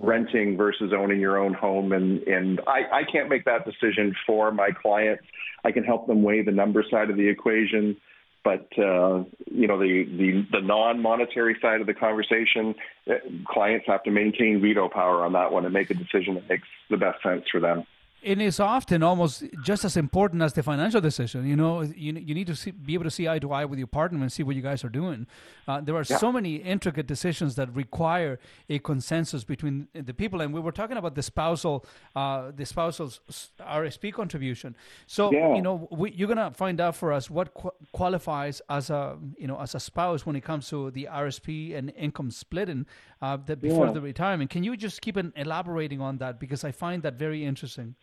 [0.02, 4.52] renting versus owning your own home and and I, I can't make that decision for
[4.52, 5.24] my clients.
[5.64, 7.96] I can help them weigh the number side of the equation,
[8.44, 12.76] but uh, you know the the, the non monetary side of the conversation,
[13.10, 13.14] uh,
[13.48, 16.68] clients have to maintain veto power on that one and make a decision that makes
[16.90, 17.86] the best sense for them.
[18.32, 21.46] It is often almost just as important as the financial decision.
[21.48, 23.78] You know, you, you need to see, be able to see eye to eye with
[23.78, 25.28] your partner and see what you guys are doing.
[25.68, 26.18] Uh, there are Yeah.
[26.18, 30.42] so many intricate decisions that require a consensus between the people.
[30.42, 31.86] And we were talking about the spousal,
[32.16, 33.12] uh, the spousal
[33.60, 34.76] RSP contribution.
[35.06, 35.54] So Yeah.
[35.56, 39.48] you know, we, you're gonna find out for us what qu- qualifies as a you
[39.48, 42.86] know as a spouse when it comes to the RSP and income splitting
[43.22, 43.94] uh, the, before Yeah.
[43.94, 44.50] the retirement.
[44.50, 47.96] Can you just keep an, elaborating on that because I find that very interesting.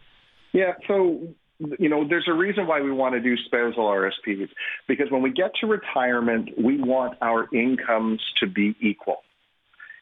[0.52, 1.34] Yeah, so
[1.78, 4.48] you know, there's a reason why we want to do spousal RSPs
[4.88, 9.18] because when we get to retirement, we want our incomes to be equal.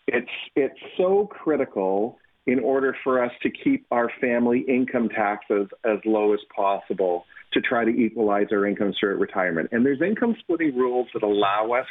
[0.07, 5.99] It's it's so critical in order for us to keep our family income taxes as
[6.05, 9.69] low as possible to try to equalize our incomes through retirement.
[9.73, 11.87] And there's income splitting rules that allow us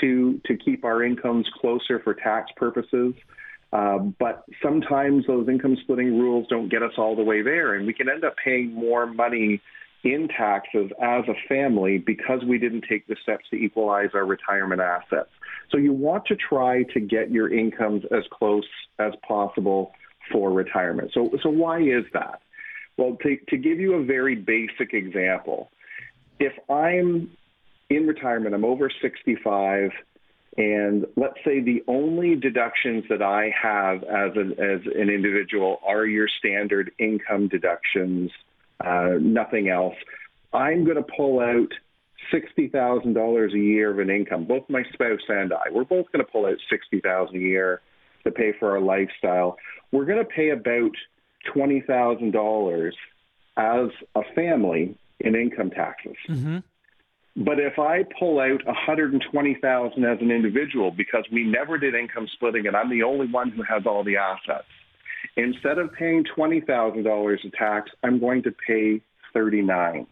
[0.00, 3.14] to to keep our incomes closer for tax purposes.
[3.74, 7.86] Uh, but sometimes those income splitting rules don't get us all the way there, and
[7.86, 9.60] we can end up paying more money
[10.04, 14.80] in taxes as a family because we didn't take the steps to equalize our retirement
[14.80, 15.30] assets.
[15.70, 18.68] So you want to try to get your incomes as close
[19.00, 19.92] as possible
[20.30, 21.10] for retirement.
[21.12, 22.42] So, so why is that?
[22.96, 25.70] Well, to, to give you a very basic example,
[26.38, 27.30] if I'm
[27.90, 29.90] in retirement, I'm over 65,
[30.56, 36.06] and let's say the only deductions that I have as an, as an individual are
[36.06, 38.30] your standard income deductions,
[38.84, 39.96] uh, nothing else.
[40.52, 41.72] I'm going to pull out
[42.32, 45.70] $60,000 a year of an income, both my spouse and I.
[45.72, 47.80] We're both going to pull out 60000 a year
[48.22, 49.58] to pay for our lifestyle.
[49.90, 50.92] We're going to pay about
[51.54, 52.92] $20,000
[53.56, 56.16] as a family in income taxes.
[56.28, 56.58] Mm-hmm.
[57.36, 62.66] But if I pull out 120,000 as an individual because we never did income splitting
[62.66, 64.68] and I'm the only one who has all the assets,
[65.36, 69.00] instead of paying $20,000 of tax, I'm going to pay
[69.32, 70.06] 39.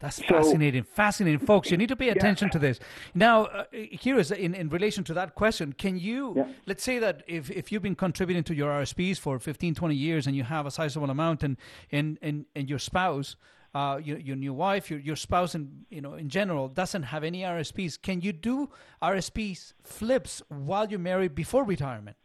[0.00, 1.70] That's fascinating, fascinating, folks.
[1.70, 2.78] You need to pay attention to this.
[3.14, 5.72] Now, uh, here is in, in relation to that question.
[5.72, 9.74] Can you, let's say that if, if you've been contributing to your RSPs for 15,
[9.74, 11.56] 20 years and you have a sizable amount and,
[11.90, 13.36] and, and, and your spouse,
[13.74, 17.24] uh, your, your new wife, your, your spouse, in, you know, in general, doesn't have
[17.24, 18.70] any RSPs, can you do
[19.02, 22.16] RSPs flips while you're married before retirement?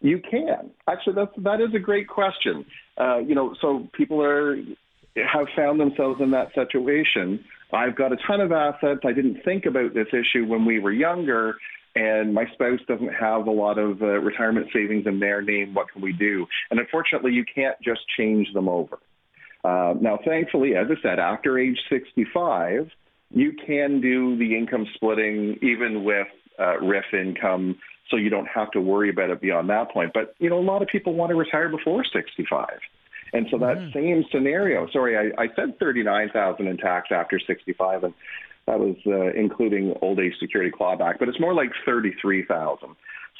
[0.00, 0.70] You can.
[0.88, 2.64] Actually, that's, that is a great question.
[2.98, 4.56] Uh, you know, so people are
[5.16, 7.44] have found themselves in that situation.
[7.72, 9.00] I've got a ton of assets.
[9.04, 11.56] I didn't think about this issue when we were younger,
[11.94, 15.74] and my spouse doesn't have a lot of uh, retirement savings in their name.
[15.74, 16.46] What can we do?
[16.70, 18.98] And unfortunately, you can't just change them over.
[19.64, 22.90] Uh, now, thankfully, as I said, after age 65,
[23.30, 26.26] you can do the income splitting even with
[26.58, 27.78] uh, RRIF income,
[28.10, 30.12] so you don't have to worry about it beyond that point.
[30.12, 32.68] But you know, a lot of people want to retire before 65.
[33.32, 38.14] And so that same scenario, sorry, I, I said 39,000 in tax after 65, and
[38.66, 42.90] that was uh, including old age security clawback, but it's more like 33,000.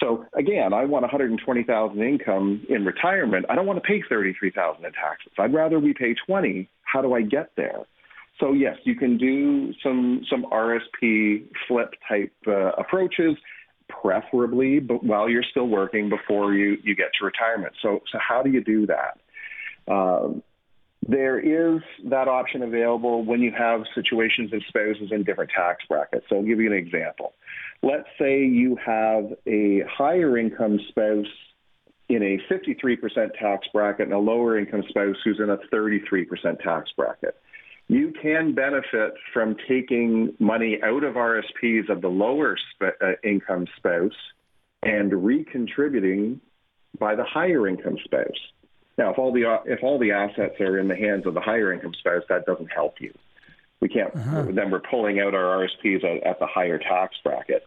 [0.01, 3.47] So again, I want 120,000 income in retirement.
[3.49, 5.33] I don't want to pay 33,000 in taxes.
[5.39, 6.69] I'd rather we pay 20.
[6.83, 7.85] How do I get there?
[8.41, 13.37] So yes, you can do some some RSP flip type uh, approaches,
[13.89, 17.75] preferably, but while you're still working before you you get to retirement.
[17.83, 19.93] So so how do you do that?
[19.93, 20.43] Um,
[21.07, 26.25] there is that option available when you have situations and spouses in different tax brackets.
[26.29, 27.35] So I'll give you an example.
[27.83, 31.27] Let's say you have a higher income spouse
[32.09, 36.91] in a 53% tax bracket and a lower income spouse who's in a 33% tax
[36.97, 37.37] bracket.
[37.89, 43.67] You can benefit from taking money out of RSPs of the lower sp- uh, income
[43.77, 44.13] spouse
[44.83, 46.39] and recontributing
[46.99, 48.29] by the higher income spouse.
[48.99, 51.73] Now, if all the if all the assets are in the hands of the higher
[51.73, 53.13] income spouse, that doesn't help you.
[53.83, 54.15] We can't.
[54.55, 57.65] Then we're pulling out our RSPs at, at the higher tax bracket.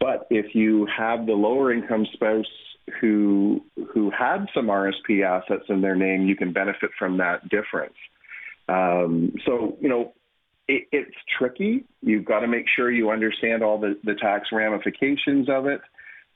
[0.00, 2.46] But if you have the lower income spouse
[3.02, 3.62] who
[3.92, 7.96] who had some RSP assets in their name, you can benefit from that difference.
[8.66, 10.14] Um, so you know,
[10.68, 11.84] it, it's tricky.
[12.00, 15.82] You've got to make sure you understand all the, the tax ramifications of it.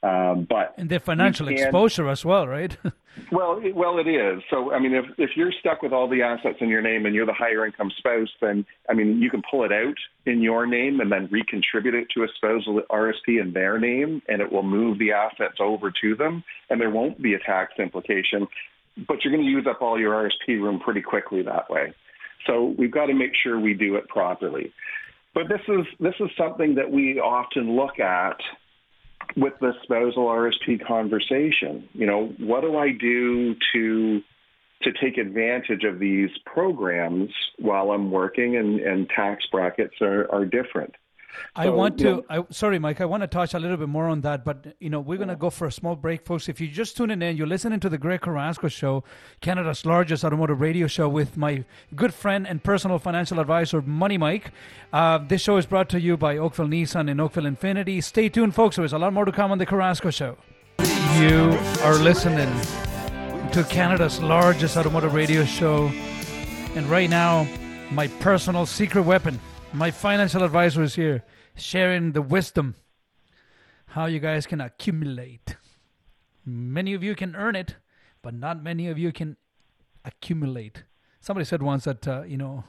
[0.02, 2.76] Um, but And the financial can- exposure as well, right?
[3.32, 4.42] well, it, well, it is.
[4.50, 7.14] So, I mean, if if you're stuck with all the assets in your name and
[7.14, 9.94] you're the higher income spouse, then I mean, you can pull it out
[10.26, 14.42] in your name and then recontribute it to a spousal RSP in their name, and
[14.42, 18.48] it will move the assets over to them, and there won't be a tax implication.
[19.06, 21.94] But you're going to use up all your RSP room pretty quickly that way.
[22.46, 24.72] So we've got to make sure we do it properly.
[25.32, 28.36] But this is this is something that we often look at
[29.36, 31.88] with the spousal RSP conversation.
[31.92, 34.22] You know, what do I do to
[34.82, 40.44] to take advantage of these programs while I'm working and, and tax brackets are, are
[40.44, 40.94] different.
[41.56, 42.04] I So, want to.
[42.04, 43.00] know- I, sorry, Mike.
[43.00, 45.36] I want to touch a little bit more on that, but you know, we're gonna
[45.36, 46.48] go for a small break, folks.
[46.48, 49.04] If you're just tuning in, you're listening to the Greg Carrasco Show,
[49.40, 51.64] Canada's largest automotive radio show, with my
[51.94, 54.50] good friend and personal financial advisor, Money Mike.
[54.92, 58.02] Uh, this show is brought to you by Oakville Nissan and Oakville Infiniti.
[58.02, 58.76] Stay tuned, folks.
[58.76, 60.36] There's a lot more to come on the Carrasco Show.
[61.18, 62.50] You are listening
[63.52, 65.88] to Canada's largest automotive radio show,
[66.74, 67.46] and right now,
[67.90, 69.38] my personal secret weapon,
[69.74, 71.24] my financial advisor is here,
[71.56, 72.74] sharing the wisdom
[73.86, 75.56] how you guys can accumulate.
[76.44, 77.76] Many of you can earn it,
[78.22, 79.36] but not many of you can
[80.04, 80.84] accumulate.
[81.20, 82.64] Somebody said once that uh, you know,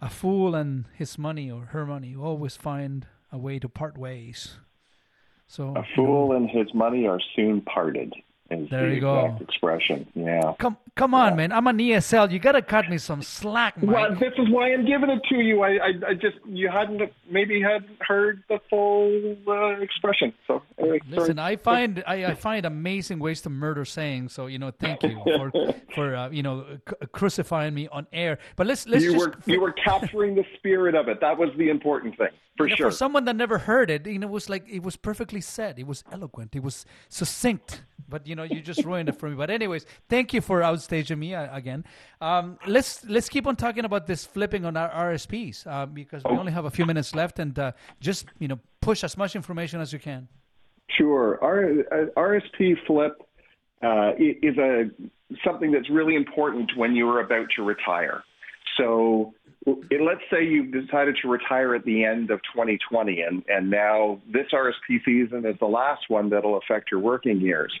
[0.00, 4.56] a fool and his money or her money always find a way to part ways.
[5.46, 8.14] So A fool and his money are soon parted.
[8.52, 9.36] Is There the you go.
[9.40, 10.06] expression.
[10.14, 10.52] Yeah.
[10.58, 11.52] come come on, man.
[11.52, 12.30] I'm an ESL.
[12.30, 13.94] You gotta cut me some slack, Mike.
[13.94, 15.62] Well, this is why I'm giving it to you.
[15.62, 17.00] I, I, I just you hadn't
[17.30, 20.32] maybe hadn't heard the full uh, expression.
[20.46, 21.52] So anyway, Listen, sorry.
[21.52, 24.32] I find I, I find amazing ways to murder sayings.
[24.32, 25.52] So you know, thank you for
[25.94, 28.38] for uh, you know c- crucifying me on air.
[28.56, 31.20] But let's let's you just were you were capturing the spirit of it.
[31.20, 32.90] That was the important thing, for you know, sure.
[32.90, 35.78] for someone that never heard it, you know, it was like it was perfectly said.
[35.78, 36.54] It was eloquent.
[36.54, 37.82] It was succinct.
[38.08, 39.36] But you know, you just ruined it for me.
[39.36, 41.84] But anyways, thank you for outstaging me uh, again.
[42.20, 46.36] Um, let's let's keep on talking about this flipping on our RSPs uh, because we
[46.36, 49.80] only have a few minutes left, and uh, just you know, push as much information
[49.80, 50.28] as you can.
[50.90, 51.38] Sure.
[51.42, 53.22] R, uh, RSP flip
[53.82, 54.90] uh, is a
[55.42, 58.22] something that's really important when you are about to retire.
[58.76, 59.34] So
[59.66, 64.46] let's say you've decided to retire at the end of 2020, and, and now this
[64.52, 67.72] RSP season is the last one that'll affect your working years.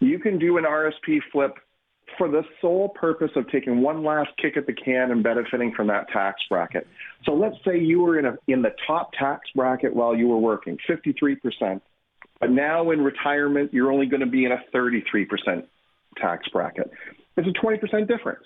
[0.00, 1.56] You can do an RSP flip
[2.18, 5.86] for the sole purpose of taking one last kick at the can and benefiting from
[5.86, 6.86] that tax bracket.
[7.24, 10.38] So let's say you were in a in the top tax bracket while you were
[10.38, 11.80] working, 53%.
[12.40, 15.64] But now in retirement, you're only going to be in a 33%
[16.16, 16.90] tax bracket.
[17.36, 18.44] It's a 20% difference.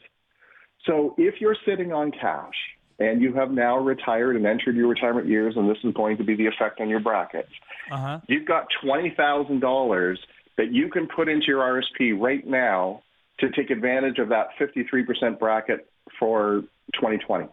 [0.87, 2.55] So if you're sitting on cash
[2.99, 6.25] and you have now retired and entered your retirement years, and this is going to
[6.25, 7.51] be the effect on your brackets,
[7.91, 8.21] Uh huh.
[8.29, 10.17] you've got $20,000
[10.57, 13.03] that you can put into your RSP right now
[13.41, 15.89] to take advantage of that 53% bracket
[16.19, 16.63] for
[16.95, 17.49] 2020.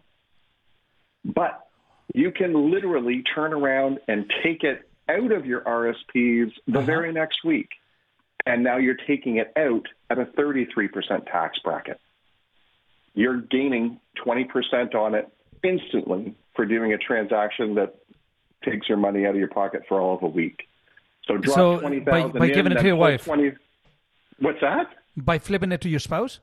[1.24, 1.66] But
[2.14, 7.44] you can literally turn around and take it out of your RSPs the very next
[7.44, 7.68] week.
[8.46, 12.00] And now you're taking it out at a 33% tax bracket.
[13.14, 15.28] You're gaining 20% on it
[15.62, 17.94] instantly for doing a transaction that
[18.64, 20.66] takes your money out of your pocket for all of a week.
[21.26, 23.24] So drop So, twenty by- thousand by giving it to your wife?
[23.24, 23.52] Twenty.
[24.40, 24.86] What's that?
[25.16, 26.40] By flipping it to your spouse.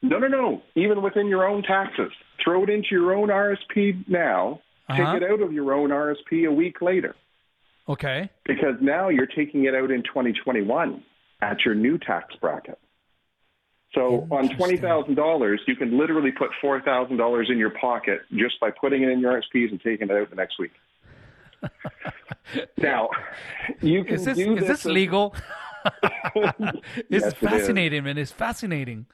[0.00, 0.62] No, no, no.
[0.76, 2.10] Even within your own taxes,
[2.42, 4.60] throw it into your own RSP now.
[4.88, 5.12] Uh-huh.
[5.14, 7.14] Take it out of your own RSP a week later,
[7.88, 8.30] Okay.
[8.46, 11.02] because now you're taking it out in 2021
[11.42, 12.78] at your new tax bracket.
[13.94, 18.20] So on twenty thousand dollars, you can literally put four thousand dollars in your pocket
[18.34, 20.72] just by putting it in your RSPs and taking it out the next week.
[22.76, 23.08] now,
[23.80, 25.34] you can Is this do is this as- legal?
[26.34, 27.34] it's Yes, it is.
[27.34, 28.18] fascinating, man.
[28.18, 29.06] It's fascinating.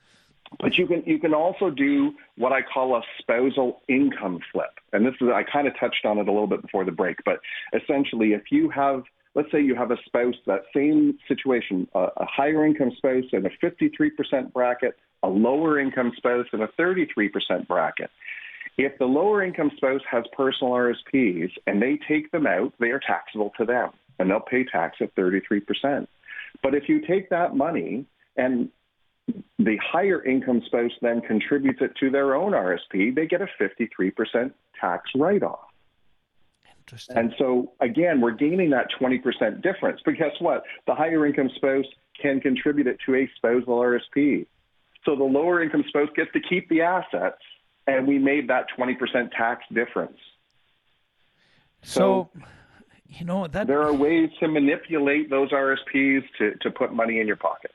[0.60, 5.04] But you can you can also do what I call a spousal income flip, and
[5.06, 7.18] this is I kind of touched on it a little bit before the break.
[7.24, 7.40] But
[7.72, 9.02] essentially, if you have
[9.34, 13.44] let's say you have a spouse that same situation, a, a higher income spouse in
[13.46, 18.10] a 53% bracket, a lower income spouse in a 33% bracket.
[18.76, 23.00] If the lower income spouse has personal RSPs and they take them out, they are
[23.00, 26.06] taxable to them, and they'll pay tax at 33%.
[26.62, 28.06] But if you take that money
[28.36, 28.68] and
[29.58, 34.52] the higher income spouse then contributes it to their own RSP, they get a 53%
[34.80, 35.60] tax write-off.
[37.16, 40.00] And so again, we're gaining that 20% difference.
[40.04, 40.64] But guess what?
[40.86, 41.86] The higher income spouse
[42.20, 44.46] can contribute it to a spousal RSP.
[45.04, 47.40] So the lower income spouse gets to keep the assets,
[47.86, 48.96] and we made that 20%
[49.36, 50.18] tax difference.
[51.82, 52.30] So,
[53.08, 57.26] you know that There are ways to manipulate those RSPs to, to put money in
[57.26, 57.72] your pocket.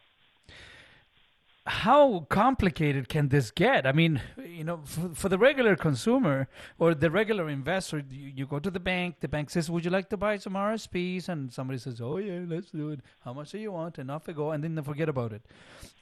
[1.70, 3.86] How complicated can this get?
[3.86, 6.48] I mean, you know, for, for the regular consumer
[6.80, 9.18] or the regular investor, you, you, go to the bank.
[9.20, 12.42] The bank says, "Would you like to buy some RSPs?" And somebody says, "Oh yeah,
[12.48, 13.02] let's do it.
[13.24, 15.44] How much do you want?" And off they go, and then they forget about it.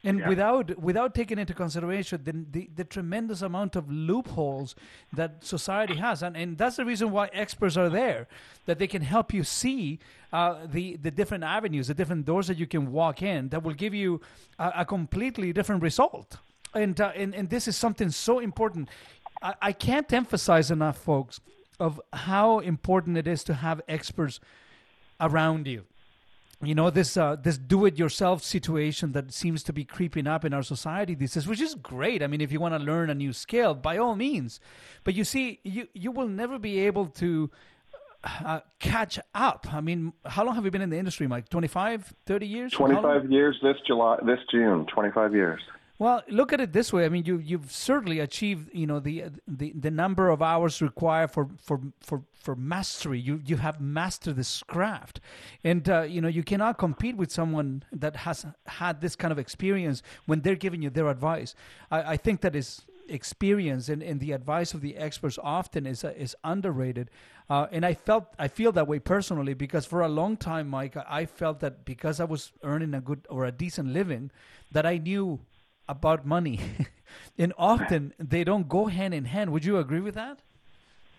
[0.05, 0.29] And yeah.
[0.29, 4.73] without without taking into consideration the, the, the tremendous amount of loopholes
[5.11, 8.27] that society has, and and that's the reason why experts are there,
[8.67, 9.99] that they can help you see
[10.31, 13.73] uh, the the different avenues, the different doors that you can walk in that will
[13.73, 14.21] give you
[14.59, 16.37] a, a completely different result.
[16.73, 18.89] And, uh, and and this is something so important.
[19.41, 21.39] I, I can't emphasize enough, folks,
[21.79, 24.39] of how important it is to have experts
[25.19, 25.83] around you
[26.63, 30.63] you know this uh, this do-it-yourself situation that seems to be creeping up in our
[30.63, 32.23] society these days, which is great.
[32.23, 34.59] I mean, if you want to learn a new skill, by all means.
[35.03, 37.51] But you see, you you will never be able to
[38.45, 39.67] uh, catch up?
[39.71, 41.49] I mean, how long have you been in the industry, Mike?
[41.49, 42.71] 25, 30 years?
[42.71, 45.61] 25 years this July, this June, 25 years.
[45.99, 47.05] Well, look at it this way.
[47.05, 51.31] I mean, you you've certainly achieved, you know, the the, the number of hours required
[51.31, 53.19] for for for, for mastery.
[53.19, 55.19] You you have mastered this craft,
[55.63, 59.39] and uh, you know you cannot compete with someone that has had this kind of
[59.39, 61.55] experience when they're giving you their advice.
[61.89, 66.03] I, I think that is experience and, and the advice of the experts often is
[66.03, 67.09] uh, is underrated.
[67.49, 70.95] Uh, and I felt I feel that way personally because for a long time, Mike,
[70.97, 74.31] I felt that because I was earning a good or a decent living,
[74.71, 75.39] that I knew
[75.87, 76.59] about money.
[77.37, 79.51] and often they don't go hand in hand.
[79.51, 80.41] Would you agree with that?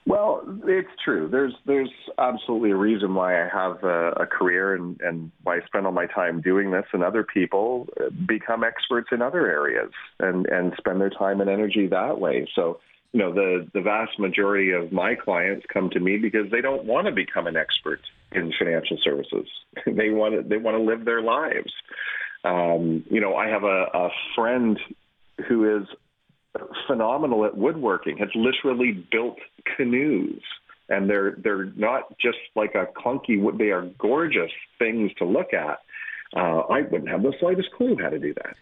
[0.09, 1.29] Well, it's true.
[1.31, 5.61] There's there's absolutely a reason why I have a, a career and, and why I
[5.67, 7.87] spend all my time doing this, and other people
[8.27, 12.49] become experts in other areas and, and spend their time and energy that way.
[12.55, 12.81] So,
[13.13, 16.87] you know, the, the vast majority of my clients come to me because they don't
[16.87, 18.01] want to become an expert
[18.33, 19.47] in financial services.
[19.87, 21.73] they want to, they want to live their lives.
[22.45, 24.81] Um, you know, I have a, a friend
[25.47, 25.87] who is
[26.87, 29.39] phenomenal at woodworking, has literally built
[29.77, 30.43] canoes.
[30.89, 35.53] And they're they're not just like a clunky wood; they are gorgeous things to look
[35.53, 35.81] at.
[36.35, 38.57] Uh, I wouldn't have the slightest clue how to do that.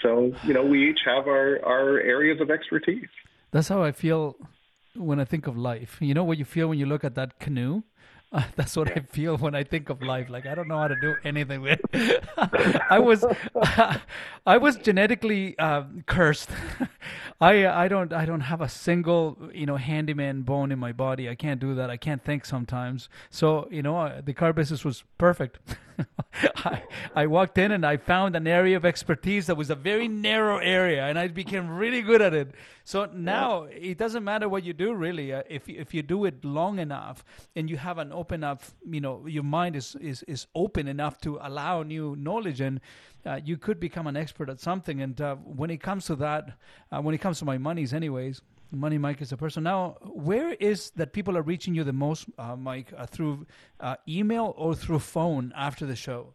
[0.00, 3.08] So you know, we each have our our areas of expertise.
[3.50, 4.36] That's how I feel
[4.96, 5.98] when I think of life.
[6.00, 7.82] You know what you feel when you look at that canoe
[8.32, 10.28] uh, that's what I feel when I think of life.
[10.30, 11.80] Like I don't know how to do anything with.
[12.90, 13.98] I was, uh,
[14.46, 16.50] I was genetically uh, cursed.
[17.40, 21.28] I I don't I don't have a single you know handyman bone in my body.
[21.28, 21.90] I can't do that.
[21.90, 23.08] I can't think sometimes.
[23.30, 25.58] So you know uh, the car business was perfect.
[26.56, 26.82] I,
[27.14, 30.58] I walked in and I found an area of expertise that was a very narrow
[30.58, 32.52] area, and I became really good at it.
[32.84, 33.90] So now yeah.
[33.90, 35.32] it doesn't matter what you do, really.
[35.32, 37.24] Uh, if if you do it long enough
[37.56, 41.20] and you have an open enough, you know, your mind is is is open enough
[41.20, 42.80] to allow new knowledge, and
[43.24, 45.00] uh, you could become an expert at something.
[45.00, 46.58] And uh, when it comes to that,
[46.90, 48.42] uh, when it comes to my monies, anyways.
[48.72, 49.62] Money Mike is a person.
[49.62, 52.92] Now, where is that people are reaching you the most, uh, Mike?
[52.96, 53.46] Uh, through
[54.08, 56.34] email or through phone after the show?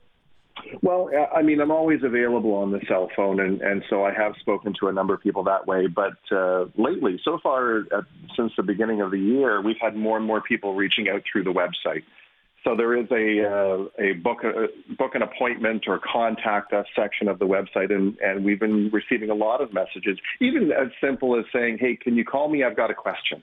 [0.82, 4.34] Well, I mean, I'm always available on the cell phone, and, and so I have
[4.40, 5.88] spoken to a number of people that way.
[5.88, 8.02] But uh, lately, so far, uh,
[8.36, 11.44] since the beginning of the year, we've had more and more people reaching out through
[11.44, 12.04] the website.
[12.68, 14.68] So there is a uh, a book uh,
[14.98, 19.30] book an appointment or contact us section of the website, and, and we've been receiving
[19.30, 22.65] a lot of messages, even as simple as saying, "Hey, can you call me?
[22.65, 23.41] I've got a question."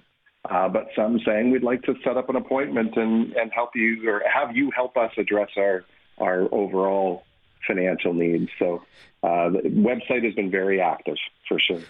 [0.51, 4.07] Uh, but some saying we'd like to set up an appointment and, and help you
[4.07, 5.85] or have you help us address our
[6.19, 7.25] our overall
[7.67, 8.51] financial needs.
[8.59, 8.83] So
[9.23, 11.17] uh, the website has been very active
[11.49, 11.81] for sure.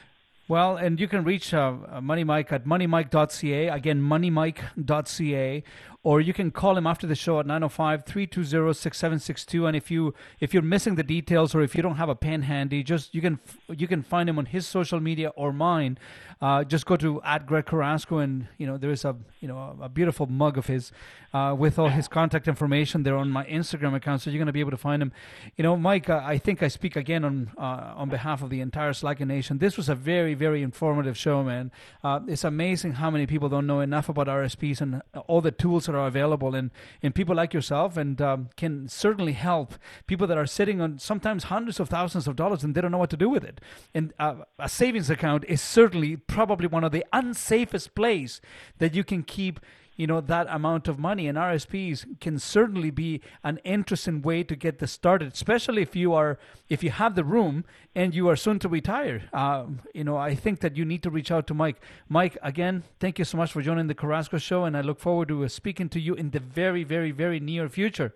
[0.47, 3.69] Well, and you can reach uh, Money Mike at moneymike.ca.
[3.69, 5.65] Again, moneymike.ca
[6.05, 10.63] or you can call him after the show at 905-320-6762 and if you if you're
[10.63, 13.89] missing the details or if you don't have a pen handy just you can you
[13.89, 15.99] can find him on his social media or mine
[16.45, 19.79] uh, just go to at Greg Carrasco and you know there is a you know
[19.81, 20.93] a, beautiful mug of his
[21.33, 24.53] uh, with all his contact information there on my Instagram account so you're going to
[24.53, 25.11] be able to find him.
[25.57, 28.61] You know Mike uh, I think I speak again on uh, on behalf of the
[28.61, 29.57] entire Slacker Nation.
[29.57, 31.73] This was a very very informative show man.
[32.03, 35.87] Uh, it's amazing how many people don't know enough about RSPs and all the tools
[35.87, 36.73] that are available and,
[37.03, 39.77] and people like yourself and um, can certainly help
[40.07, 42.99] people that are sitting on sometimes hundreds of thousands of dollars and they don't know
[42.99, 43.62] what to do with it.
[43.95, 48.40] And uh, a savings account is certainly probably one of the unsafest place
[48.78, 49.61] that you can keep
[49.97, 54.56] you know that amount of money and RSPs can certainly be an interesting way to
[54.56, 56.36] get this started especially if you are
[56.69, 60.35] if you have the room and you are soon to retire um, you know I
[60.35, 63.52] think that you need to reach out to Mike Mike again thank you so much
[63.52, 66.31] for joining the Carrasco show and I look forward to uh, speaking to you in
[66.31, 68.12] the very very very near future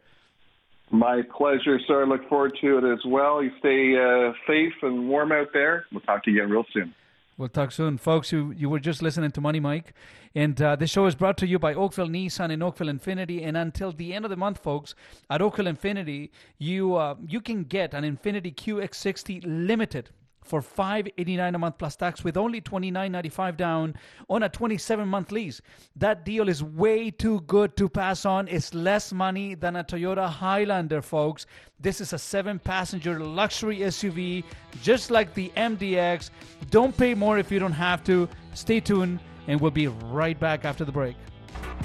[0.91, 2.03] My pleasure, sir.
[2.05, 3.35] I look forward to it as well.
[3.45, 5.85] You stay uh, safe and warm out there.
[5.93, 6.95] We'll talk to you again real soon.
[7.39, 8.33] We'll talk soon, folks.
[8.33, 9.95] You you were just listening to Money Mike,
[10.35, 13.47] and uh, this show is brought to you by Oakville Nissan and Oakville Infiniti.
[13.47, 14.97] And until the end of the month, folks,
[15.31, 20.11] at Oakville Infiniti, you uh, you can get an Infiniti QX60 Limited
[20.49, 23.95] for five eighty nine a month plus tax with only twenty nine ninety five down
[24.29, 25.61] on a twenty seven month lease.
[25.97, 28.49] That deal is way too good to pass on.
[28.49, 31.47] It's less money than a Toyota Highlander, folks.
[31.81, 34.45] This is a seven passenger luxury SUV,
[34.83, 36.31] just like the MDX.
[36.71, 38.29] Don't pay more if you don't have to.
[38.55, 41.15] Stay tuned, and we'll be right back after the break.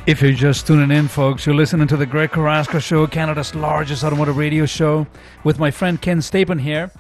[0.06, 4.04] If you're just tuning in, folks, you're listening to the Greg Carrasco Show, Canada's largest
[4.04, 5.08] automotive radio show,
[5.46, 6.92] with my friend Ken Stapen here.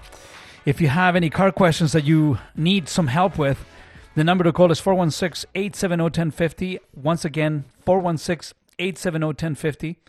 [0.65, 3.65] If you have any car questions that you need some help with,
[4.15, 6.79] the number to call is 416 870 1050.
[6.95, 9.99] Once again, 416 870 1050.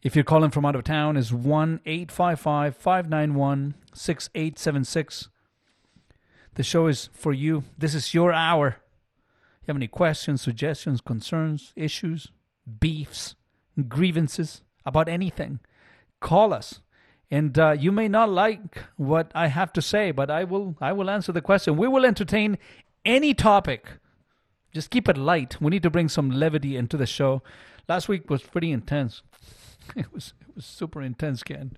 [0.00, 5.28] If you're calling from out of town, is 1 855 591 6876.
[6.54, 7.64] The show is for you.
[7.76, 8.76] This is your hour.
[9.62, 12.28] You have any questions, suggestions, concerns, issues,
[12.78, 13.34] beefs,
[13.88, 15.58] grievances about anything?
[16.20, 16.81] Call us.
[17.32, 20.92] And uh, you may not like what I have to say, but I will I
[20.92, 21.78] will answer the question.
[21.78, 22.58] We will entertain
[23.06, 23.86] any topic.
[24.74, 25.56] Just keep it light.
[25.58, 27.42] We need to bring some levity into the show.
[27.88, 29.22] Last week was pretty intense.
[29.96, 31.72] It was it was super intense, Ken.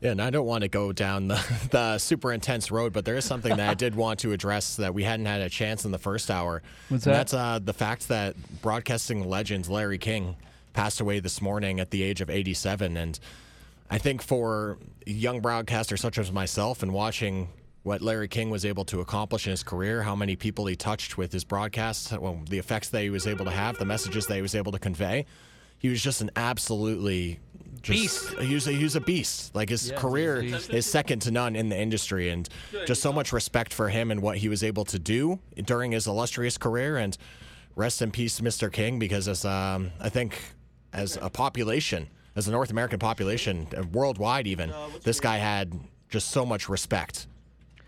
[0.00, 1.40] Yeah, and I don't want to go down the,
[1.70, 4.92] the super intense road, but there is something that I did want to address that
[4.92, 6.62] we hadn't had a chance in the first hour.
[6.88, 7.12] What's that?
[7.12, 10.36] That's uh, the fact that broadcasting legend Larry King
[10.74, 12.96] passed away this morning at the age of 87.
[12.96, 13.18] And
[13.90, 17.48] I think for young broadcasters such as myself and watching
[17.82, 21.16] what Larry King was able to accomplish in his career, how many people he touched
[21.18, 24.36] with his broadcasts, well, the effects that he was able to have, the messages that
[24.36, 25.24] he was able to convey,
[25.78, 27.40] he was just an absolutely
[27.82, 29.54] just he was a, he was a beast.
[29.54, 30.68] Like his Yeah, career beast.
[30.70, 32.46] is second to none in the industry, and
[32.86, 36.06] just so much respect for him and what he was able to do during his
[36.06, 36.98] illustrious career.
[36.98, 37.16] And
[37.76, 38.70] rest in peace, Mr.
[38.70, 40.38] King, because as um, I think
[40.92, 45.72] as a population, as a North American population, uh, worldwide even, this guy had
[46.08, 47.26] just so much respect.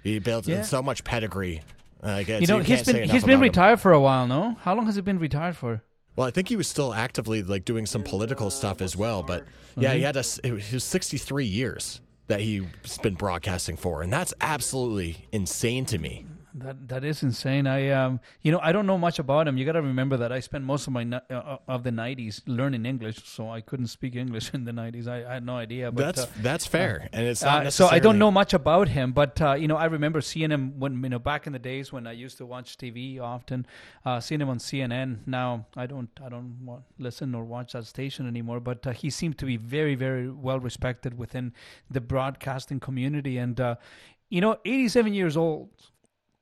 [0.03, 0.63] He built Yeah.
[0.63, 1.63] so much pedigree.
[2.03, 3.41] Like, it's- You know, you he's can't been he's been about him.
[3.43, 4.57] retired for a while, no?
[4.63, 5.83] How long has he been retired for?
[6.17, 9.23] Well, I think he was still actively like doing some political stuff as well.
[9.23, 9.45] But
[9.77, 10.05] yeah, he Mhm.
[10.05, 12.65] had a s- it he was 63 years that he's
[13.03, 16.27] been broadcasting for, and that's absolutely insane to me.
[16.55, 17.67] That that is insane.
[17.67, 19.57] I um you know I don't know much about him.
[19.57, 22.85] You got to remember that I spent most of my uh, of the '90s learning
[22.85, 25.09] English, so I couldn't speak English in the '90s.
[25.09, 25.91] I, I had no idea.
[25.91, 28.89] But That's- uh, that's fair, and it's uh, not so I don't know much about
[28.89, 31.59] him, but uh, you know I remember seeing him when you know back in the
[31.59, 33.67] days when I used to watch TV often,
[34.05, 35.19] uh, seeing him on CNN.
[35.27, 38.61] Now I don't I don't listen or watch that station anymore.
[38.61, 41.55] But uh, he seemed to be very very well respected within
[41.91, 43.77] the broadcasting community, and uh,
[44.29, 45.71] you know 87 years old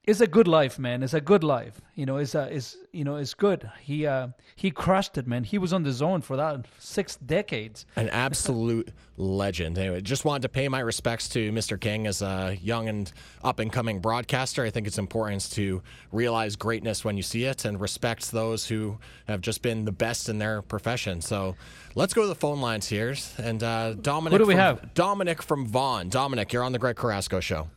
[0.05, 1.03] it's a good life, man.
[1.03, 1.81] It's a good life.
[1.95, 3.71] You know, it's a, it's you know, it's good.
[3.81, 5.45] He uh he crushed it, man.
[5.45, 7.85] He was on the zone for that six decades.
[7.97, 9.77] An absolute legend.
[9.77, 11.79] Anyway, just wanted to pay my respects to Mr.
[11.79, 13.13] King as a young and
[13.45, 14.65] up and coming broadcaster.
[14.65, 15.83] I think it's important to
[16.13, 18.99] realize greatness when you see it and respect those who
[19.29, 21.21] have just been the best in their profession.
[21.21, 21.57] So
[21.95, 23.15] let's go to the phone lines here.
[23.39, 24.95] And uh, Dominic, Who do we from, have?
[24.95, 26.09] Dominic from Vaughan.
[26.09, 27.69] Dominic, you're on the Greg Carrasco show.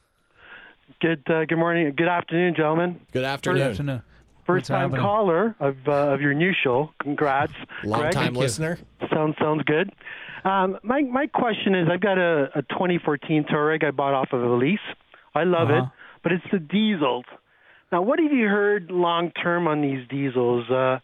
[1.02, 3.00] Good uh, good morning, good afternoon, gentlemen.
[3.12, 4.02] Good afternoon.
[4.46, 5.02] First time happening?
[5.02, 6.92] caller of uh, of your new show.
[7.02, 7.54] Congrats,
[7.84, 8.14] Long Greg.
[8.14, 8.78] time listener.
[9.14, 9.92] Sounds sounds good.
[10.44, 14.44] Um, my my question is, I've got a, a 2014 Touareg I bought off of
[14.44, 14.80] a lease.
[15.34, 15.90] I love it, Uh-huh.
[16.22, 17.24] but it's the diesels.
[17.92, 20.70] Now, what have you heard long term on these diesels?
[20.70, 21.00] Uh,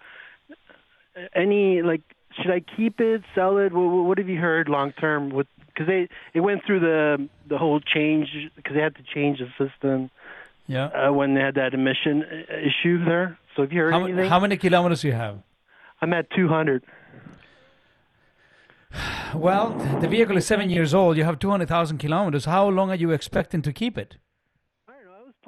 [1.33, 2.01] any like,
[2.41, 3.71] should I keep it, sell it?
[3.73, 5.47] What, what have you heard long term with?
[5.79, 8.27] Because they it went through the the whole change
[8.57, 10.11] because they had to change the system
[10.67, 10.87] Yeah.
[10.87, 13.37] uh, when they had that emission uh, issue there.
[13.55, 14.29] So have you heard How, anything?
[14.29, 15.37] how many kilometers do you have?
[16.01, 16.83] I'm at 200.
[19.35, 19.69] Well,
[20.01, 21.15] the vehicle is seven years old.
[21.15, 22.45] You have 200,000 kilometers.
[22.45, 24.17] How long are you expecting to keep it?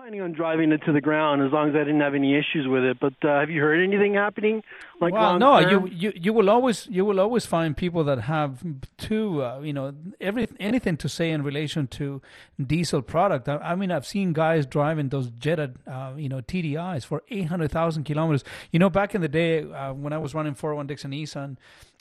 [0.02, 2.68] Planning on driving it to the ground as long as I didn't have any issues
[2.68, 2.98] with it.
[3.00, 4.64] But uh, have you heard anything happening?
[5.00, 5.86] Like well, no, term?
[5.86, 8.64] you, you you will always you will always find people that have
[8.98, 12.20] two uh, you know every anything to say in relation to
[12.60, 13.48] diesel product.
[13.48, 17.46] I, I mean, I've seen guys driving those Jetta uh, you know TDIs for eight
[17.50, 18.44] hundred thousand kilometers.
[18.72, 21.58] You know, back in the day uh, when I was running 401 Dixie Nissan,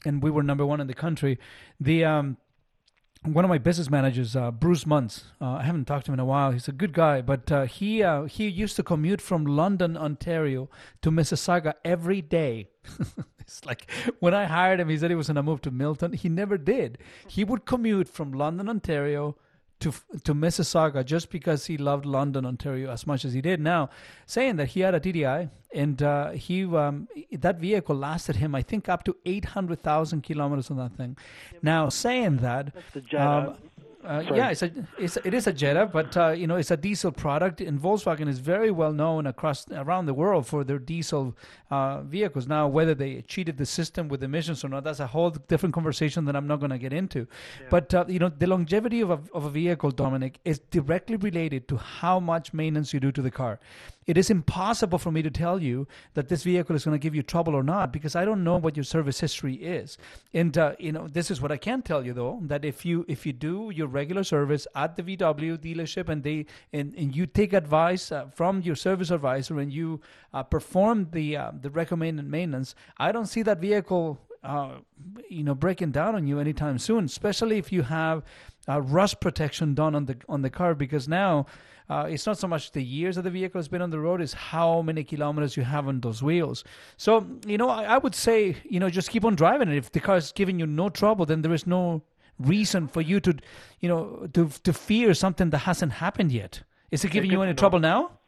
[0.07, 1.39] and we were number one in the country,
[1.79, 2.39] the um,
[3.25, 5.25] one of my business managers, uh, Bruce Muntz.
[5.41, 6.53] Uh, I haven't talked to him in a while.
[6.53, 10.71] He's a good guy, but uh, he uh, he used to commute from London, Ontario,
[11.03, 12.69] to Mississauga every day.
[13.51, 13.91] It's like
[14.21, 16.13] when I hired him, he said he was going to move to Milton.
[16.13, 16.99] He never did.
[17.27, 19.37] He would commute from London, Ontario
[19.81, 19.93] to
[20.25, 23.61] to Mississauga just because he loved London, Ontario as much as he did.
[23.61, 23.91] Now,
[24.27, 28.63] saying that he had a TDI and uh, he um, that vehicle lasted him, I
[28.63, 31.17] think, up to eight hundred thousand kilometers on that thing.
[31.63, 33.57] Now, saying that, the um,
[34.05, 36.77] uh, yeah, it's a, it's it is a Jetta, but uh, you know it's a
[36.77, 41.37] diesel product, and Volkswagen is very well known across around the world for their diesel
[41.71, 42.47] uh, vehicles.
[42.47, 46.25] Now, whether they cheated the system with emissions or not, that's a whole different conversation
[46.25, 47.27] that I'm not going to get into.
[47.69, 51.69] But uh, you know, the longevity of a of a vehicle, Dominic, is directly related
[51.69, 53.61] to how much maintenance you do to the car.
[54.07, 57.15] It is impossible for me to tell you that this vehicle is going to give
[57.15, 59.99] you trouble or not because I don't know what your service history is.
[60.33, 63.05] And uh, you know, this is what I can tell you though that if you
[63.09, 67.27] if you do your regular service at the VW dealership and they and, and you
[67.27, 70.01] take advice uh, from your service advisor and you
[70.33, 74.77] uh, perform the uh, the recommended maintenance, I don't see that vehicle uh,
[75.29, 77.05] you know breaking down on you anytime soon.
[77.05, 78.23] Especially if you have
[78.67, 81.45] uh, rust protection done on the on the car because now.
[81.91, 84.21] Uh, it's not so much the years that the vehicle has been on the road;
[84.21, 86.63] it's how many kilometers you have on those wheels.
[86.97, 89.77] So, you know, I, I would say, you know, just keep on driving it.
[89.77, 92.03] If the car is giving you no trouble, then there is no
[92.39, 93.35] reason for you to,
[93.81, 96.63] you know, to to fear something that hasn't happened yet.
[96.93, 98.20] Is it giving you any trouble now?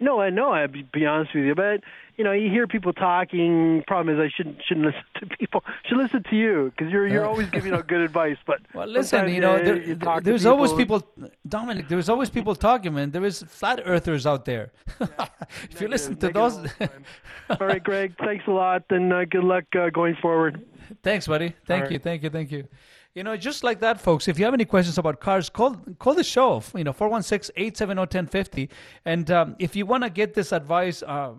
[0.00, 0.52] No, I know.
[0.52, 1.80] I'd be, be honest with you, but
[2.16, 3.82] you know, you hear people talking.
[3.86, 5.64] Problem is, I shouldn't shouldn't listen to people.
[5.86, 8.36] Should listen to you because you're you're always giving out good advice.
[8.46, 11.02] But Well, listen, you know, there, you there's always people,
[11.48, 11.88] Dominic.
[11.88, 13.10] There's always people talking, man.
[13.10, 14.72] There is flat earthers out there.
[15.70, 16.58] if you listen to those,
[17.50, 18.14] All right, Greg.
[18.18, 20.64] Thanks a lot, and uh, good luck uh, going forward.
[21.02, 21.54] Thanks, buddy.
[21.66, 22.02] Thank All you, right.
[22.02, 22.66] thank you, thank you.
[23.18, 24.28] You know, just like that, folks.
[24.28, 26.62] If you have any questions about cars, call call the show.
[26.76, 28.68] You know, 416-870-1050.
[29.04, 31.32] And um, if you want to get this advice uh,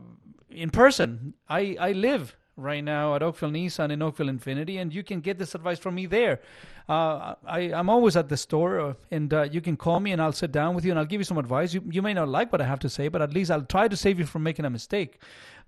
[0.49, 5.03] in person, I I live right now at Oakville Nissan and Oakville Infiniti, and you
[5.03, 6.41] can get this advice from me there.
[6.89, 10.21] Uh, I, I'm always at the store, uh, and uh, you can call me, and
[10.21, 11.73] I'll sit down with you, and I'll give you some advice.
[11.73, 13.87] You, you may not like what I have to say, but at least I'll try
[13.87, 15.19] to save you from making a mistake.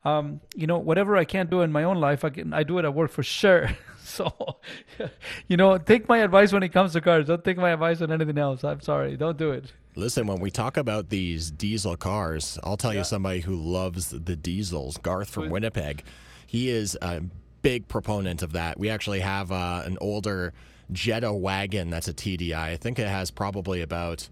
[0.04, 2.80] Um, you know, whatever I can't do in my own life, I can I do
[2.80, 3.70] it at work for sure.
[4.04, 4.58] so,
[5.48, 7.28] you know, take my advice when it comes to cars.
[7.28, 8.64] Don't take my advice on anything else.
[8.64, 9.16] I'm sorry.
[9.16, 9.72] Don't do it.
[9.96, 14.36] Listen, when we talk about these diesel cars, I'll tell you somebody who loves the
[14.38, 16.04] diesels, Garth from Winnipeg.
[16.48, 17.22] He is a
[17.62, 18.80] big proponent of that.
[18.80, 20.54] We actually have uh, an older
[20.92, 22.54] Jetta wagon that's a TDI.
[22.54, 24.30] I think it has probably about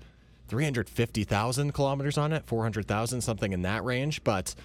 [0.48, 4.24] 350,000 kilometers on it, 400,000, something in that range.
[4.24, 4.56] But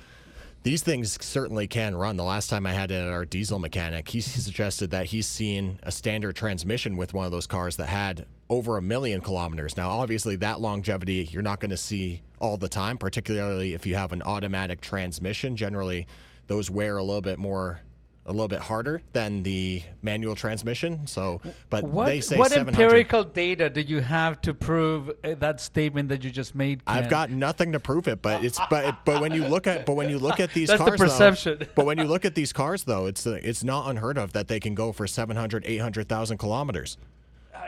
[0.65, 2.17] these things certainly can run.
[2.17, 5.79] The last time I had it at our diesel mechanic, he suggested that he's seen
[5.83, 9.77] a standard transmission with one of those cars that had over a million kilometers.
[9.77, 13.95] Now, obviously, that longevity you're not going to see all the time, particularly if you
[13.95, 15.55] have an automatic transmission.
[15.55, 16.07] Generally,
[16.47, 17.81] those wear a little bit more.
[18.27, 21.07] A little bit harder than the manual transmission.
[21.07, 25.61] So, but What, they say what empirical data do you have to prove uh, that
[25.61, 26.83] statement that you just made?
[26.87, 29.95] I've got nothing to prove it, but it's but but when you look at but
[29.95, 31.69] when you look at these That's the cars, though- perception.
[31.75, 34.49] but when you look at these cars, though, it's uh, it's not unheard of that
[34.49, 36.97] they can go for 700, 800,000 kilometers.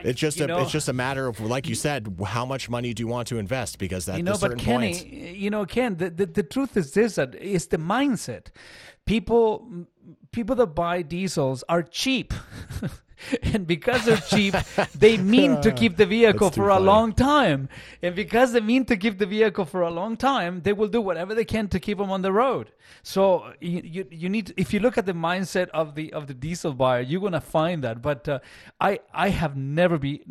[0.04, 2.68] It's just you a know- it's just a matter of like you said, how much
[2.68, 3.78] money do you want to invest?
[3.78, 6.42] Because at you know, a certain but Kenny, point, you know, Ken, the, the, the
[6.42, 8.46] truth is this: that it's the mindset.
[9.06, 9.86] People,
[10.36, 12.34] people that buy diesels are cheap,
[13.42, 14.54] and because they're cheap,
[14.94, 17.70] they mean to keep the vehicle for a long time.
[18.02, 21.00] And because they mean to keep the vehicle for a long time, they will do
[21.00, 22.66] whatever they can to keep them on the road.
[23.02, 23.20] So
[23.60, 26.74] you you, you need if you look at the mindset of the of the diesel
[26.74, 28.02] buyer, you're gonna find that.
[28.02, 28.40] But uh,
[28.78, 30.22] I I have never be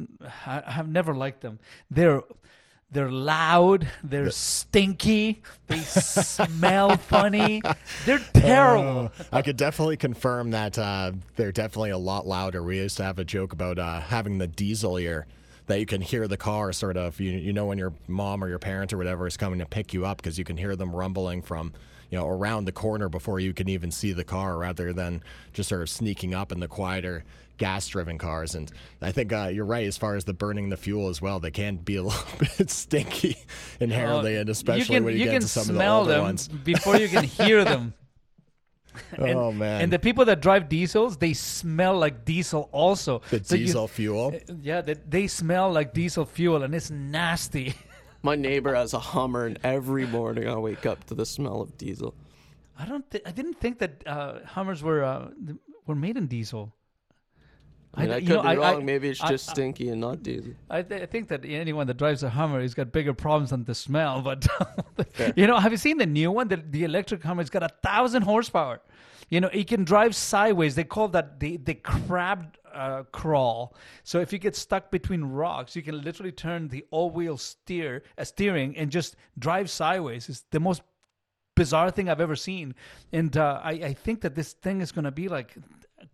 [0.45, 1.57] I have never liked them.
[1.90, 2.22] They're
[2.91, 3.88] they're loud.
[4.03, 5.41] They're stinky.
[5.68, 7.62] They smell funny.
[8.06, 9.12] They're terrible.
[9.20, 12.64] Uh, I could definitely confirm that uh, they're definitely a lot louder.
[12.64, 15.28] We used to have a joke about uh, having the diesel ear
[15.68, 18.48] that you can hear the car sort of you you know when your mom or
[18.48, 20.95] your parent or whatever is coming to pick you up because you can hear them
[20.95, 21.74] rumbling from
[22.12, 25.70] you know around the corner before you can even see the car rather than just
[25.70, 27.24] sort of sneaking up in the quieter
[27.57, 28.72] gas driven cars and
[29.02, 31.52] I think uh, you're right as far as the burning the fuel as well they
[31.52, 32.26] can be a little
[32.57, 33.38] bit stinky
[33.80, 35.73] inherently Uh, and especially you can, when you, you get can to some of the
[35.76, 37.94] smell older them ones before you can hear them.
[39.18, 43.22] And, oh man And the people that drive diesels, they smell like diesel also.
[43.30, 47.73] the So you- diesel fuel yeah, they, they smell like diesel fuel, and it's nasty.
[48.23, 51.77] My neighbor has a Hummer, and every morning I wake up to the smell of
[51.77, 52.15] diesel.
[52.80, 53.10] I don't.
[53.11, 55.27] Th- I didn't think that uh, Hummers were uh,
[55.86, 56.73] were made in diesel.
[57.97, 58.85] I, mean, I, you could know, be I- I- wrong.
[58.85, 60.53] Maybe it's just I- stinky and not diesel.
[60.69, 63.63] I, th- I think that anyone that drives a Hummer has got bigger problems than
[63.63, 64.22] the smell.
[64.22, 64.47] But
[65.35, 66.47] you know, have you seen the new one?
[66.47, 68.81] The, the electric Hummer's got a thousand horsepower.
[69.30, 70.76] You know, it can drive sideways.
[70.76, 73.76] They call that the the crab uh, crawl.
[74.03, 78.23] So if you get stuck between rocks, you can literally turn the all-wheel steer uh,
[78.23, 80.30] steering and just drive sideways.
[80.30, 80.84] It's the most
[81.55, 82.76] bizarre thing I've ever seen,
[83.13, 85.61] and uh, I, I think that this thing is going to be like a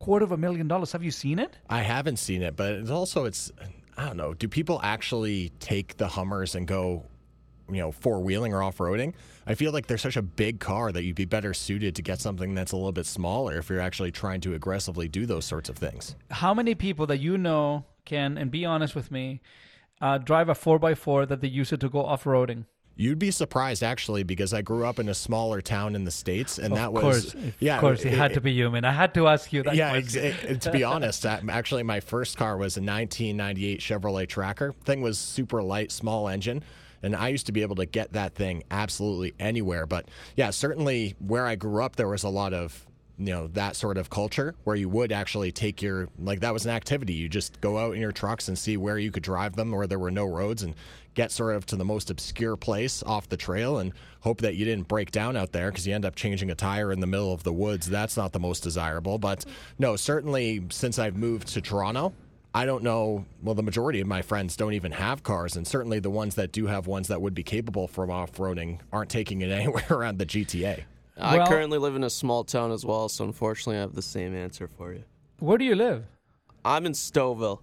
[0.01, 0.91] quarter of a million dollars.
[0.91, 1.57] Have you seen it?
[1.69, 3.51] I haven't seen it, but it's also it's
[3.97, 4.33] I don't know.
[4.33, 7.05] Do people actually take the Hummers and go,
[7.69, 9.13] you know, four wheeling or off roading?
[9.45, 12.19] I feel like they're such a big car that you'd be better suited to get
[12.19, 15.69] something that's a little bit smaller if you're actually trying to aggressively do those sorts
[15.69, 16.15] of things.
[16.31, 19.41] How many people that you know can, and be honest with me,
[20.01, 22.65] uh, drive a four x four that they use it to go off roading?
[23.01, 26.59] You'd be surprised actually because I grew up in a smaller town in the states,
[26.59, 28.85] and Of that course, was of course, it had to be human.
[28.85, 29.73] I had to ask you that.
[29.75, 30.35] yeah, question.
[30.47, 34.73] it- to be honest, uh, actually, my first car was a 1998 Chevrolet Tracker.
[34.85, 36.61] Thing was super light, small engine,
[37.01, 39.87] and I used to be able to get that thing absolutely anywhere.
[39.87, 42.85] But yeah, certainly where I grew up, there was a lot of
[43.17, 46.65] you know that sort of culture where you would actually take your like that was
[46.65, 47.13] an activity.
[47.13, 49.87] You just go out in your trucks and see where you could drive them, where
[49.87, 50.75] there were no roads, and
[51.13, 54.65] get sort of to the most obscure place off the trail and hope that you
[54.65, 57.33] didn't break down out there because you end up changing a tire in the middle
[57.33, 57.89] of the woods.
[57.89, 59.17] That's not the most desirable.
[59.17, 59.45] But
[59.77, 62.13] no, certainly since I've moved to Toronto,
[62.53, 63.25] I don't know.
[63.41, 66.51] Well, the majority of my friends don't even have cars, and certainly the ones that
[66.51, 70.17] do have ones that would be capable from off roading aren't taking it anywhere around
[70.17, 70.83] the GTA.
[71.17, 74.01] I Well- currently live in a small town as well, so unfortunately, I have the
[74.01, 75.03] same answer for you.
[75.39, 76.05] Where do you live?
[76.63, 77.59] I'm in Stouffville,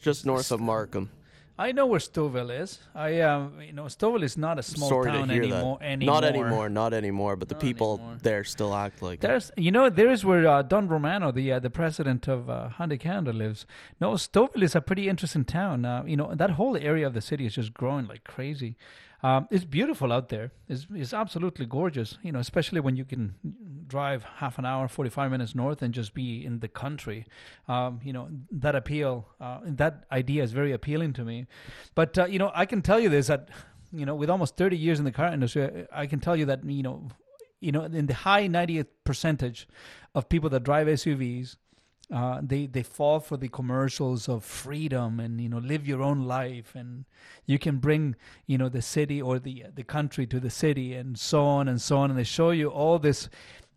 [0.00, 1.10] just north of Markham.
[1.58, 2.80] I know where Stouffville is.
[2.94, 5.86] I, um, you know, Stouffville is not a small Sorry town to hear anymore, that.
[5.86, 6.14] anymore.
[6.14, 7.36] Not anymore, not anymore.
[7.36, 9.20] But the people there still act like.
[9.20, 12.98] There's, you know, there's where uh, Don Romano, the uh, the president of uh, Hyundai
[12.98, 13.66] Canada, lives.
[14.00, 15.84] No, Stouffville is a pretty interesting town.
[15.84, 18.76] Uh, you know, that whole area of the city is just growing like crazy.
[19.22, 20.50] Um, it's beautiful out there.
[20.68, 22.18] It's, it's absolutely gorgeous.
[22.22, 23.34] You know, especially when you can
[23.86, 27.26] drive half an hour, forty five minutes north, and just be in the country.
[27.68, 31.46] Um, you know, that appeal, uh, that idea is very appealing to me.
[31.94, 33.48] But uh, you know, I can tell you this that
[33.92, 36.64] you know, with almost thirty years in the car industry, I can tell you that
[36.64, 37.08] you know
[37.62, 39.68] you know, in the high 90th percentage
[40.14, 41.56] of people that drive SUVs,
[42.12, 46.24] uh, they they fall for the commercials of freedom and you know live your own
[46.24, 47.06] life and
[47.46, 48.14] you can bring
[48.46, 51.80] you know the city or the the country to the city and so on and
[51.80, 52.10] so on.
[52.10, 53.30] And they show you all this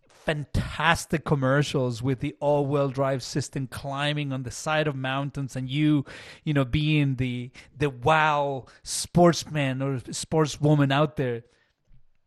[0.08, 6.04] fantastic commercials with the all-wheel drive system climbing on the side of mountains and you
[6.44, 11.44] you know being the the wow sportsman or sportswoman out there.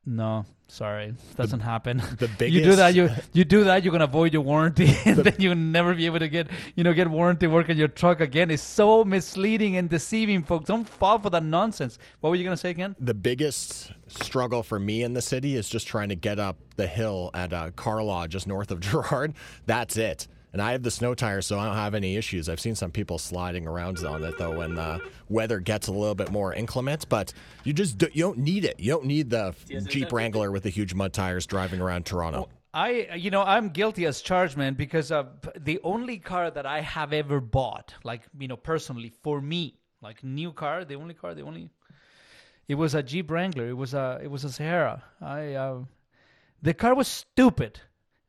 [0.07, 2.03] No, sorry, doesn't happen.
[2.19, 5.35] the you do that, you you do that, you're gonna avoid your warranty, and then
[5.39, 8.51] you'll never be able to get you know get warranty work on your truck again.
[8.51, 10.67] It's so misleading and deceiving, folks.
[10.67, 11.99] Don't fall for that nonsense.
[12.21, 12.95] What were you gonna say again?
[13.01, 16.87] The biggest struggle for me in the city is just trying to get up the
[16.87, 19.35] hill at uh, Carlaw, just north of Gerrard.
[19.67, 20.29] That's it.
[20.53, 22.49] And I have the snow tires, so I don't have any issues.
[22.49, 26.15] I've seen some people sliding around on it though when the weather gets a little
[26.15, 27.09] bit more inclement.
[27.09, 27.33] But
[27.65, 28.81] you just do, you don't need it.
[28.81, 29.55] You don't need the
[29.89, 32.49] Jeep Wrangler with the huge mud tires driving around Toronto.
[32.75, 36.83] I, you know, I'm guilty as charged, man, because of the only car that I
[36.83, 41.35] have ever bought, like, you know, personally for me, like new car, the only car,
[41.35, 41.71] the only,
[42.69, 43.69] it was a Jeep Wrangler.
[43.69, 45.03] It was a, it was a Sahara.
[45.21, 45.79] I, uh,
[46.63, 47.81] the car was stupid.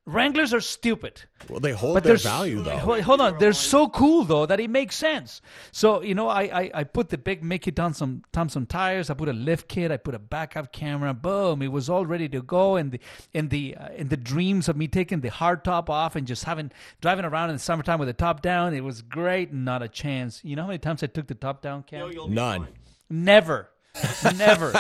[0.10, 1.22] Wranglers are stupid.
[1.50, 2.78] Well, they hold But their value though.
[2.78, 5.42] Hold, hold on, they're so cool though that it makes sense.
[5.72, 9.10] So you know, I I, I put the big Mickey Thompson Thompson tires.
[9.10, 9.92] I put a lift kit.
[9.92, 11.14] I put a backup camera.
[11.14, 11.62] Boom!
[11.62, 12.76] It was all ready to go.
[12.76, 13.00] And the
[13.34, 16.44] in the uh, in the dreams of me taking the hard top off and just
[16.44, 16.72] having
[17.02, 19.54] driving around in the summertime with the top down, it was great.
[19.54, 20.44] Not a chance.
[20.44, 22.12] You know how many times I took the top down, Cam?
[22.30, 22.68] None.
[23.10, 23.70] Never.
[24.38, 24.74] Never.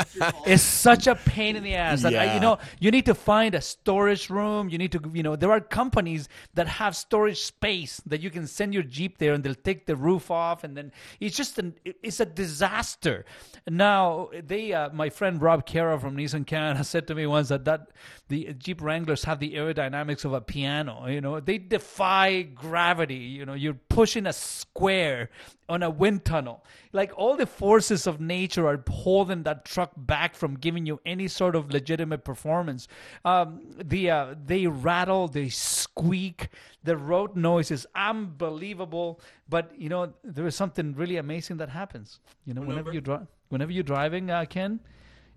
[0.45, 2.01] it's such a pain in the ass.
[2.01, 4.69] That I, you know, you need to find a storage room.
[4.69, 8.47] You need to, you know, there are companies that have storage space that you can
[8.47, 10.63] send your Jeep there and they'll take the roof off.
[10.63, 13.25] And then it's just an, it's a disaster.
[13.67, 17.65] Now, they, uh, my friend Rob Caro from Nissan Canada said to me once that,
[17.65, 17.89] that
[18.29, 21.07] the Jeep Wranglers have the aerodynamics of a piano.
[21.07, 23.15] You know, they defy gravity.
[23.15, 25.31] You know, you're pushing a square
[25.67, 26.63] on a wind tunnel.
[26.93, 31.27] Like all the forces of nature are holding that truck back from giving you any
[31.27, 32.87] sort of legitimate performance.
[33.25, 36.49] Um, the uh, they rattle, they squeak.
[36.83, 39.21] The road noise is unbelievable.
[39.49, 42.19] But you know there is something really amazing that happens.
[42.45, 44.79] You know, whenever you drive, whenever you're driving, uh, Ken,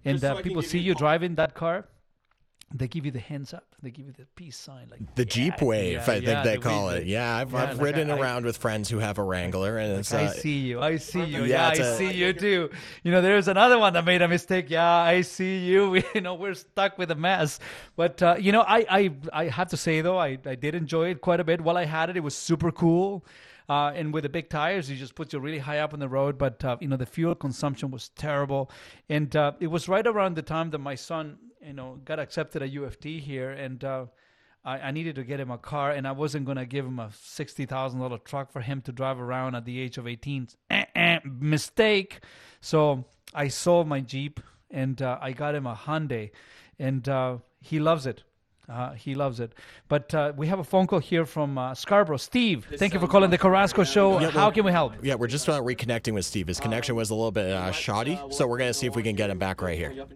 [0.04, 1.86] and Just so uh, people see you you driving that car.
[2.74, 3.64] They give you the hands up.
[3.82, 6.56] They give you the peace sign, like The Jeep Wave, yeah, I think yeah, they
[6.56, 7.00] the call it.
[7.00, 7.06] Wave.
[7.06, 9.76] Yeah, I've, Yeah, I've like ridden I- I- around with friends who have a Wrangler,
[9.78, 10.80] and it's I uh, see you.
[10.80, 11.40] I see you.
[11.44, 12.70] Yeah, Yeah, I a- see you too.
[13.02, 14.70] You know, there's another one that made a mistake.
[14.70, 16.02] Yeah, I see you.
[16.14, 17.58] you know, we're stuck with a mess.
[17.96, 21.10] But uh, you know, I, I I have to say though, I, I did enjoy
[21.10, 21.60] it quite a bit.
[21.60, 23.24] While I had it, it was super cool.
[23.68, 26.08] Uh, and with the big tires, you just put you really high up on the
[26.08, 26.38] road.
[26.38, 28.70] But uh, you know, the fuel consumption was terrible.
[29.08, 32.62] And uh, it was right around the time that my son, you know, got accepted
[32.62, 33.82] at UFT here, and.
[33.84, 34.06] Uh,
[34.64, 37.10] I, I needed to get him a car, and I wasn't gonna give him a
[37.12, 40.48] sixty thousand dollar truck for him to drive around at the age of eighteen.
[40.70, 42.20] Eh, eh, mistake.
[42.60, 44.40] So I sold my Jeep,
[44.70, 46.30] and uh, I got him a Hyundai,
[46.78, 48.22] and uh, he loves it.
[48.68, 49.52] Uh, he loves it.
[49.88, 52.16] But uh, we have a phone call here from uh, Scarborough.
[52.16, 54.20] Steve, thank you for calling the Carrasco Show.
[54.20, 54.94] Yeah, How can we help?
[55.02, 56.46] Yeah, we're just reconnecting with Steve.
[56.46, 59.16] His connection was a little bit uh, shoddy, so we're gonna see if we can
[59.16, 60.06] get him back right here.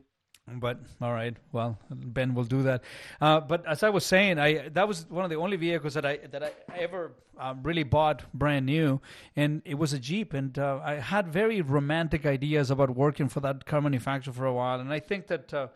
[0.49, 2.85] But all right, well, Ben will do that.
[3.21, 6.07] Uh, but as I was saying, I that was one of the only vehicles that
[6.07, 9.01] I that I ever um, really bought brand new,
[9.35, 10.35] and it was a Jeep.
[10.35, 14.53] And uh, I had very romantic ideas about working for that car manufacturer for a
[14.53, 14.79] while.
[14.79, 15.67] And I think that uh,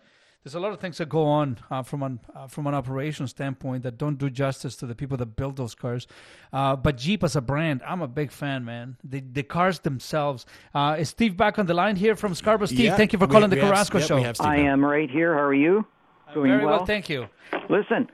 [0.43, 3.27] there's a lot of things that go on uh, from an uh, from an operation
[3.27, 6.07] standpoint that don't do justice to the people that build those cars.
[6.53, 8.97] Uh, but Jeep as a brand, I'm a big fan, man.
[9.05, 10.47] The the cars themselves.
[10.75, 12.67] Uh, is Steve back on the line here from Scarborough?
[12.67, 14.17] Steve, Yeah, thank you for calling we the have- Carrasco yep, Show.
[14.17, 15.35] we have Steve I am right here.
[15.35, 15.85] How are you?
[16.33, 16.87] Doing very well, well?
[16.87, 17.27] thank you.
[17.69, 18.09] Listen,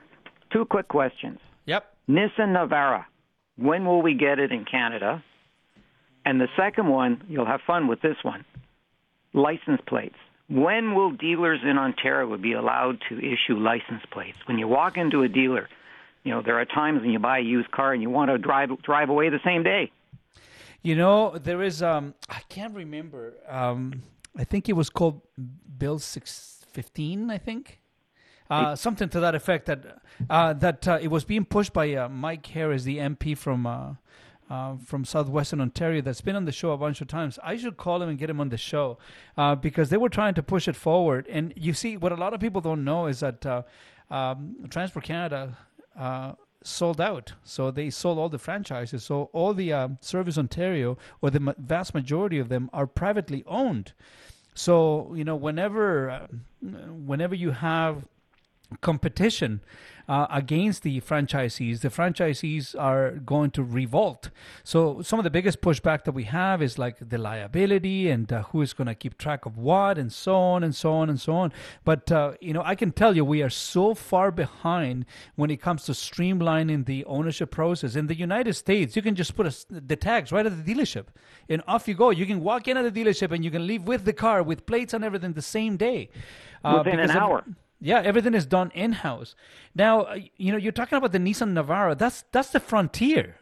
[0.51, 1.39] two quick questions.
[1.65, 1.85] Yep.
[2.09, 3.05] Nissan Navara.
[3.57, 5.23] When will we get it in Canada?
[6.25, 8.43] And the second one, you'll have fun with this one.
[9.33, 10.15] License plates.
[10.49, 14.37] When will dealers in Ontario be allowed to issue license plates?
[14.45, 15.67] When you walk into a dealer,
[16.23, 18.37] you know, there are times when you buy a used car and you want to
[18.37, 19.91] drive drive away the same day.
[20.81, 23.33] You know, there is um I can't remember.
[23.49, 24.03] Um
[24.37, 25.21] I think it was called
[25.77, 27.79] Bill 615, I think.
[28.49, 29.99] Uh, something to that effect that
[30.29, 33.65] uh, that uh, it was being pushed by uh, Mike Harris, the MP from
[34.49, 37.37] uh, from southwestern Ontario, that's been on the show a bunch of times.
[37.43, 38.97] I should call him and get him on the show
[39.37, 41.27] uh, because they were trying to push it forward.
[41.29, 43.63] And you see, what a lot of people don't know is that uh,
[44.09, 45.57] um, Transport Canada
[45.97, 46.33] uh,
[46.63, 47.33] sold out.
[47.43, 49.03] So they sold all the franchises.
[49.03, 53.43] So all the um, Service Ontario, or the ma- vast majority of them, are privately
[53.47, 53.93] owned.
[54.53, 56.27] So you know, whenever uh,
[56.61, 58.05] whenever you have
[58.81, 59.61] competition
[60.09, 64.29] uh, against the franchisees, the franchisees are going to revolt.
[64.63, 68.43] So some of the biggest pushback that we have is like the liability and uh,
[68.43, 71.19] who is going to keep track of what, and so on and so on and
[71.19, 71.51] so on.
[71.83, 75.61] But uh, you know, I can tell you, we are so far behind when it
[75.61, 77.97] comes to streamlining the ownership process.
[77.97, 81.07] In the United States, you can just put a the tags right at the dealership,
[81.49, 82.11] and off you go.
[82.11, 84.65] You can walk in at the dealership and you can leave with the car, with
[84.65, 86.09] plates and everything, the same day.
[86.63, 87.43] Within an because of- hour.
[87.79, 89.35] Yeah, everything is done in house.
[89.75, 91.97] Now, uh, you know, you're talking about the Nissan Navara.
[91.97, 93.37] That's that's the Frontier.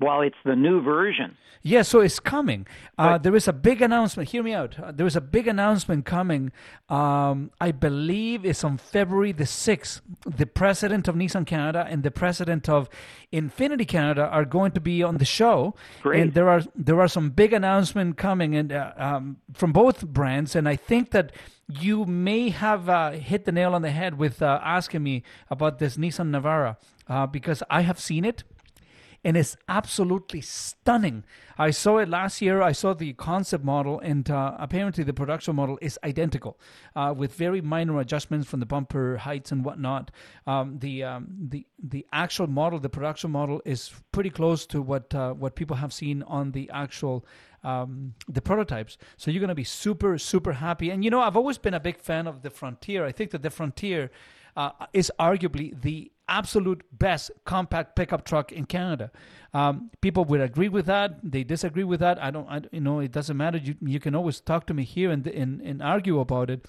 [0.00, 1.36] Well, it's the new version.
[1.66, 2.66] Yeah, so it's coming.
[2.98, 4.28] Uh, there is a big announcement.
[4.28, 4.78] Hear me out.
[4.78, 6.52] Uh, there is a big announcement coming.
[6.90, 10.02] Um, I believe it's on February the 6th.
[10.26, 12.90] The president of Nissan Canada and the president of
[13.32, 15.74] Infiniti Canada are going to be on the show.
[16.02, 16.20] Great.
[16.20, 20.54] And there are there are some big announcements coming and uh, um, from both brands.
[20.54, 21.32] And I think that
[21.68, 25.78] you may have uh, hit the nail on the head with uh, asking me about
[25.78, 26.76] this Nissan Navara
[27.08, 28.44] uh, because I have seen it
[29.24, 31.24] and it's absolutely stunning.
[31.56, 32.60] I saw it last year.
[32.60, 36.60] I saw the concept model, and uh, apparently the production model is identical,
[36.94, 40.10] uh, with very minor adjustments from the bumper heights and whatnot.
[40.46, 45.14] Um, the um, the the actual model, the production model, is pretty close to what
[45.14, 47.24] uh, what people have seen on the actual.
[47.64, 50.90] Um, the prototypes, so you're going to be super, super happy.
[50.90, 53.06] And you know, I've always been a big fan of the Frontier.
[53.06, 54.10] I think that the Frontier
[54.56, 59.10] uh, is arguably the absolute best compact pickup truck in Canada.
[59.52, 61.18] Um, people would agree with that.
[61.22, 62.22] They disagree with that.
[62.22, 62.48] I don't.
[62.48, 63.58] I, you know, it doesn't matter.
[63.58, 66.66] You you can always talk to me here and and, and argue about it.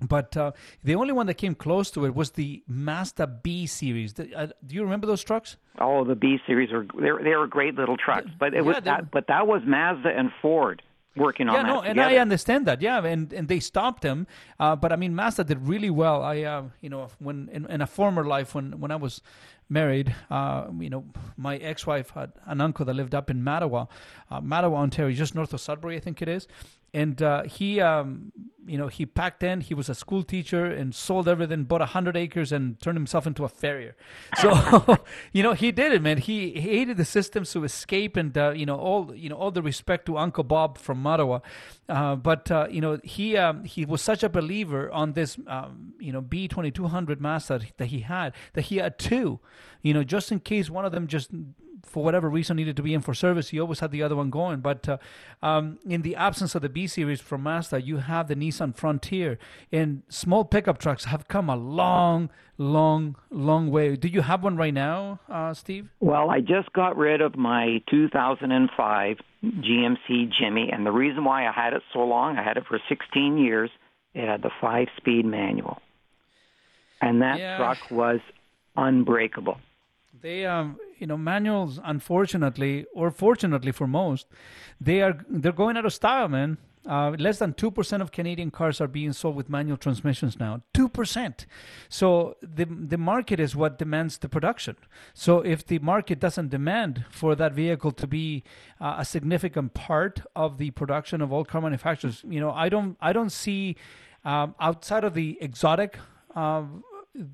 [0.00, 0.52] But uh,
[0.82, 4.14] the only one that came close to it was the Mazda B series.
[4.14, 5.56] The- uh, do you remember those trucks?
[5.78, 8.76] Oh, the B series are they were, they were great little trucks, but it was
[8.76, 10.82] Yeah, they- that, but that was Mazda and Ford
[11.16, 12.00] working on yeah, that no, and.
[12.00, 12.82] I understand that.
[12.82, 14.26] Yeah, and and they stopped him.
[14.58, 16.22] Uh, but I mean, Mazda did really well.
[16.22, 19.22] I, uh, you know, when in, in a former life when when I was
[19.68, 21.04] married, uh, you know,
[21.36, 23.88] my ex-wife had an uncle that lived up in Mattawa,
[24.30, 26.46] uh, Mattawa, Ontario, just north of Sudbury, I think it is.
[26.94, 28.30] And uh, he, um,
[28.64, 29.62] you know, he packed in.
[29.62, 33.26] He was a school teacher and sold everything, bought a hundred acres, and turned himself
[33.26, 33.96] into a farrier.
[34.40, 35.00] So,
[35.32, 36.18] you know, he did it, man.
[36.18, 39.60] He, hated the systems to escape, and uh, you know, all you know, all the
[39.60, 41.42] respect to Uncle Bob from Mattawa.
[41.88, 45.94] Uh, but uh, you know, he um, he was such a believer on this, um,
[45.98, 49.40] you know, B twenty two hundred mast that, that he had that he had two,
[49.82, 51.30] you know, just in case one of them just
[51.84, 54.30] for whatever reason needed to be in for service, he always had the other one
[54.30, 54.60] going.
[54.60, 54.98] But uh,
[55.42, 59.38] um, in the absence of the B series from Mazda, you have the Nissan Frontier,
[59.72, 63.96] and small pickup trucks have come a long, long, long way.
[63.96, 65.88] Do you have one right now, uh, Steve?
[66.00, 71.52] Well, I just got rid of my 2005 GMC Jimmy, and the reason why I
[71.52, 73.70] had it so long, I had it for 16 years.
[74.14, 75.82] It had the five-speed manual,
[77.00, 77.56] and that Yeah.
[77.56, 78.20] truck was
[78.76, 79.58] unbreakable.
[80.24, 84.26] They, um, you know, manuals, unfortunately, or fortunately for most,
[84.80, 86.56] they are they're going out of style, man.
[86.88, 90.62] Uh, less than two percent of Canadian cars are being sold with manual transmissions now.
[90.72, 91.44] Two percent.
[91.90, 94.76] So the the market is what demands the production.
[95.12, 98.44] So if the market doesn't demand for that vehicle to be
[98.80, 102.96] uh, a significant part of the production of all car manufacturers, you know, I don't
[102.98, 103.76] I don't see
[104.24, 105.98] um, outside of the exotic.
[106.34, 106.62] Uh,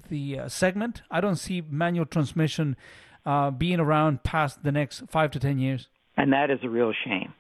[0.09, 2.77] the uh, segment, I don't see manual transmission
[3.25, 5.89] uh, being around past the next five to ten years.
[6.17, 7.33] And that is a real shame.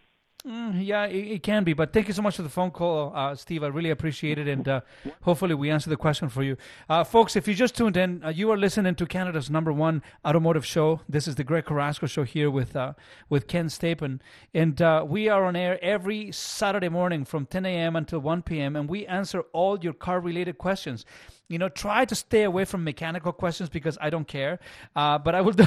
[0.46, 1.74] Mm, yeah, it, it can be.
[1.74, 3.62] But thank you so much for the phone call, uh, Steve.
[3.62, 4.80] I really appreciate it, and uh,
[5.22, 6.56] hopefully we answered the question for you,
[6.88, 7.36] uh, folks.
[7.36, 11.00] If you just tuned in, uh, you are listening to Canada's number one automotive show.
[11.08, 12.94] This is the Greg Carrasco Show here with uh,
[13.28, 14.22] with Ken Stapen.
[14.54, 17.94] and uh, we are on air every Saturday morning from 10 a.m.
[17.94, 18.76] until 1 p.m.
[18.76, 21.04] and we answer all your car related questions
[21.50, 24.58] you know try to stay away from mechanical questions because i don't care
[24.96, 25.66] uh, but i will do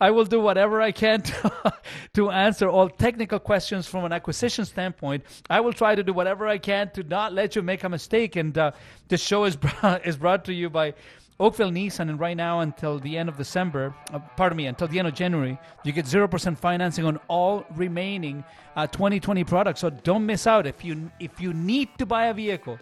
[0.00, 1.72] i will do whatever i can to,
[2.12, 6.46] to answer all technical questions from an acquisition standpoint i will try to do whatever
[6.46, 8.70] i can to not let you make a mistake and uh,
[9.08, 10.92] this show is brought, is brought to you by
[11.40, 15.00] Oakville Nissan, and right now until the end of December, uh, pardon me, until the
[15.00, 18.44] end of January, you get 0% financing on all remaining
[18.76, 19.80] uh, 2020 products.
[19.80, 20.68] So don't miss out.
[20.68, 22.78] If you if you need to buy a vehicle,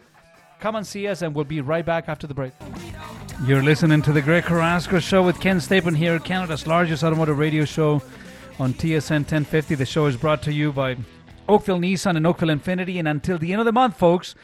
[0.61, 2.53] Come and see us, and we'll be right back after the break.
[3.47, 7.65] You're listening to the Greg Carrasco Show with Ken Stapen here, Canada's largest automotive radio
[7.65, 8.03] show
[8.59, 9.74] on TSN 1050.
[9.77, 10.99] The show is brought to you by
[11.49, 12.99] Oakville Nissan and Oakville Infiniti.
[12.99, 14.35] And until the end of the month, folks,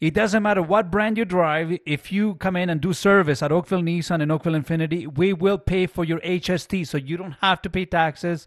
[0.00, 1.78] it doesn't matter what brand you drive.
[1.84, 5.58] If you come in and do service at Oakville Nissan and Oakville Infiniti, we will
[5.58, 8.46] pay for your HST, so you don't have to pay taxes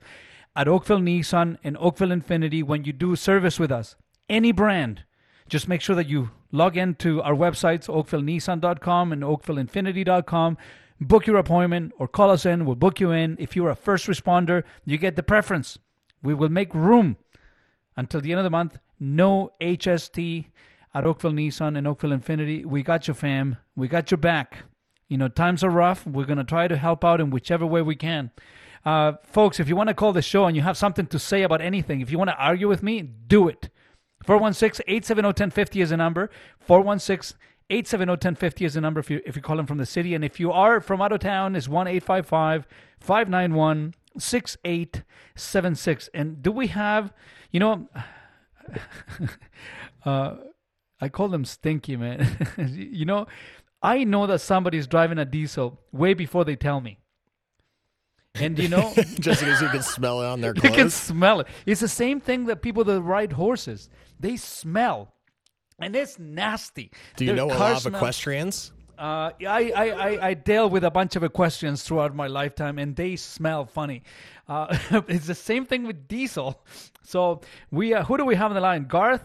[0.55, 3.95] at Oakville Nissan and Oakville Infiniti when you do service with us.
[4.27, 5.03] Any brand
[5.49, 10.57] just make sure that you log into our websites, oakvillenissan.com and oakvilleinfiniti.com.
[11.01, 12.65] Book your appointment or call us in.
[12.65, 13.37] We'll book you in.
[13.39, 15.77] If you're a first responder, you get the preference.
[16.21, 17.17] We will make room
[17.95, 18.77] until the end of the month.
[18.99, 20.47] No HST
[20.93, 22.65] at Oakville Nissan and Oakville Infiniti.
[22.65, 23.57] We got you, fam.
[23.75, 24.65] We got your back.
[25.07, 26.05] You know, times are rough.
[26.05, 28.31] We're going to try to help out in whichever way we can.
[28.85, 31.43] Uh, folks, if you want to call the show and you have something to say
[31.43, 33.69] about anything, if you want to argue with me, do it.
[34.25, 36.29] 416 870 1050 is a number.
[36.59, 37.37] 416
[37.69, 40.15] 870 1050 is a number if you, if you call them from the city.
[40.15, 42.67] And if you are from out of town, it's 1 855
[42.99, 46.09] 591 6876.
[46.13, 47.13] And do we have,
[47.51, 47.87] you know,
[50.05, 50.35] uh,
[51.01, 52.27] I call them stinky, man.
[52.57, 53.27] you know,
[53.81, 56.99] I know that somebody's driving a diesel way before they tell me.
[58.35, 60.69] And you know, just because you can smell it on their clothes.
[60.69, 61.47] you can smell it.
[61.65, 63.89] It's the same thing that people that ride horses
[64.19, 65.13] they smell,
[65.79, 66.91] and it's nasty.
[67.15, 68.71] Do you Their know a car lot of smell- equestrians?
[68.97, 72.93] Uh, I, I, I, I deal with a bunch of equestrians throughout my lifetime, and
[72.97, 74.03] they smell funny.
[74.45, 74.77] Uh,
[75.07, 76.61] it's the same thing with diesel.
[77.01, 77.39] So
[77.71, 78.85] we, uh, who do we have on the line?
[78.85, 79.23] Garth.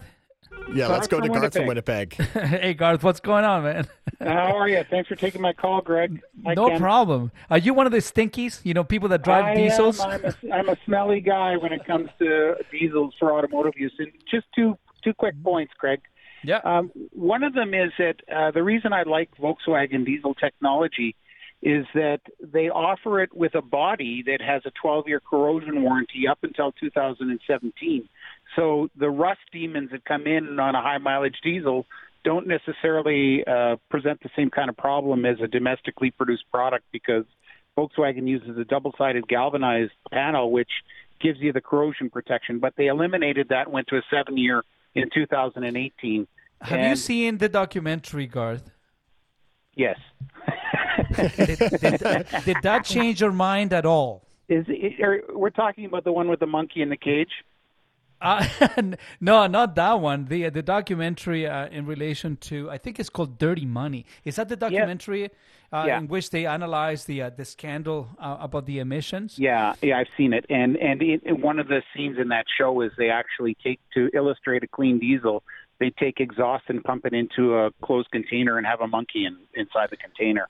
[0.73, 2.13] Yeah, let's go to Garth from Winnipeg.
[2.33, 3.87] hey, Garth, what's going on, man?
[4.21, 4.83] How are you?
[4.89, 6.21] Thanks for taking my call, Greg.
[6.45, 6.79] Hi, no Ken.
[6.79, 7.31] problem.
[7.49, 8.61] Are you one of the stinkies?
[8.63, 9.99] You know, people that drive I diesels.
[9.99, 13.93] Am, I'm, a, I'm a smelly guy when it comes to diesels for automotive use.
[13.99, 16.01] And just two two quick points, Greg.
[16.43, 16.59] Yeah.
[16.63, 21.15] Um, one of them is that uh, the reason I like Volkswagen diesel technology
[21.61, 26.27] is that they offer it with a body that has a 12 year corrosion warranty
[26.29, 28.09] up until 2017.
[28.55, 31.85] So the rust demons that come in on a high mileage diesel
[32.23, 37.25] don't necessarily uh, present the same kind of problem as a domestically produced product because
[37.77, 40.69] Volkswagen uses a double sided galvanized panel, which
[41.21, 42.59] gives you the corrosion protection.
[42.59, 44.63] But they eliminated that, went to a seven year
[44.95, 46.27] in 2018.
[46.61, 48.71] Have you seen the documentary, Garth?
[49.75, 49.97] Yes.
[51.15, 54.25] did, did, did that change your mind at all?
[54.47, 57.31] Is it, we're talking about the one with the monkey in the cage?
[58.21, 58.45] Uh,
[59.21, 60.25] no, not that one.
[60.25, 64.05] The the documentary uh, in relation to I think it's called Dirty Money.
[64.23, 65.29] Is that the documentary
[65.73, 65.99] uh, Yeah.
[65.99, 69.37] in which they analyze the uh, the scandal uh, about the emissions?
[69.37, 72.81] Yeah, yeah, I've seen it, and and it- one of the scenes in that show
[72.81, 75.43] is they actually take to illustrate a clean diesel.
[75.79, 79.35] They take exhaust and pump it into a closed container and have a monkey in,
[79.53, 80.47] inside the container.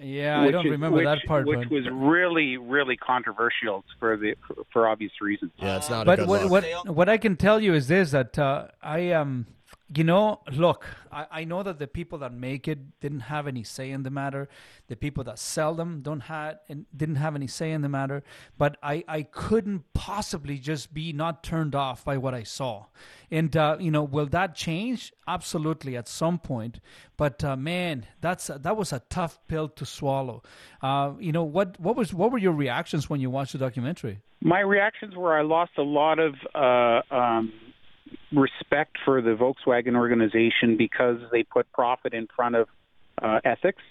[0.00, 1.46] Yeah, I don't is- remember which, that part.
[1.46, 5.50] Which but- was really, really controversial for the for, for obvious reasons.
[5.56, 8.68] Yeah, it's not but what, what what I can tell you is this that uh,
[8.82, 9.46] I um
[9.94, 13.64] you know look I, I know that the people that make it didn't have any
[13.64, 14.48] say in the matter.
[14.88, 18.22] The people that sell them don't had and didn't have any say in the matter.
[18.56, 22.86] But I I couldn't possibly just be not turned off by what I saw.
[23.30, 25.12] And uh, you know will that change?
[25.26, 26.80] Absolutely at some point.
[27.16, 30.42] But uh, man that's that was a tough pill to swallow.
[30.82, 34.20] Uh, you know what what was what were your reactions when you watched the documentary?
[34.40, 37.52] My reactions were I lost a lot of uh, um,
[38.32, 42.68] respect for the Volkswagen organization because they put profit in front of
[43.22, 43.82] uh, ethics,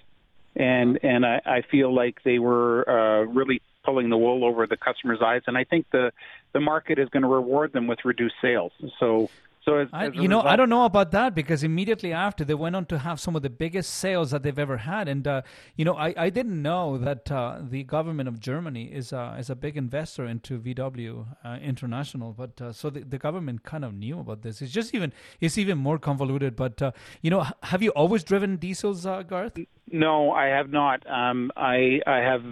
[0.55, 4.77] and and I, I feel like they were uh, really pulling the wool over the
[4.77, 6.11] customer's eyes, and I think the
[6.53, 8.72] the market is going to reward them with reduced sales.
[8.99, 9.30] So.
[9.68, 12.45] So as, I, as a you know, I don't know about that because immediately after
[12.45, 15.27] they went on to have some of the biggest sales that they've ever had, and
[15.27, 15.41] uh,
[15.76, 19.49] you know, I, I didn't know that uh, the government of Germany is uh, is
[19.49, 23.94] a big investor into VW uh, International, but uh, so the, the government kind of
[23.94, 24.61] knew about this.
[24.61, 25.11] It's just even
[25.41, 26.56] it's even more convoluted.
[26.56, 26.91] But uh,
[27.22, 29.60] you know, have you always driven diesels, uh, Garth?
[29.91, 31.03] No, I have not.
[31.10, 32.44] Um, I I have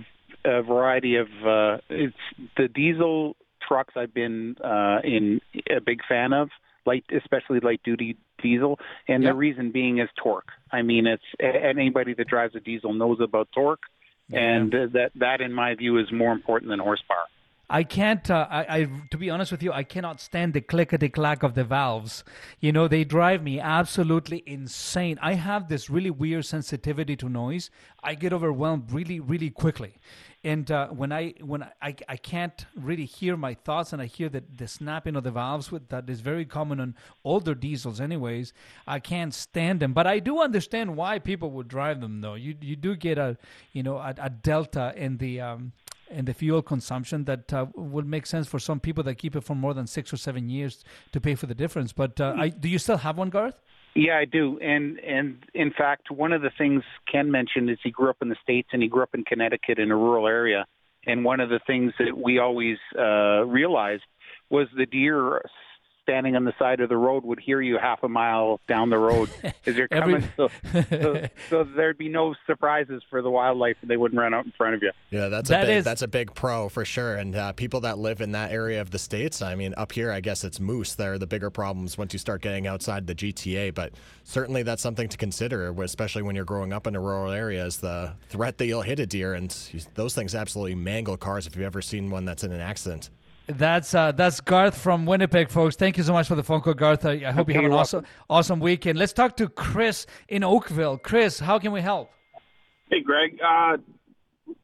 [0.44, 2.18] a variety of uh, it's
[2.58, 5.40] the diesel trucks I've been uh, in
[5.70, 6.50] a big fan of,
[6.86, 9.32] light especially light duty diesel, and Yep.
[9.32, 10.50] the reason being is torque.
[10.72, 13.84] I mean, it's anybody that drives a diesel knows about torque,
[14.32, 17.28] and that that in my view is more important than horsepower.
[17.68, 18.30] I can't.
[18.30, 21.56] Uh, I, I, to be honest with you, I cannot stand the clickety clack of
[21.56, 22.24] the valves.
[22.60, 25.18] You know, they drive me absolutely insane.
[25.20, 27.72] I have this really weird sensitivity to noise.
[28.04, 29.96] I get overwhelmed really, really quickly,
[30.46, 34.30] and uh, when I when I, I can't really hear my thoughts, and I hear
[34.30, 38.54] the the snapping of the valves, with that is very common on older diesels, anyways.
[38.86, 42.36] I can't stand them, but I do understand why people would drive them, though.
[42.36, 43.38] You you do get a
[43.74, 45.72] you know a, a delta in the um,
[46.12, 49.42] and the fuel consumption that uh, would make sense for some people that keep it
[49.42, 51.92] for more than six or seven years to pay for the difference.
[51.92, 53.60] But uh, I, do you still have one, Garth?
[53.96, 57.92] Yeah, I do, and and in fact, one of the things Ken mentioned is he
[57.92, 60.66] grew up in the states and he grew up in Connecticut in a rural area,
[61.06, 64.04] and one of the things that we always uh, realized
[64.50, 65.42] was the deer
[66.06, 68.98] standing on the side of the road would hear you half a mile down the
[68.98, 69.28] road
[69.66, 70.50] as you're Every- coming, so,
[70.90, 74.52] so so there'd be no surprises for the wildlife, and they wouldn't run out in
[74.52, 74.92] front of you.
[75.10, 77.16] Yeah, that's That a big, is- that's a big pro for sure.
[77.16, 80.12] And uh, people that live in that area of the states, I mean, up here,
[80.12, 80.94] I guess it's moose.
[80.94, 83.74] They're the bigger problems once you start getting outside the GTA.
[83.74, 87.66] But certainly, that's something to consider, especially when you're growing up in a rural area.
[87.66, 89.50] Is the threat that you'll hit a deer, and
[89.96, 91.48] those things absolutely mangle cars.
[91.48, 93.10] If you've ever seen one that's in an accident.
[93.48, 95.76] That's uh, that's Garth from Winnipeg, folks.
[95.76, 97.06] Thank you so much for the phone call, Garth.
[97.06, 98.98] I, I hope you have an you're awesome awesome weekend.
[98.98, 100.98] Let's talk to Chris in Oakville.
[100.98, 102.10] Chris, how can we help?
[102.90, 103.38] Hey, Greg.
[103.44, 103.78] Uh,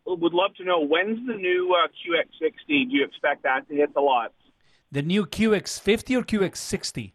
[0.06, 2.90] would love to know when's the new uh, QX60?
[2.90, 4.34] Do you expect that to hit the lots?
[4.92, 7.14] The new QX50 or QX60?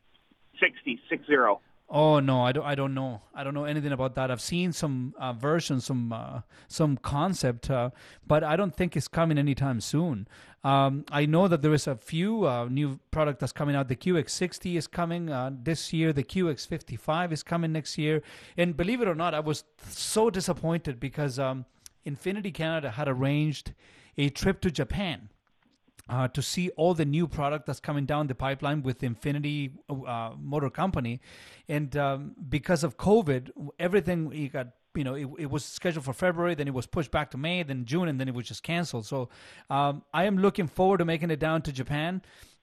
[0.58, 1.60] 60, six zero.
[1.88, 2.64] Oh no, I don't.
[2.64, 3.22] I don't know.
[3.32, 4.28] I don't know anything about that.
[4.30, 7.90] I've seen some uh, versions, some uh, some concept, uh,
[8.26, 10.26] but I don't think it's coming anytime soon.
[10.64, 13.86] Um, I know that there is a few uh, new product that's coming out.
[13.86, 16.12] The QX60 is coming uh, this year.
[16.12, 18.20] The QX55 is coming next year.
[18.56, 21.66] And believe it or not, I was so disappointed because um,
[22.04, 23.74] Infiniti Canada had arranged
[24.18, 25.28] a trip to Japan
[26.08, 30.34] uh, to see all the new product that's coming down the pipeline with Infiniti uh,
[30.38, 31.20] Motor Company,
[31.68, 36.12] and um, because of COVID, everything it got you know it, it was scheduled for
[36.12, 38.62] February, then it was pushed back to May, then June, and then it was just
[38.62, 39.06] canceled.
[39.06, 39.28] So
[39.68, 42.22] um, I am looking forward to making it down to Japan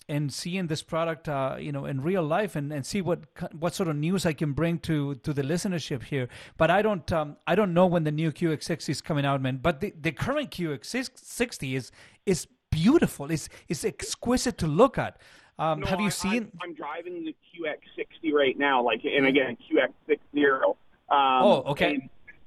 [0.09, 3.21] and seeing this product, uh, you know, in real life, and, and see what
[3.53, 6.27] what sort of news I can bring to to the listenership here.
[6.57, 9.59] But I don't um, I don't know when the new QX60 is coming out, man.
[9.61, 11.91] But the, the current QX60 is
[12.25, 13.31] is beautiful.
[13.31, 15.17] It's it's exquisite to look at.
[15.59, 16.41] Um, No, have you I- seen?
[16.53, 20.63] I'm, I'm driving the QX60 right now, like, and again, QX60.
[20.65, 20.75] Um,
[21.09, 21.91] Oh, okay.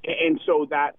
[0.04, 0.96] And, and so that's,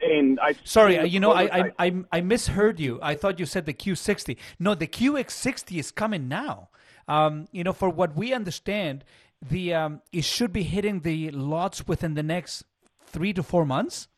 [0.00, 0.54] and I.
[0.64, 2.98] Sorry, uh, you know, I, I I I misheard you.
[3.02, 4.36] I thought you said the Q60.
[4.58, 6.68] No, the QX60 is coming now.
[7.08, 9.04] Um, you know, for what we understand,
[9.40, 12.64] the um, it should be hitting the lots within the next
[13.06, 14.08] three to four months.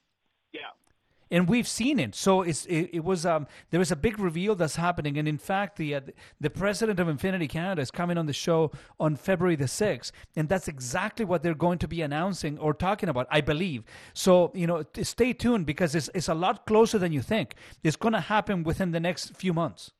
[1.34, 2.14] And we've seen it.
[2.14, 5.36] So it's it, it was um, there is a big reveal that's happening, and in
[5.36, 6.00] fact, the uh,
[6.40, 8.70] the president of Infiniti Canada is coming on the show
[9.00, 13.08] on February the sixth, and that's exactly what they're going to be announcing or talking
[13.08, 13.82] about, I believe.
[14.12, 17.56] So you know, stay tuned because it's it's a lot closer than you think.
[17.82, 19.90] It's going to happen within the next few months.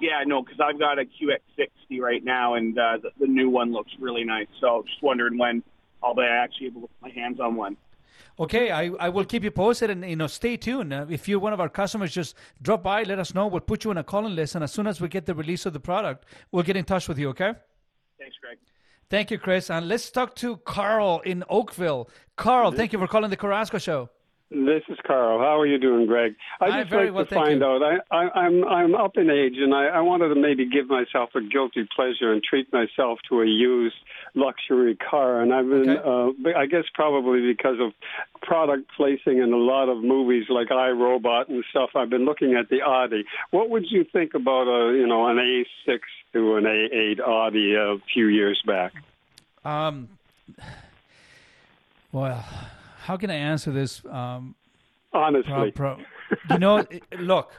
[0.00, 3.72] Yeah, no, because I've got a QX60 right now, and uh, the, the new one
[3.72, 4.46] looks really nice.
[4.60, 5.64] So just wondering when
[6.00, 7.76] I'll be actually able to put my hands on one.
[8.40, 10.94] Okay, I, I will keep you posted, and you know, stay tuned.
[10.94, 13.46] Uh, if you're one of our customers, just drop by, let us know.
[13.46, 15.66] We'll put you on a calling list, and as soon as we get the release
[15.66, 17.28] of the product, we'll get in touch with you.
[17.28, 17.52] Okay?
[18.18, 18.56] Thanks, Greg.
[19.10, 19.68] Thank you, Chris.
[19.68, 22.08] And let's talk to Carl in Oakville.
[22.36, 24.08] Carl, thank you for calling the Carrasco Show.
[24.50, 25.38] This is Carl.
[25.38, 26.34] How are you doing, Greg?
[26.60, 27.66] I'm just like well, to find you.
[27.66, 27.82] out.
[27.84, 31.30] I, I, I'm I'm up in age, and I, I wanted to maybe give myself
[31.36, 33.94] a guilty pleasure and treat myself to a used
[34.34, 35.40] luxury car.
[35.40, 37.92] And I've been, uh, I guess, probably because of
[38.42, 41.90] product placing in a lot of movies like iRobot and stuff.
[41.94, 43.26] I've been looking at the Audi.
[43.52, 46.00] What would you think about a you know an A6
[46.32, 48.94] to an A8 Audi a few years back?
[49.64, 50.08] Um,
[52.10, 52.44] well,
[53.00, 54.02] how can I answer this?
[54.04, 54.54] Um,
[55.12, 55.52] Honestly.
[55.52, 55.98] pro- pro-
[56.50, 56.84] you know,
[57.18, 57.52] look,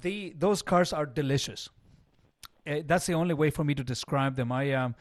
[0.00, 1.68] the those cars are delicious.
[2.66, 4.52] Uh, that's the only way for me to describe them.
[4.52, 4.94] I um,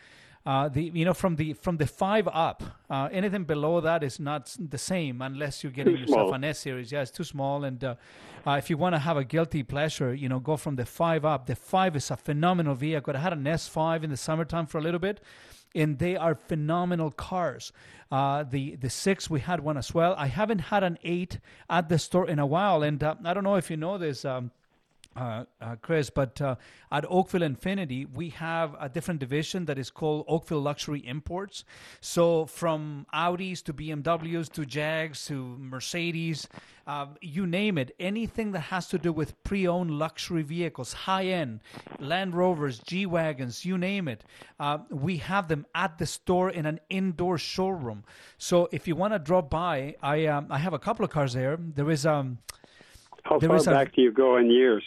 [0.44, 4.20] uh, the you know from the from the five up, uh, anything below that is
[4.20, 6.34] not the same unless you're getting Too yourself small.
[6.34, 6.92] an S series.
[6.92, 7.64] Yeah, it's too small.
[7.64, 7.96] And uh,
[8.48, 11.24] uh, if you want to have a guilty pleasure, you know, go from the five
[11.26, 11.46] up.
[11.46, 13.16] The five is a phenomenal vehicle.
[13.16, 15.22] I had an S5 in the summertime for a little bit,
[15.76, 17.72] and they are phenomenal cars.
[18.12, 20.14] Uh, the the six we had one as well.
[20.18, 21.40] I haven't had an eight
[21.70, 24.26] at the store in a while, and uh, I don't know if you know this.
[24.26, 24.52] Um,
[25.16, 26.56] uh, uh, Chris, but uh,
[26.92, 31.66] at Oakville Infiniti, we have a different division that is called Oakville Luxury Imports.
[32.00, 36.48] So, from Audis to BMWs to Jags to Mercedes,
[36.88, 41.26] uh, you name it, anything that has to do with pre owned luxury vehicles, high
[41.26, 41.60] end,
[42.00, 44.24] Land Rovers, G Wagons, you name it,
[44.60, 48.06] uh, we have them at the store in an indoor showroom.
[48.38, 51.34] So, if you want to drop by, I, um, I have a couple of cars
[51.34, 51.58] there.
[51.60, 52.06] There is.
[52.06, 52.38] Um,
[53.24, 54.84] How there far is a- back do you go in years?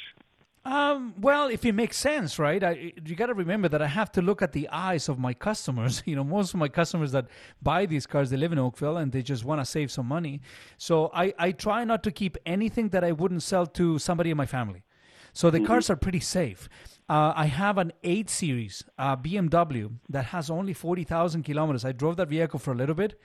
[0.65, 2.62] Um, well, if it makes sense, right?
[2.62, 5.35] I, you got to remember that I have to look at the eyes of my
[5.35, 6.03] customers.
[6.15, 7.27] You know, most of my customers that
[7.62, 10.41] buy these cars, they live in Oakville and they just want to save some money.
[10.78, 14.36] So I, I try not to keep anything that I wouldn't sell to somebody in
[14.36, 14.85] my family.
[15.32, 16.69] So the cars are pretty safe.
[17.09, 21.85] Uh, I have an 8 Series uh, BMW that has only 40,000 kilometers.
[21.85, 23.20] I drove that vehicle for a little bit.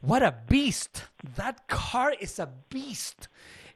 [0.00, 1.02] What a beast!
[1.34, 3.26] That car is a beast.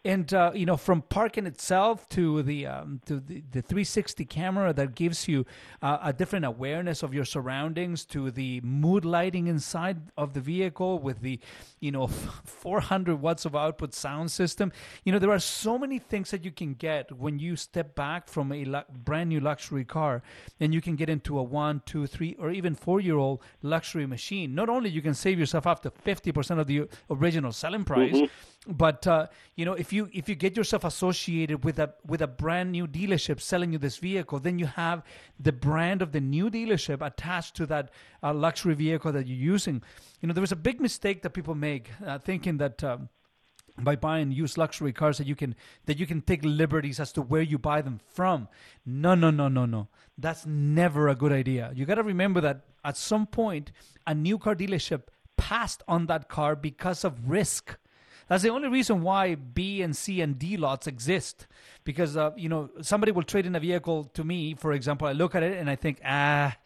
[0.05, 4.73] And uh, you know, from parking itself to the um, to the, the 360 camera
[4.73, 5.47] that gives you
[5.81, 10.99] uh, a different awareness of your surroundings, to the mood lighting inside of the vehicle
[10.99, 11.39] with the
[11.79, 12.09] you know
[12.45, 14.73] 400 watts of output sound system.
[15.05, 18.27] You know, there are so many things that you can get when you step back
[18.27, 20.21] from a lu- brand new luxury car,
[20.59, 24.07] and you can get into a one, two, three, or even four year old luxury
[24.07, 24.53] machine.
[24.53, 28.17] Not only you can save yourself up to 50% of the original selling price.
[28.17, 28.31] Mhm.
[28.69, 29.27] But uh,
[29.57, 32.87] you know, if you if you get yourself associated with a with a brand new
[32.87, 35.03] dealership selling you this vehicle, then you have
[35.41, 37.91] the brand of the new dealership attached to that
[38.23, 39.83] uh, luxury vehicle that you're using.
[40.21, 42.83] You know, there was a big mistake that people make uh, thinking that.
[42.85, 43.09] Um,
[43.79, 45.55] by buying used luxury cars that you can
[45.87, 48.47] that you can take liberties as to where you buy them from
[48.85, 52.67] no no no no no that's never a good idea you got to remember that
[52.85, 53.73] at some point
[54.07, 55.05] a new car dealership
[55.39, 57.79] passed on that car because of risk
[58.29, 61.47] that's the only reason why B and C and D lots exist,
[61.85, 64.55] because uh, you know somebody will trade in a vehicle to me.
[64.55, 66.57] For example, I look at it and I think, ah,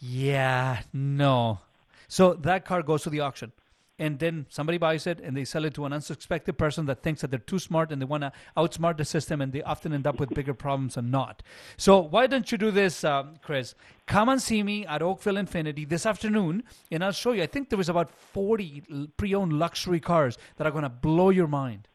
[0.00, 1.60] yeah, no.
[2.08, 3.52] So that car goes to the auction,
[3.98, 7.20] and then somebody buys it and they sell it to an unsuspected person that thinks
[7.20, 10.06] that they're too smart and they want to outsmart the system, and they often end
[10.06, 11.42] up with bigger problems than not.
[11.76, 13.74] So why don't you do this, um, Chris?
[14.06, 17.42] Come and see me at Oakville Infiniti this afternoon, and I'll show you.
[17.42, 21.48] I think there was about 40 pre-owned luxury cars that are going to blow your
[21.48, 21.88] mind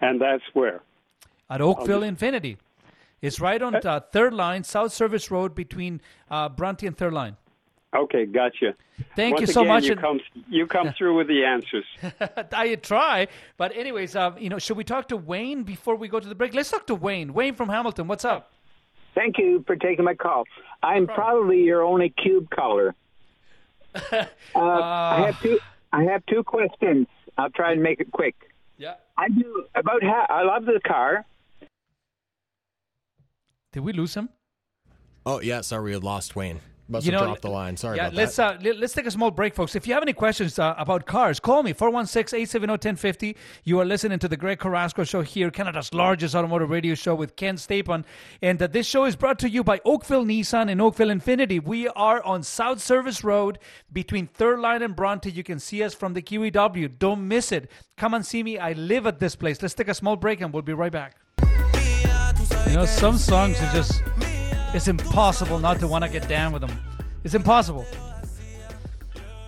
[0.00, 0.82] And that's where.
[1.48, 2.56] at Oakville Infiniti.
[3.22, 6.00] It's right on uh, Third Line, South Service Road, between
[6.30, 7.36] uh, Bronte and Third Line.
[7.94, 8.74] Okay, gotcha.
[9.14, 9.84] Thank Once you so again, much.
[9.84, 11.84] You come, you come through with the answers.
[12.52, 16.18] I try, but anyways, uh, you know, should we talk to Wayne before we go
[16.18, 16.54] to the break?
[16.54, 17.32] Let's talk to Wayne.
[17.32, 18.50] Wayne from Hamilton, what's up?
[19.14, 20.44] Thank you for taking my call.
[20.82, 22.94] I'm probably your only cube caller.
[24.56, 25.58] Uh, I have two.
[25.92, 27.06] I have two questions.
[27.38, 28.34] I'll try and make it quick.
[28.76, 28.94] Yeah.
[29.16, 31.24] I do about ha- I love the car.
[33.72, 34.30] Did we lose him?
[35.24, 36.60] Oh yeah, sorry, we had lost Wayne.
[36.86, 37.76] Must You have know, dropped the line.
[37.78, 38.56] Sorry yeah, about let's that.
[38.56, 39.74] uh, let, let's take a small break, folks.
[39.74, 43.36] If you have any questions uh, about cars, call me 416-870-1050.
[43.64, 47.36] You are listening to the Greg Carrasco Show here, Canada's largest automotive radio show with
[47.36, 48.04] Ken Stapen,
[48.42, 51.62] and uh, this show is brought to you by Oakville Nissan and Oakville Infiniti.
[51.62, 53.58] We are on South Service Road
[53.92, 55.30] between Third Line and Bronte.
[55.30, 56.98] You can see us from the QEW.
[56.98, 57.70] Don't miss it.
[57.96, 58.58] Come and see me.
[58.58, 59.62] I live at this place.
[59.62, 61.16] Let's take a small break, and we'll be right back.
[62.66, 64.02] You know, some songs are just.
[64.74, 66.76] It's impossible not to want to get down with them.
[67.22, 67.86] It's impossible.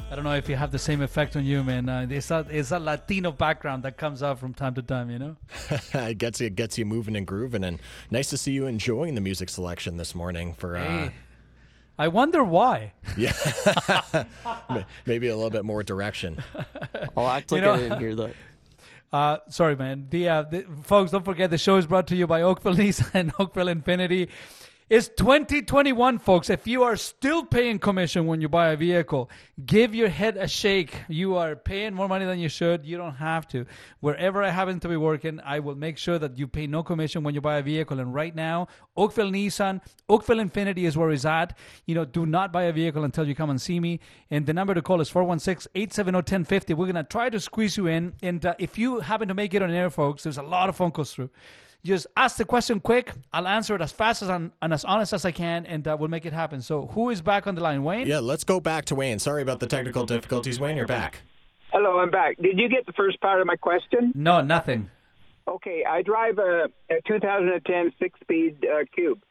[0.08, 1.88] I don't know if you have the same effect on you, man.
[1.88, 5.18] Uh, it's a it's a Latino background that comes out from time to time, you
[5.18, 5.36] know.
[5.94, 7.80] it gets you, it gets you moving and grooving, and
[8.10, 10.54] nice to see you enjoying the music selection this morning.
[10.54, 11.10] For uh, Hey,
[11.98, 12.92] I wonder why.
[13.16, 13.32] yeah,
[15.06, 16.42] maybe a little bit more direction.
[17.16, 18.34] I'll act You like know- I didn't hear that.
[19.12, 20.06] Uh, sorry, man.
[20.10, 23.10] The, uh, the folks, don't forget the show is brought to you by Oakville Nissan
[23.14, 24.28] and Oakville Infiniti.
[24.88, 26.48] It's 2021, folks.
[26.48, 29.28] If you are still paying commission when you buy a vehicle,
[29.64, 30.94] give your head a shake.
[31.08, 32.86] You are paying more money than you should.
[32.86, 33.66] You don't have to.
[33.98, 37.24] Wherever I happen to be working, I will make sure that you pay no commission
[37.24, 37.98] when you buy a vehicle.
[37.98, 41.58] And right now, Oakville Nissan, Oakville Infiniti is where it's at.
[41.86, 43.98] You know, do not buy a vehicle until you come and see me.
[44.30, 46.76] And the number to call is 416-870-1050.
[46.76, 48.12] We're going to try to squeeze you in.
[48.22, 50.76] And uh, if you happen to make it on air, folks, there's a lot of
[50.76, 51.30] phone calls through.
[51.86, 53.12] Just ask the question quick.
[53.32, 55.96] I'll answer it as fast as I'm, and as honest as I can, and uh,
[55.98, 56.60] we'll make it happen.
[56.60, 58.08] So, who is back on the line, Wayne?
[58.08, 59.20] Yeah, let's go back to Wayne.
[59.20, 60.76] Sorry about the technical difficulties, Wayne.
[60.76, 61.22] You're back.
[61.72, 62.38] Hello, I'm back.
[62.42, 64.12] Did you get the first part of my question?
[64.16, 64.90] No, nothing.
[65.46, 69.22] Okay, I drive a, a 2010 six-speed uh, Cube.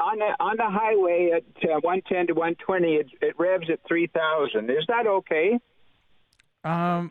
[0.00, 4.70] On the on the highway at uh, 110 to 120, it, it revs at 3,000.
[4.70, 5.58] Is that okay?
[6.64, 7.10] Um,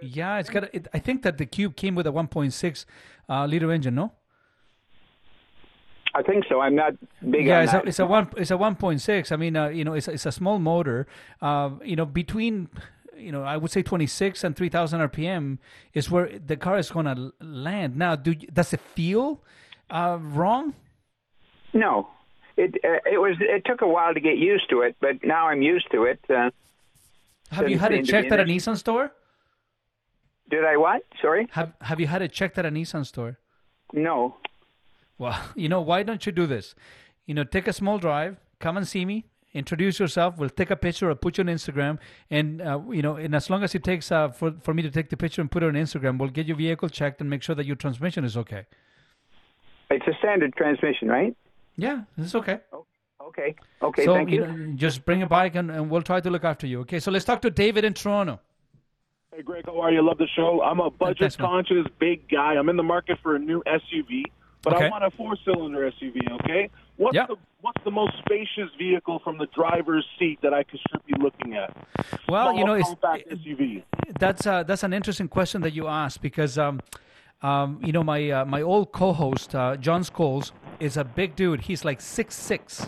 [0.00, 0.64] yeah, it's got.
[0.64, 2.84] a- It, I think that the Cube came with a 1.6
[3.32, 3.94] uh, little engine.
[3.94, 4.12] No.
[6.14, 6.60] I think so.
[6.60, 6.92] I'm not
[7.30, 8.28] big yeah, on it's a, it's a one.
[8.36, 9.32] It's a 1.6.
[9.32, 11.06] I mean, uh, you know, it's a, it's a small motor.
[11.40, 12.68] Uh, you know, between.
[13.14, 15.58] You know, I would say 26 and 3,000 RPM
[15.94, 17.94] is where the car is going to land.
[17.96, 19.40] Now, do does it feel
[19.90, 20.74] uh, wrong?
[21.72, 22.08] No,
[22.56, 23.36] it uh, it was.
[23.38, 26.18] It took a while to get used to it, but now I'm used to it.
[26.28, 26.50] Uh,
[27.50, 28.44] Have you had it checked at a.
[28.44, 29.12] Nissan store?
[30.52, 31.02] Did I what?
[31.22, 31.48] Sorry.
[31.52, 33.38] Have Have you had it checked at a Nissan store?
[33.94, 34.36] No.
[35.16, 36.74] Well, you know, why don't you do this?
[37.24, 39.24] You know, take a small drive, come and see me,
[39.54, 40.36] introduce yourself.
[40.36, 41.98] We'll take a picture or put you on Instagram,
[42.30, 44.90] and uh, you know, and as long as it takes uh, for for me to
[44.90, 47.42] take the picture and put it on Instagram, we'll get your vehicle checked and make
[47.42, 48.66] sure that your transmission is okay.
[49.90, 51.34] It's a standard transmission, right?
[51.76, 52.60] Yeah, it's okay.
[53.22, 53.54] Okay.
[53.80, 54.04] Okay.
[54.04, 54.46] so thank you.
[54.46, 56.80] know, just bring a bike and, and we'll try to look after you.
[56.80, 58.40] Okay, so let's talk to David in Toronto.
[59.34, 60.02] Hey, Greg, how are you?
[60.02, 60.60] Love the show.
[60.62, 62.54] I'm a budget conscious big guy.
[62.54, 64.24] I'm in the market for a new SUV,
[64.62, 64.86] but Okay.
[64.86, 66.68] I want a four cylinder SUV, okay?
[66.96, 67.28] What's Yep.
[67.28, 71.14] the what's the most spacious vehicle from the driver's seat that I could should be
[71.18, 71.74] looking at?
[72.28, 73.82] Well, Small, you know, it's compact SUV.
[74.18, 76.80] that's uh, that's an interesting question that you asked because um,
[77.40, 81.62] um, you know my uh, my old co-host uh, John Scholes is a big dude.
[81.62, 82.86] He's like six six.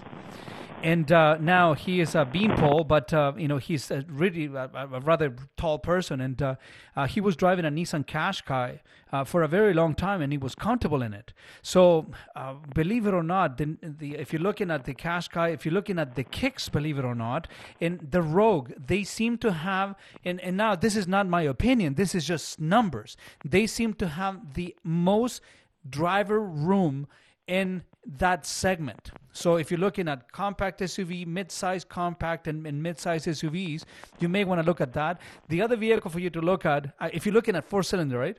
[0.85, 4.69] And uh, now he is a beanpole, but uh, you know he's a really a,
[4.75, 6.57] a rather tall person, and uh,
[6.95, 8.81] uh, he was driving a Nissan Qashqai
[9.11, 11.33] uh, for a very long time, and he was comfortable in it.
[11.63, 15.65] So, uh, believe it or not, the, the, if you're looking at the Qashqai, if
[15.65, 17.49] you're looking at the kicks, believe it or not,
[17.81, 21.95] in the Rogue, they seem to have, and, and now this is not my opinion,
[21.95, 23.17] this is just numbers.
[23.43, 25.41] They seem to have the most
[25.89, 27.07] driver room
[27.47, 29.11] in that segment.
[29.33, 33.85] So if you're looking at compact SUV, mid-size compact, and, and mid-size SUVs,
[34.21, 35.21] you may want to look at that.
[35.49, 38.39] The other vehicle for you to look at, uh, if you're looking at four-cylinder, right?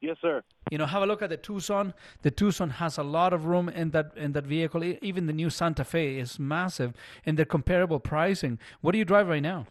[0.00, 0.42] Yes, sir.
[0.70, 1.94] You know, have a look at the Tucson.
[2.22, 4.84] The Tucson has a lot of room in that in that vehicle.
[4.84, 6.92] Even the new Santa Fe is massive,
[7.24, 8.58] and they're comparable pricing.
[8.82, 9.66] What do you drive right now?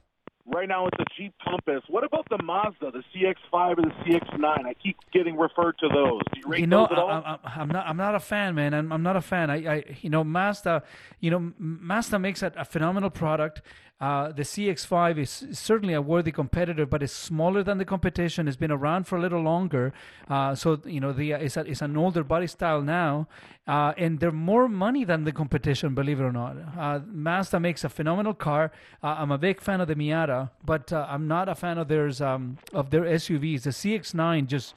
[0.45, 1.84] Right now it's a Jeep Compass.
[1.88, 4.44] What about the Mazda, the CX-5 or the CX-9?
[4.44, 6.20] I keep getting referred to those.
[6.34, 7.10] Do you rate you know, those at all?
[7.10, 7.88] I, I'm not.
[7.88, 8.74] I'm not a fan, man.
[8.74, 9.49] I'm, I'm not a fan.
[9.49, 10.84] I, I, you know, Mazda.
[11.22, 13.61] You know, Mazda makes a, a phenomenal product.
[14.03, 18.49] Uh, the CX-5 is certainly a worthy competitor, but it's smaller than the competition.
[18.49, 19.93] It's been around for a little longer,
[20.30, 23.30] uh, so you know, the it's, a, it's an older body style now,
[23.65, 25.95] uh, and they're more money than the competition.
[25.95, 28.73] Believe it or not, uh, Mazda makes a phenomenal car.
[29.01, 31.88] Uh, I'm a big fan of the Miata, but uh, I'm not a fan of
[31.88, 33.61] theirs um, of their SUVs.
[33.61, 34.75] The CX-9 just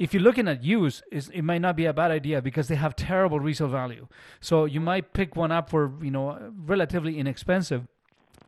[0.00, 2.96] if you're looking at use, it might not be a bad idea because they have
[2.96, 4.08] terrible resale value.
[4.40, 7.86] So you might pick one up for you know relatively inexpensive.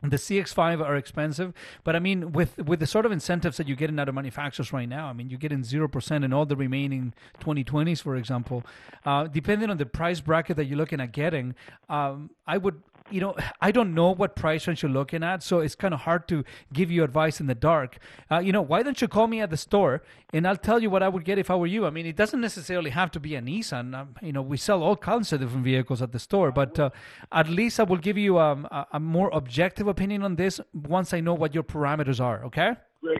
[0.03, 1.53] The CX5 are expensive,
[1.83, 4.71] but I mean, with with the sort of incentives that you're getting out of manufacturers
[4.71, 8.63] right now, I mean, you're getting zero percent in all the remaining 2020s, for example.
[9.05, 11.55] Uh, depending on the price bracket that you're looking at getting,
[11.89, 15.59] um, I would you know, I don't know what price range you're looking at, so
[15.59, 16.43] it's kind of hard to
[16.73, 17.97] give you advice in the dark.
[18.31, 20.01] Uh, you know, why don't you call me at the store
[20.33, 21.85] and I'll tell you what I would get if I were you.
[21.85, 23.95] I mean, it doesn't necessarily have to be a Nissan.
[23.95, 26.89] Um, you know, we sell all kinds of different vehicles at the store, but uh,
[27.31, 31.13] at least I will give you um, a, a more objective opinion on this once
[31.13, 32.43] I know what your parameters are.
[32.45, 32.75] Okay.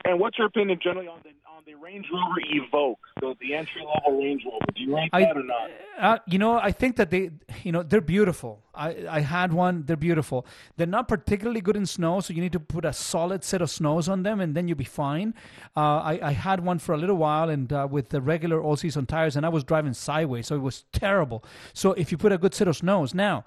[0.05, 3.81] And what's your opinion generally on the on the Range Rover Evoque, so the entry
[3.83, 4.65] level Range Rover?
[4.75, 5.69] Do you like I- that or not?
[5.99, 7.31] Uh, you know, I think that they,
[7.63, 8.61] you know, they're beautiful.
[8.75, 9.83] I, I had one.
[9.87, 10.45] They're beautiful.
[10.75, 13.71] They're not particularly good in snow, so you need to put a solid set of
[13.71, 15.33] snows on them, and then you'll be fine.
[15.75, 18.75] Uh, I, I had one for a little while, and uh, with the regular all
[18.75, 21.43] season tires, and I was driving sideways, so it was terrible.
[21.73, 23.45] So if you put a good set of snows, now,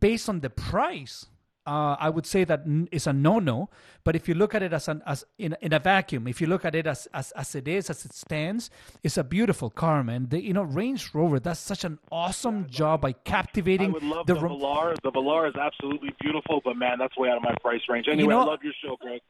[0.00, 1.26] based on the price,
[1.66, 2.62] uh, I would say that
[2.92, 3.70] it's a no-no.
[4.04, 6.46] But if you look at it as an as in, in a vacuum, if you
[6.46, 8.70] look at it as, as as it is, as it stands,
[9.02, 10.26] it's a beautiful car, man.
[10.28, 13.90] The, you know, Range Rover does such an awesome job by captivating.
[13.90, 14.34] I would love the.
[14.34, 14.94] the, Velar.
[15.02, 18.06] The Velar is absolutely beautiful, but man, that's way out of my price range.
[18.10, 19.20] Anyway, know- I love your show, Greg.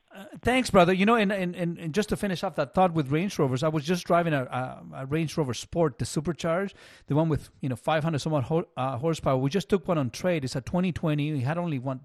[0.42, 0.92] Thanks, brother.
[0.92, 3.62] You know, and, and, and, and just to finish off that thought with Range Rovers,
[3.64, 6.74] I was just driving a, a, a Range Rover Sport, the supercharged,
[7.08, 9.36] the one with you know 500 some odd ho- uh, horsepower.
[9.36, 10.44] We just took one on trade.
[10.44, 11.32] It's a 2020.
[11.32, 12.00] We had only one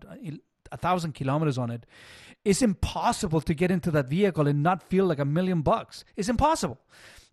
[0.71, 1.85] a thousand kilometers on it.
[2.45, 6.03] It's impossible to get into that vehicle and not feel like a million bucks.
[6.15, 6.79] It's impossible.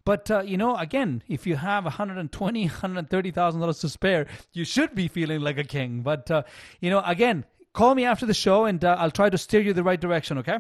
[0.05, 4.65] But uh, you know, again, if you have 120, 130 thousand dollars to spare, you
[4.65, 6.03] should be feeling like a king.
[6.03, 6.43] But uh,
[6.81, 9.73] you know, again, call me after the show, and uh, I'll try to steer you
[9.73, 10.39] the right direction.
[10.39, 10.59] Okay?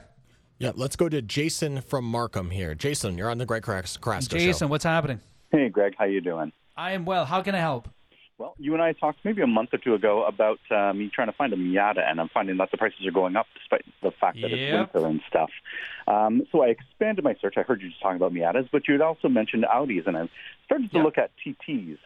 [0.59, 2.75] Yeah, let's go to Jason from Markham here.
[2.75, 4.71] Jason, you're on the Greg Cras- Carrasco Jason, show.
[4.71, 5.21] what's happening?
[5.53, 6.51] Hey, Greg, how you doing?
[6.77, 7.25] I am well.
[7.25, 7.89] How can I help?
[8.39, 11.29] Well, you and I talked maybe a month or two ago about uh, me trying
[11.29, 14.11] to find a Miata, and I'm finding that the prices are going up despite the
[14.11, 14.59] fact that Yep.
[14.59, 15.51] it's winter and stuff.
[16.07, 17.55] Um, so I expanded my search.
[17.57, 20.29] I heard you just talking about Miatas, but you had also mentioned Audis, and I
[20.67, 21.97] started to look at TTs.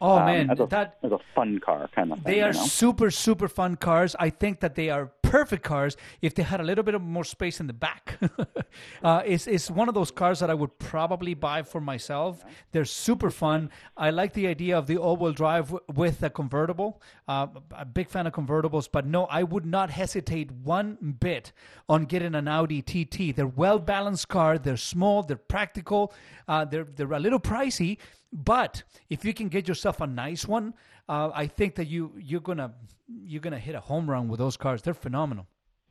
[0.00, 2.34] Oh um, man, as a, that as a fun car kind of thing.
[2.34, 2.66] They are you know?
[2.66, 4.16] super, super fun cars.
[4.18, 7.24] I think that they are perfect cars if they had a little bit of more
[7.24, 8.18] space in the back.
[9.02, 12.44] uh, it's, it's one of those cars that I would probably buy for myself.
[12.72, 13.70] They're super fun.
[13.96, 17.00] I like the idea of the all-wheel drive w- with a convertible.
[17.26, 21.52] Uh, a big fan of convertibles, but no, I would not hesitate one bit
[21.88, 23.34] on getting an Audi TT.
[23.34, 24.58] They're well-balanced car.
[24.58, 25.22] They're small.
[25.22, 26.12] They're practical.
[26.46, 27.96] Uh, they're they're a little pricey,
[28.32, 30.74] but if you can get yourself a nice one,
[31.08, 32.74] uh, I think that you you're gonna
[33.08, 34.82] you're gonna hit a home run with those cars.
[34.82, 35.46] They're phenomenal.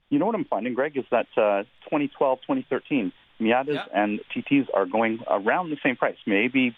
[0.10, 4.86] You know what I'm finding, Greg, is that uh, 2012, 2013, Miatas and TTs are
[4.86, 6.76] going around the same price, maybe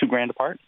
[0.00, 0.60] two grand apart.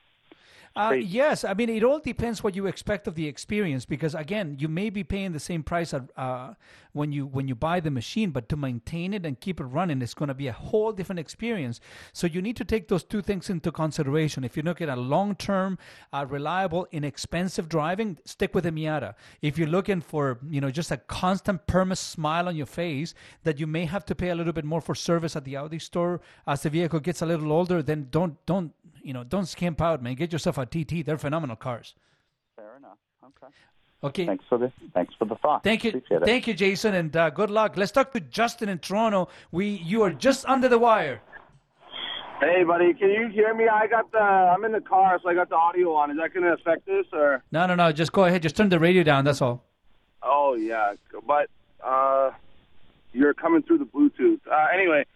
[0.77, 4.57] Uh, yes, I mean it all depends what you expect of the experience because again,
[4.59, 6.53] you may be paying the same price at, uh,
[6.93, 10.03] when you when you buy the machine, but to maintain it and keep it running,
[10.03, 11.81] it's going to be a whole different experience.
[12.13, 14.45] So you need to take those two things into consideration.
[14.45, 15.79] If you're looking at a long-term,
[16.13, 19.15] uh, reliable, inexpensive driving, stick with a Miata.
[19.41, 23.59] If you're looking for you know just a constant perma smile on your face that
[23.59, 26.21] you may have to pay a little bit more for service at the Audi store
[26.47, 28.73] as the vehicle gets a little older, then don't don't
[29.03, 30.15] you know don't skimp out, man.
[30.15, 31.05] Get yourself a TT.
[31.05, 31.95] They're phenomenal cars.
[32.57, 32.99] Fair enough.
[33.25, 33.53] Okay.
[34.05, 34.27] Okay.
[34.27, 35.65] Thanks for the thanks for the thought.
[35.65, 36.27] Thank you, Appreciate it.
[36.27, 37.77] thank you, Jason, and uh, good luck.
[37.77, 39.29] Let's talk to Justin in Toronto.
[39.51, 41.21] We you are just under the wire.
[42.39, 43.67] Hey, buddy, can you hear me?
[43.67, 44.19] I got the.
[44.19, 46.11] I'm in the car, so I got the audio on.
[46.11, 47.43] Is that going to affect this, or?
[47.51, 47.91] No, no, no.
[47.93, 48.43] Just go ahead.
[48.43, 49.25] Just turn the radio down.
[49.25, 49.65] That's all.
[50.23, 50.95] Oh yeah,
[51.27, 51.49] but
[51.83, 52.33] uh,
[53.13, 54.41] you're coming through the Bluetooth.
[54.51, 55.07] Uh, anyway,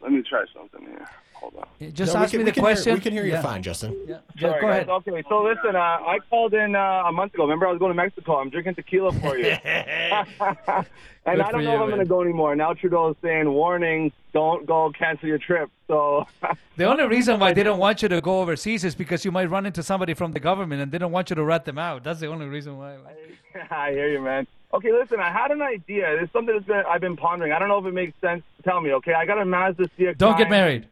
[0.00, 1.06] let me try something here.
[1.40, 1.92] Hold on.
[1.92, 2.94] Just No, we ask can- me we the can hear- question.
[2.94, 3.42] we can hear you Yeah.
[3.42, 3.96] fine, Justin.
[4.06, 4.76] Yeah, Sorry, go guys.
[4.82, 4.88] ahead.
[4.88, 7.44] Okay, so listen, uh, I called in uh, a month ago.
[7.44, 8.36] Remember, I was going to Mexico.
[8.38, 9.44] I'm drinking tequila for you.
[9.64, 10.86] and Good
[11.26, 12.56] I don't know you, if I'm going to go anymore.
[12.56, 15.70] Now Trudeau is saying, warning, don't go, cancel your trip.
[15.86, 16.26] So
[16.76, 19.48] The only reason why they don't want you to go overseas is because you might
[19.50, 22.02] run into somebody from the government and they don't want you to rat them out.
[22.04, 22.96] That's the only reason why.
[23.70, 24.46] I hear you, man.
[24.74, 26.02] Okay, listen, I had an idea.
[26.16, 27.52] There's something that's been I've been pondering.
[27.52, 28.42] I don't know if it makes sense.
[28.64, 29.14] Tell me, okay?
[29.14, 30.18] I got a Mazda CX.
[30.18, 30.86] Don't get married.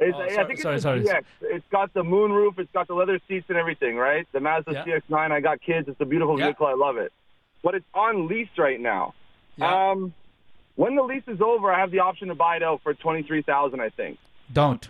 [0.00, 1.00] It's, Oh, I sorry, think sorry, it's sorry.
[1.00, 1.24] a GX.
[1.42, 2.58] It's got the moonroof.
[2.58, 4.26] It's got the leather seats and everything, right?
[4.32, 4.84] The Mazda Yeah.
[4.84, 5.30] CX-9.
[5.32, 5.88] I got kids.
[5.88, 6.46] It's a beautiful Yeah.
[6.46, 6.66] vehicle.
[6.66, 7.12] I love it.
[7.62, 9.14] But it's on lease right now.
[9.60, 10.12] Um,
[10.76, 13.42] when the lease is over, I have the option to buy it out for twenty-three
[13.42, 13.80] thousand.
[13.80, 14.18] I think.
[14.52, 14.88] Don't.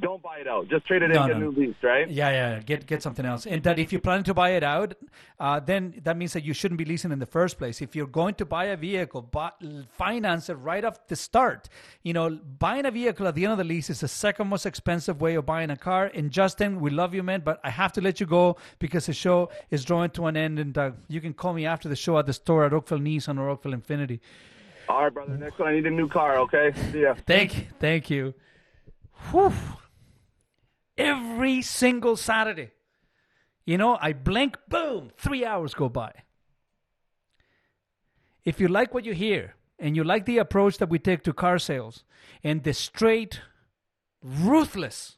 [0.00, 0.68] Don't buy it out.
[0.68, 2.10] Just trade it in, No, and get no, a new lease, right?
[2.10, 2.58] Yeah, yeah.
[2.60, 3.46] Get get something else.
[3.46, 4.94] And that if you plan to buy it out,
[5.38, 7.80] uh, then that means that you shouldn't be leasing in the first place.
[7.80, 9.50] If you're going to buy a vehicle, buy,
[9.96, 11.68] finance it right off the start.
[12.02, 14.66] You know, buying a vehicle at the end of the lease is the second most
[14.66, 16.10] expensive way of buying a car.
[16.12, 19.12] And Justin, we love you, man, but I have to let you go because the
[19.12, 20.58] show is drawing to an end.
[20.58, 23.38] And uh, you can call me after the show at the store at Oakville Nissan
[23.38, 24.18] or Oakville Infiniti.
[24.88, 25.36] All right, brother.
[25.36, 26.38] Next one, I need a new car.
[26.40, 26.72] Okay.
[26.92, 27.14] See ya.
[27.26, 28.34] Thank, thank you.
[29.30, 29.52] Whew.
[30.96, 32.70] Every single Saturday,
[33.66, 36.12] you know, I blink, boom, three hours go by.
[38.44, 41.32] If you like what you hear and you like the approach that we take to
[41.32, 42.04] car sales
[42.42, 43.40] and the straight,
[44.22, 45.16] ruthless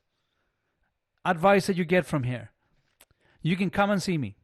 [1.24, 2.52] advice that you get from here,
[3.42, 4.36] you can come and see me.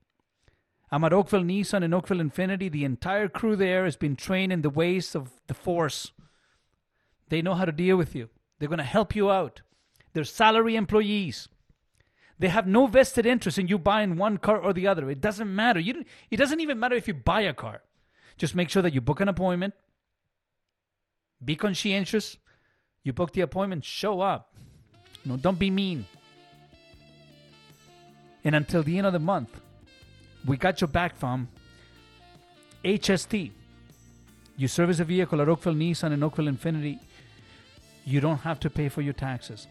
[0.91, 2.71] I'm at Oakville Nissan and Oakville Infiniti.
[2.71, 6.13] The entire crew there has been trained in the ways of the force.
[7.31, 8.29] They know how to deal with you.
[8.59, 9.63] They're going to help you out.
[10.13, 11.49] They're salary employees.
[12.39, 15.09] They have no vested interest in you buying one car or the other.
[15.11, 15.79] It doesn't matter.
[15.79, 17.83] You it doesn't even matter if you buy a car.
[18.37, 19.75] Just make sure that you book an appointment.
[21.45, 22.37] Be conscientious.
[23.05, 24.55] You book the appointment, show up.
[25.25, 26.07] No, don't be mean.
[28.45, 29.61] And until the end of the month,
[30.45, 31.49] we got your back from
[32.85, 33.53] HST.
[34.57, 36.99] You service a vehicle at Oakville Nissan and Oakville Infiniti.
[38.05, 39.67] You don't have to pay for your taxes.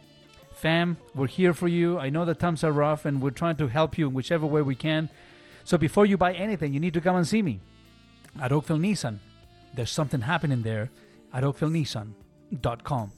[0.62, 1.98] Fam, we're here for you.
[1.98, 4.62] I know the times are rough and we're trying to help you in whichever way
[4.62, 5.10] we can.
[5.64, 7.62] So before you buy anything, you need to come and see me
[8.40, 9.18] at Oakville Nissan.
[9.74, 10.92] There's something happening there
[11.34, 13.12] at oakvillenissan.com.